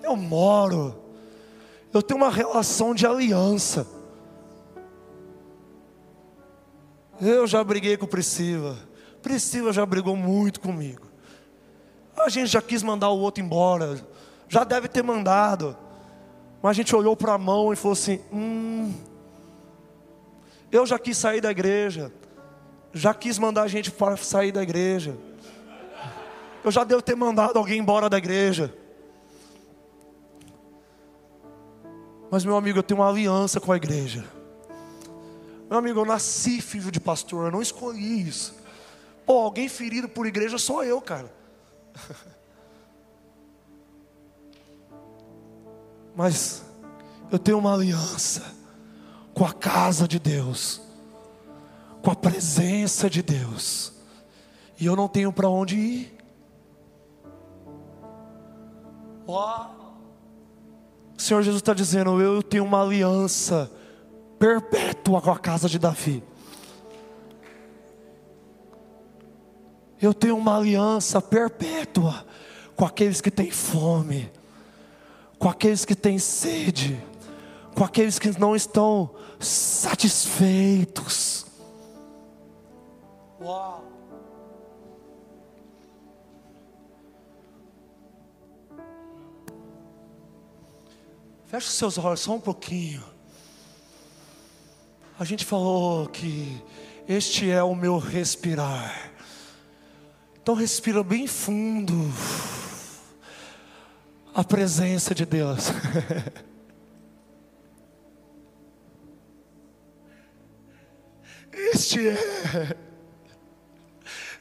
Eu 0.01 0.15
moro. 0.15 1.03
Eu 1.93 2.01
tenho 2.01 2.17
uma 2.21 2.31
relação 2.31 2.95
de 2.95 3.05
aliança. 3.05 3.96
Eu 7.19 7.47
já 7.47 7.63
briguei 7.63 7.97
com 7.97 8.05
Priscila. 8.05 8.77
Priscila 9.21 9.73
já 9.73 9.85
brigou 9.85 10.15
muito 10.15 10.59
comigo. 10.59 11.07
A 12.15 12.29
gente 12.29 12.47
já 12.47 12.61
quis 12.61 12.83
mandar 12.83 13.09
o 13.09 13.19
outro 13.19 13.43
embora. 13.43 13.99
Já 14.47 14.63
deve 14.63 14.87
ter 14.87 15.03
mandado. 15.03 15.75
Mas 16.61 16.71
a 16.71 16.73
gente 16.73 16.95
olhou 16.95 17.15
para 17.15 17.33
a 17.33 17.37
mão 17.37 17.73
e 17.73 17.75
falou 17.75 17.93
assim: 17.93 18.19
hum, 18.31 18.93
eu 20.71 20.85
já 20.85 20.99
quis 20.99 21.17
sair 21.17 21.41
da 21.41 21.51
igreja. 21.51 22.11
Já 22.93 23.13
quis 23.13 23.37
mandar 23.37 23.63
a 23.63 23.67
gente 23.67 23.91
para 23.91 24.17
sair 24.17 24.51
da 24.51 24.63
igreja. 24.63 25.15
Eu 26.63 26.71
já 26.71 26.83
devo 26.83 27.01
ter 27.01 27.15
mandado 27.15 27.57
alguém 27.57 27.79
embora 27.79 28.09
da 28.09 28.17
igreja. 28.17 28.73
Mas, 32.29 32.43
meu 32.43 32.57
amigo, 32.57 32.79
eu 32.79 32.83
tenho 32.83 32.99
uma 32.99 33.09
aliança 33.09 33.59
com 33.59 33.71
a 33.71 33.77
igreja. 33.77 34.25
Meu 35.69 35.79
amigo, 35.79 35.99
eu 35.99 36.05
nasci 36.05 36.61
filho 36.61 36.89
de 36.89 36.99
pastor, 36.99 37.45
eu 37.45 37.51
não 37.51 37.61
escolhi 37.61 38.27
isso. 38.27 38.55
Pô, 39.25 39.33
alguém 39.39 39.67
ferido 39.67 40.07
por 40.07 40.25
igreja 40.25 40.57
sou 40.57 40.83
eu, 40.83 41.01
cara. 41.01 41.29
Mas 46.15 46.63
eu 47.29 47.37
tenho 47.37 47.57
uma 47.57 47.73
aliança 47.73 48.55
com 49.33 49.45
a 49.45 49.51
casa 49.53 50.07
de 50.07 50.17
Deus, 50.17 50.81
com 52.01 52.09
a 52.09 52.15
presença 52.15 53.09
de 53.09 53.21
Deus, 53.21 53.91
e 54.79 54.85
eu 54.85 54.95
não 54.95 55.09
tenho 55.09 55.33
para 55.33 55.49
onde 55.49 55.75
ir. 55.75 56.17
Oh. 59.27 59.65
O 61.17 61.21
Senhor 61.21 61.41
Jesus 61.41 61.61
está 61.61 61.73
dizendo: 61.73 62.21
Eu 62.21 62.41
tenho 62.41 62.63
uma 62.63 62.81
aliança 62.81 63.69
perpétua 64.39 65.21
com 65.21 65.31
a 65.31 65.39
casa 65.39 65.67
de 65.67 65.79
Davi. 65.79 66.23
Eu 70.01 70.13
tenho 70.13 70.37
uma 70.37 70.57
aliança 70.57 71.21
perpétua 71.21 72.25
com 72.75 72.85
aqueles 72.85 73.19
que 73.19 73.31
têm 73.31 73.49
fome, 73.49 74.31
com 75.39 75.49
aqueles 75.49 75.85
que 75.85 75.95
têm 75.95 76.19
sede, 76.19 77.01
com 77.73 77.83
aqueles 77.83 78.19
que 78.19 78.39
não 78.39 78.55
estão 78.55 79.09
satisfeitos. 79.39 81.47
Uau! 83.41 83.85
Feche 91.45 91.67
os 91.67 91.73
seus 91.73 91.97
olhos 91.97 92.19
só 92.19 92.35
um 92.35 92.39
pouquinho. 92.39 93.16
A 95.19 95.23
gente 95.23 95.43
falou 95.43 96.07
que 96.07 96.61
este 97.09 97.49
é 97.49 97.63
o 97.63 97.73
meu 97.73 97.97
respirar. 97.97 99.11
Então 100.39 100.53
respira 100.53 101.03
bem 101.03 101.25
fundo 101.25 101.93
a 104.35 104.43
presença 104.43 105.15
de 105.15 105.25
Deus. 105.25 105.69
Este 111.73 112.07
é, 112.07 112.77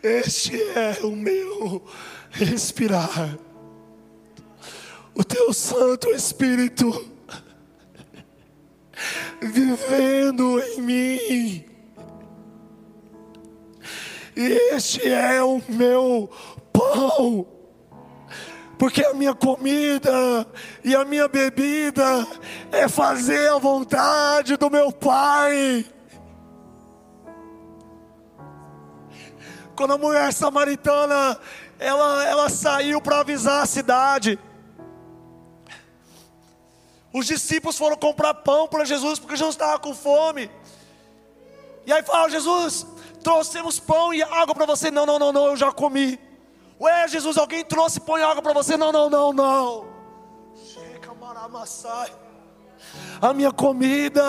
este 0.03 0.63
é 0.63 1.01
o 1.03 1.11
meu 1.11 1.85
respirar. 2.31 3.39
O 5.15 5.25
teu 5.25 5.53
Santo 5.53 6.11
Espírito 6.11 7.16
vivendo 9.41 10.61
em 10.61 10.81
mim. 10.83 11.65
Este 14.35 15.09
é 15.09 15.43
o 15.43 15.63
meu 15.69 16.31
pão 16.73 17.47
porque 18.79 19.05
a 19.05 19.15
minha 19.15 19.35
comida 19.35 20.47
e 20.85 20.95
a 20.95 21.05
minha 21.05 21.29
bebida 21.29 22.27
é 22.71 22.89
fazer 22.89 23.51
a 23.51 23.59
vontade 23.59 24.57
do 24.57 24.71
meu 24.71 24.93
Pai. 24.93 25.85
Quando 29.75 29.95
a 29.95 29.99
mulher 29.99 30.33
samaritana 30.33 31.39
ela, 31.79 32.25
ela 32.25 32.49
saiu 32.49 33.01
para 33.01 33.21
avisar 33.21 33.63
a 33.63 33.67
cidade, 33.67 34.39
os 37.17 37.25
discípulos 37.25 37.79
foram 37.79 37.97
comprar 37.97 38.35
pão 38.35 38.69
para 38.69 38.85
Jesus 38.85 39.19
porque 39.19 39.37
Jesus 39.37 39.55
estava 39.55 39.79
com 39.79 39.95
fome. 39.95 40.51
E 41.87 41.91
aí 41.91 42.03
falaram: 42.03 42.29
Jesus, 42.29 42.87
trouxemos 43.23 43.81
pão 43.81 44.13
e 44.13 44.23
água 44.23 44.55
para 44.55 44.67
você. 44.67 44.91
Não, 44.91 45.07
não, 45.07 45.19
não, 45.19 45.33
não, 45.33 45.47
eu 45.47 45.57
já 45.57 45.73
comi. 45.73 46.21
Ué, 46.79 47.09
Jesus, 47.09 47.39
alguém 47.39 47.65
trouxe 47.65 47.99
pão 48.01 48.19
e 48.19 48.23
água 48.23 48.43
para 48.43 48.53
você? 48.53 48.77
Não, 48.77 48.93
não, 48.93 49.09
não, 49.09 49.33
não. 49.33 49.87
Chega, 50.63 51.15
maramassai. 51.19 52.13
A 53.23 53.33
minha 53.33 53.51
comida 53.51 54.23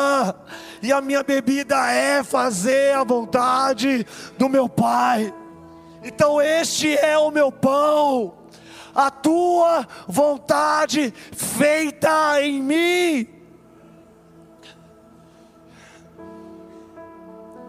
e 0.81 0.93
a 0.93 1.01
minha 1.01 1.23
bebida 1.23 1.91
é 1.91 2.23
fazer 2.23 2.95
a 2.95 3.03
vontade 3.03 4.05
do 4.37 4.47
meu 4.47 4.69
Pai. 4.69 5.33
Então, 6.01 6.41
este 6.41 6.95
é 6.95 7.17
o 7.17 7.31
meu 7.31 7.51
pão, 7.51 8.33
a 8.97 9.11
tua 9.11 9.87
vontade 10.07 11.13
feita 11.31 12.41
em 12.41 12.63
mim. 12.63 13.27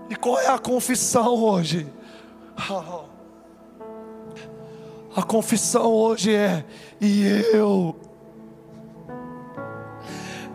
E 0.08 0.16
qual 0.16 0.40
é 0.40 0.46
a 0.46 0.58
confissão 0.58 1.34
hoje? 1.34 1.86
A 5.14 5.22
confissão 5.22 5.92
hoje 5.92 6.34
é: 6.34 6.64
e 6.98 7.26
eu, 7.52 7.94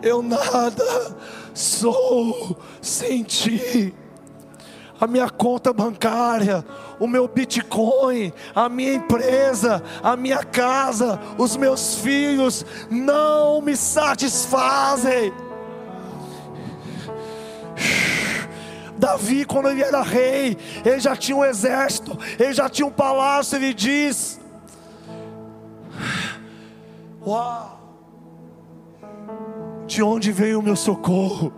eu 0.02 0.20
nada 0.22 1.16
sou 1.54 2.58
sem 2.82 3.22
ti. 3.22 3.94
A 5.00 5.06
minha 5.06 5.30
conta 5.30 5.72
bancária, 5.72 6.64
o 6.98 7.06
meu 7.06 7.26
Bitcoin, 7.28 8.32
a 8.54 8.68
minha 8.68 8.94
empresa, 8.94 9.82
a 10.02 10.16
minha 10.16 10.42
casa, 10.44 11.20
os 11.38 11.56
meus 11.56 11.96
filhos 11.96 12.64
não 12.90 13.60
me 13.60 13.76
satisfazem. 13.76 15.32
Davi, 18.96 19.44
quando 19.44 19.68
ele 19.68 19.82
era 19.82 20.02
rei, 20.02 20.56
ele 20.84 21.00
já 21.00 21.16
tinha 21.16 21.36
um 21.36 21.44
exército, 21.44 22.16
ele 22.38 22.54
já 22.54 22.68
tinha 22.68 22.86
um 22.86 22.90
palácio. 22.90 23.56
Ele 23.56 23.74
diz: 23.74 24.40
Uau! 27.26 27.80
De 29.86 30.02
onde 30.02 30.32
veio 30.32 30.60
o 30.60 30.62
meu 30.62 30.76
socorro? 30.76 31.52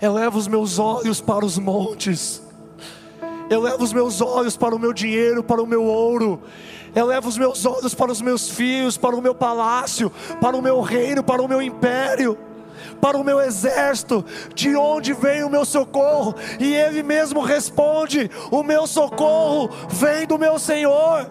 Eleva 0.00 0.36
os 0.36 0.46
meus 0.46 0.78
olhos 0.78 1.20
para 1.20 1.44
os 1.44 1.58
montes. 1.58 2.43
Eleva 3.50 3.82
os 3.82 3.92
meus 3.92 4.20
olhos 4.20 4.56
para 4.56 4.74
o 4.74 4.78
meu 4.78 4.92
dinheiro, 4.92 5.42
para 5.42 5.62
o 5.62 5.66
meu 5.66 5.84
ouro. 5.84 6.42
Eleva 6.94 7.28
os 7.28 7.36
meus 7.36 7.66
olhos 7.66 7.94
para 7.94 8.12
os 8.12 8.22
meus 8.22 8.48
filhos, 8.48 8.96
para 8.96 9.16
o 9.16 9.20
meu 9.20 9.34
palácio, 9.34 10.10
para 10.40 10.56
o 10.56 10.62
meu 10.62 10.80
reino, 10.80 11.22
para 11.22 11.42
o 11.42 11.48
meu 11.48 11.60
império, 11.60 12.38
para 13.00 13.18
o 13.18 13.24
meu 13.24 13.40
exército. 13.40 14.24
De 14.54 14.74
onde 14.76 15.12
vem 15.12 15.42
o 15.44 15.50
meu 15.50 15.64
socorro? 15.64 16.34
E 16.60 16.74
ele 16.74 17.02
mesmo 17.02 17.40
responde: 17.40 18.30
O 18.50 18.62
meu 18.62 18.86
socorro 18.86 19.68
vem 19.88 20.26
do 20.26 20.38
meu 20.38 20.58
Senhor. 20.58 21.28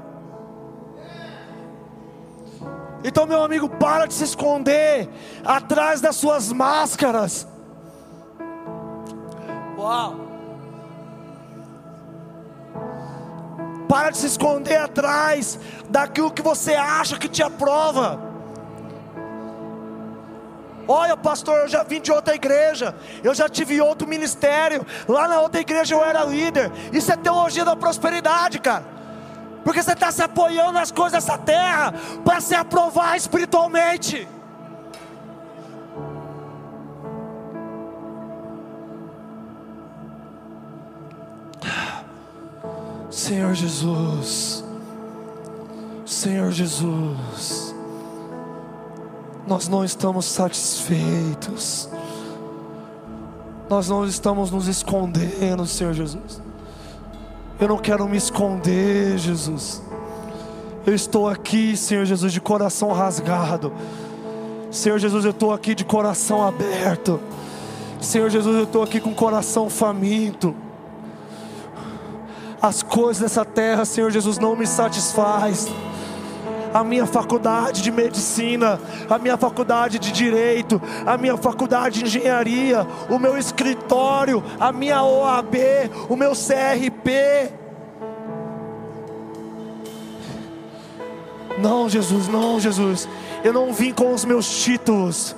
Então, 3.03 3.25
meu 3.25 3.43
amigo, 3.43 3.67
para 3.67 4.05
de 4.05 4.13
se 4.13 4.23
esconder 4.23 5.09
atrás 5.43 5.99
das 5.99 6.15
suas 6.15 6.51
máscaras. 6.53 7.47
Uau! 9.77 10.32
Para 13.87 14.11
de 14.11 14.17
se 14.17 14.27
esconder 14.27 14.77
atrás 14.77 15.59
daquilo 15.89 16.31
que 16.31 16.41
você 16.41 16.73
acha 16.73 17.17
que 17.17 17.27
te 17.27 17.43
aprova. 17.43 18.19
Olha, 20.87 21.15
pastor, 21.15 21.59
eu 21.59 21.67
já 21.67 21.83
vim 21.83 22.01
de 22.01 22.11
outra 22.11 22.35
igreja, 22.35 22.93
eu 23.23 23.33
já 23.33 23.47
tive 23.47 23.79
outro 23.79 24.07
ministério. 24.07 24.85
Lá 25.07 25.27
na 25.27 25.39
outra 25.39 25.61
igreja 25.61 25.95
eu 25.95 26.03
era 26.03 26.23
líder. 26.23 26.71
Isso 26.91 27.11
é 27.11 27.15
teologia 27.15 27.63
da 27.63 27.75
prosperidade, 27.75 28.59
cara. 28.59 28.83
Porque 29.63 29.81
você 29.81 29.93
está 29.93 30.11
se 30.11 30.21
apoiando 30.21 30.73
nas 30.73 30.91
coisas 30.91 31.23
dessa 31.23 31.37
terra 31.37 31.93
para 32.25 32.41
se 32.41 32.53
aprovar 32.53 33.15
espiritualmente. 33.15 34.27
Senhor 43.13 43.53
Jesus, 43.53 44.63
Senhor 46.03 46.51
Jesus, 46.51 47.75
nós 49.45 49.67
não 49.67 49.85
estamos 49.85 50.25
satisfeitos, 50.25 51.87
nós 53.69 53.87
não 53.87 54.03
estamos 54.03 54.49
nos 54.49 54.67
escondendo, 54.67 55.63
Senhor 55.67 55.93
Jesus. 55.93 56.41
Eu 57.59 57.67
não 57.67 57.77
quero 57.77 58.09
me 58.09 58.17
esconder, 58.17 59.15
Jesus. 59.19 59.83
Eu 60.83 60.95
estou 60.95 61.29
aqui, 61.29 61.77
Senhor 61.77 62.05
Jesus, 62.05 62.33
de 62.33 62.41
coração 62.41 62.91
rasgado. 62.91 63.71
Senhor 64.71 64.97
Jesus, 64.97 65.23
eu 65.23 65.31
estou 65.31 65.53
aqui 65.53 65.75
de 65.75 65.85
coração 65.85 66.43
aberto. 66.43 67.19
Senhor 68.01 68.31
Jesus, 68.31 68.55
eu 68.55 68.63
estou 68.63 68.81
aqui 68.81 68.99
com 68.99 69.13
coração 69.13 69.69
faminto. 69.69 70.62
As 72.63 72.81
coisas 72.81 73.21
dessa 73.21 73.43
terra, 73.43 73.83
Senhor 73.83 74.09
Jesus, 74.09 74.39
não 74.39 74.55
me 74.55 74.65
satisfaz. 74.65 75.67
A 76.73 76.81
minha 76.81 77.05
faculdade 77.05 77.81
de 77.81 77.91
medicina, 77.91 78.79
a 79.09 79.19
minha 79.19 79.35
faculdade 79.35 79.99
de 79.99 80.13
direito, 80.13 80.81
a 81.05 81.17
minha 81.17 81.35
faculdade 81.35 81.99
de 81.99 82.05
engenharia, 82.05 82.87
o 83.09 83.19
meu 83.19 83.37
escritório, 83.37 84.41
a 84.57 84.71
minha 84.71 85.03
OAB, 85.03 85.55
o 86.07 86.15
meu 86.15 86.31
CRP, 86.31 87.51
Não, 91.63 91.87
Jesus, 91.87 92.27
não, 92.27 92.59
Jesus. 92.59 93.07
Eu 93.43 93.53
não 93.53 93.71
vim 93.71 93.93
com 93.93 94.13
os 94.13 94.25
meus 94.25 94.63
títulos. 94.63 95.35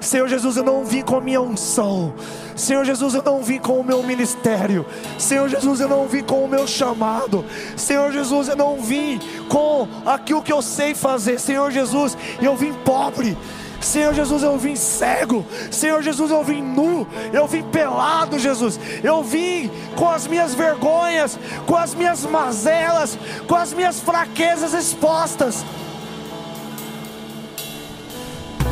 Senhor 0.00 0.28
Jesus, 0.28 0.56
eu 0.56 0.64
não 0.64 0.84
vim 0.84 1.02
com 1.02 1.16
a 1.16 1.20
minha 1.20 1.40
unção. 1.40 2.14
Senhor 2.54 2.84
Jesus, 2.84 3.14
eu 3.14 3.22
não 3.22 3.42
vim 3.42 3.58
com 3.58 3.80
o 3.80 3.84
meu 3.84 4.02
ministério. 4.02 4.86
Senhor 5.18 5.48
Jesus, 5.48 5.80
eu 5.80 5.88
não 5.88 6.06
vim 6.06 6.22
com 6.22 6.44
o 6.44 6.48
meu 6.48 6.66
chamado. 6.66 7.44
Senhor 7.76 8.12
Jesus, 8.12 8.48
eu 8.48 8.56
não 8.56 8.80
vim 8.80 9.20
com 9.48 9.88
aquilo 10.06 10.42
que 10.42 10.52
eu 10.52 10.62
sei 10.62 10.94
fazer. 10.94 11.38
Senhor 11.38 11.70
Jesus, 11.70 12.16
eu 12.40 12.56
vim 12.56 12.72
pobre. 12.72 13.36
Senhor 13.80 14.12
Jesus, 14.12 14.42
eu 14.42 14.58
vim 14.58 14.74
cego. 14.74 15.44
Senhor 15.70 16.02
Jesus, 16.02 16.30
eu 16.30 16.42
vim 16.42 16.62
nu. 16.62 17.06
Eu 17.32 17.46
vim 17.46 17.62
pelado, 17.62 18.38
Jesus. 18.38 18.78
Eu 19.02 19.22
vim 19.22 19.70
com 19.96 20.08
as 20.08 20.26
minhas 20.26 20.54
vergonhas, 20.54 21.38
com 21.66 21.76
as 21.76 21.94
minhas 21.94 22.24
mazelas, 22.24 23.18
com 23.46 23.54
as 23.54 23.72
minhas 23.72 24.00
fraquezas 24.00 24.74
expostas. 24.74 25.64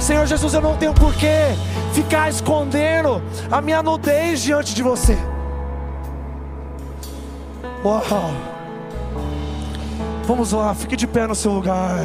Senhor 0.01 0.27
Jesus, 0.27 0.55
eu 0.55 0.61
não 0.61 0.77
tenho 0.77 0.95
porquê 0.95 1.55
ficar 1.93 2.29
escondendo 2.29 3.23
a 3.51 3.61
minha 3.61 3.83
nudez 3.83 4.43
diante 4.43 4.75
de 4.75 4.83
você. 4.83 5.17
Uau. 7.85 8.03
Vamos 10.25 10.53
lá, 10.53 10.75
fique 10.75 10.97
de 10.97 11.07
pé 11.07 11.27
no 11.27 11.35
seu 11.35 11.53
lugar. 11.53 12.01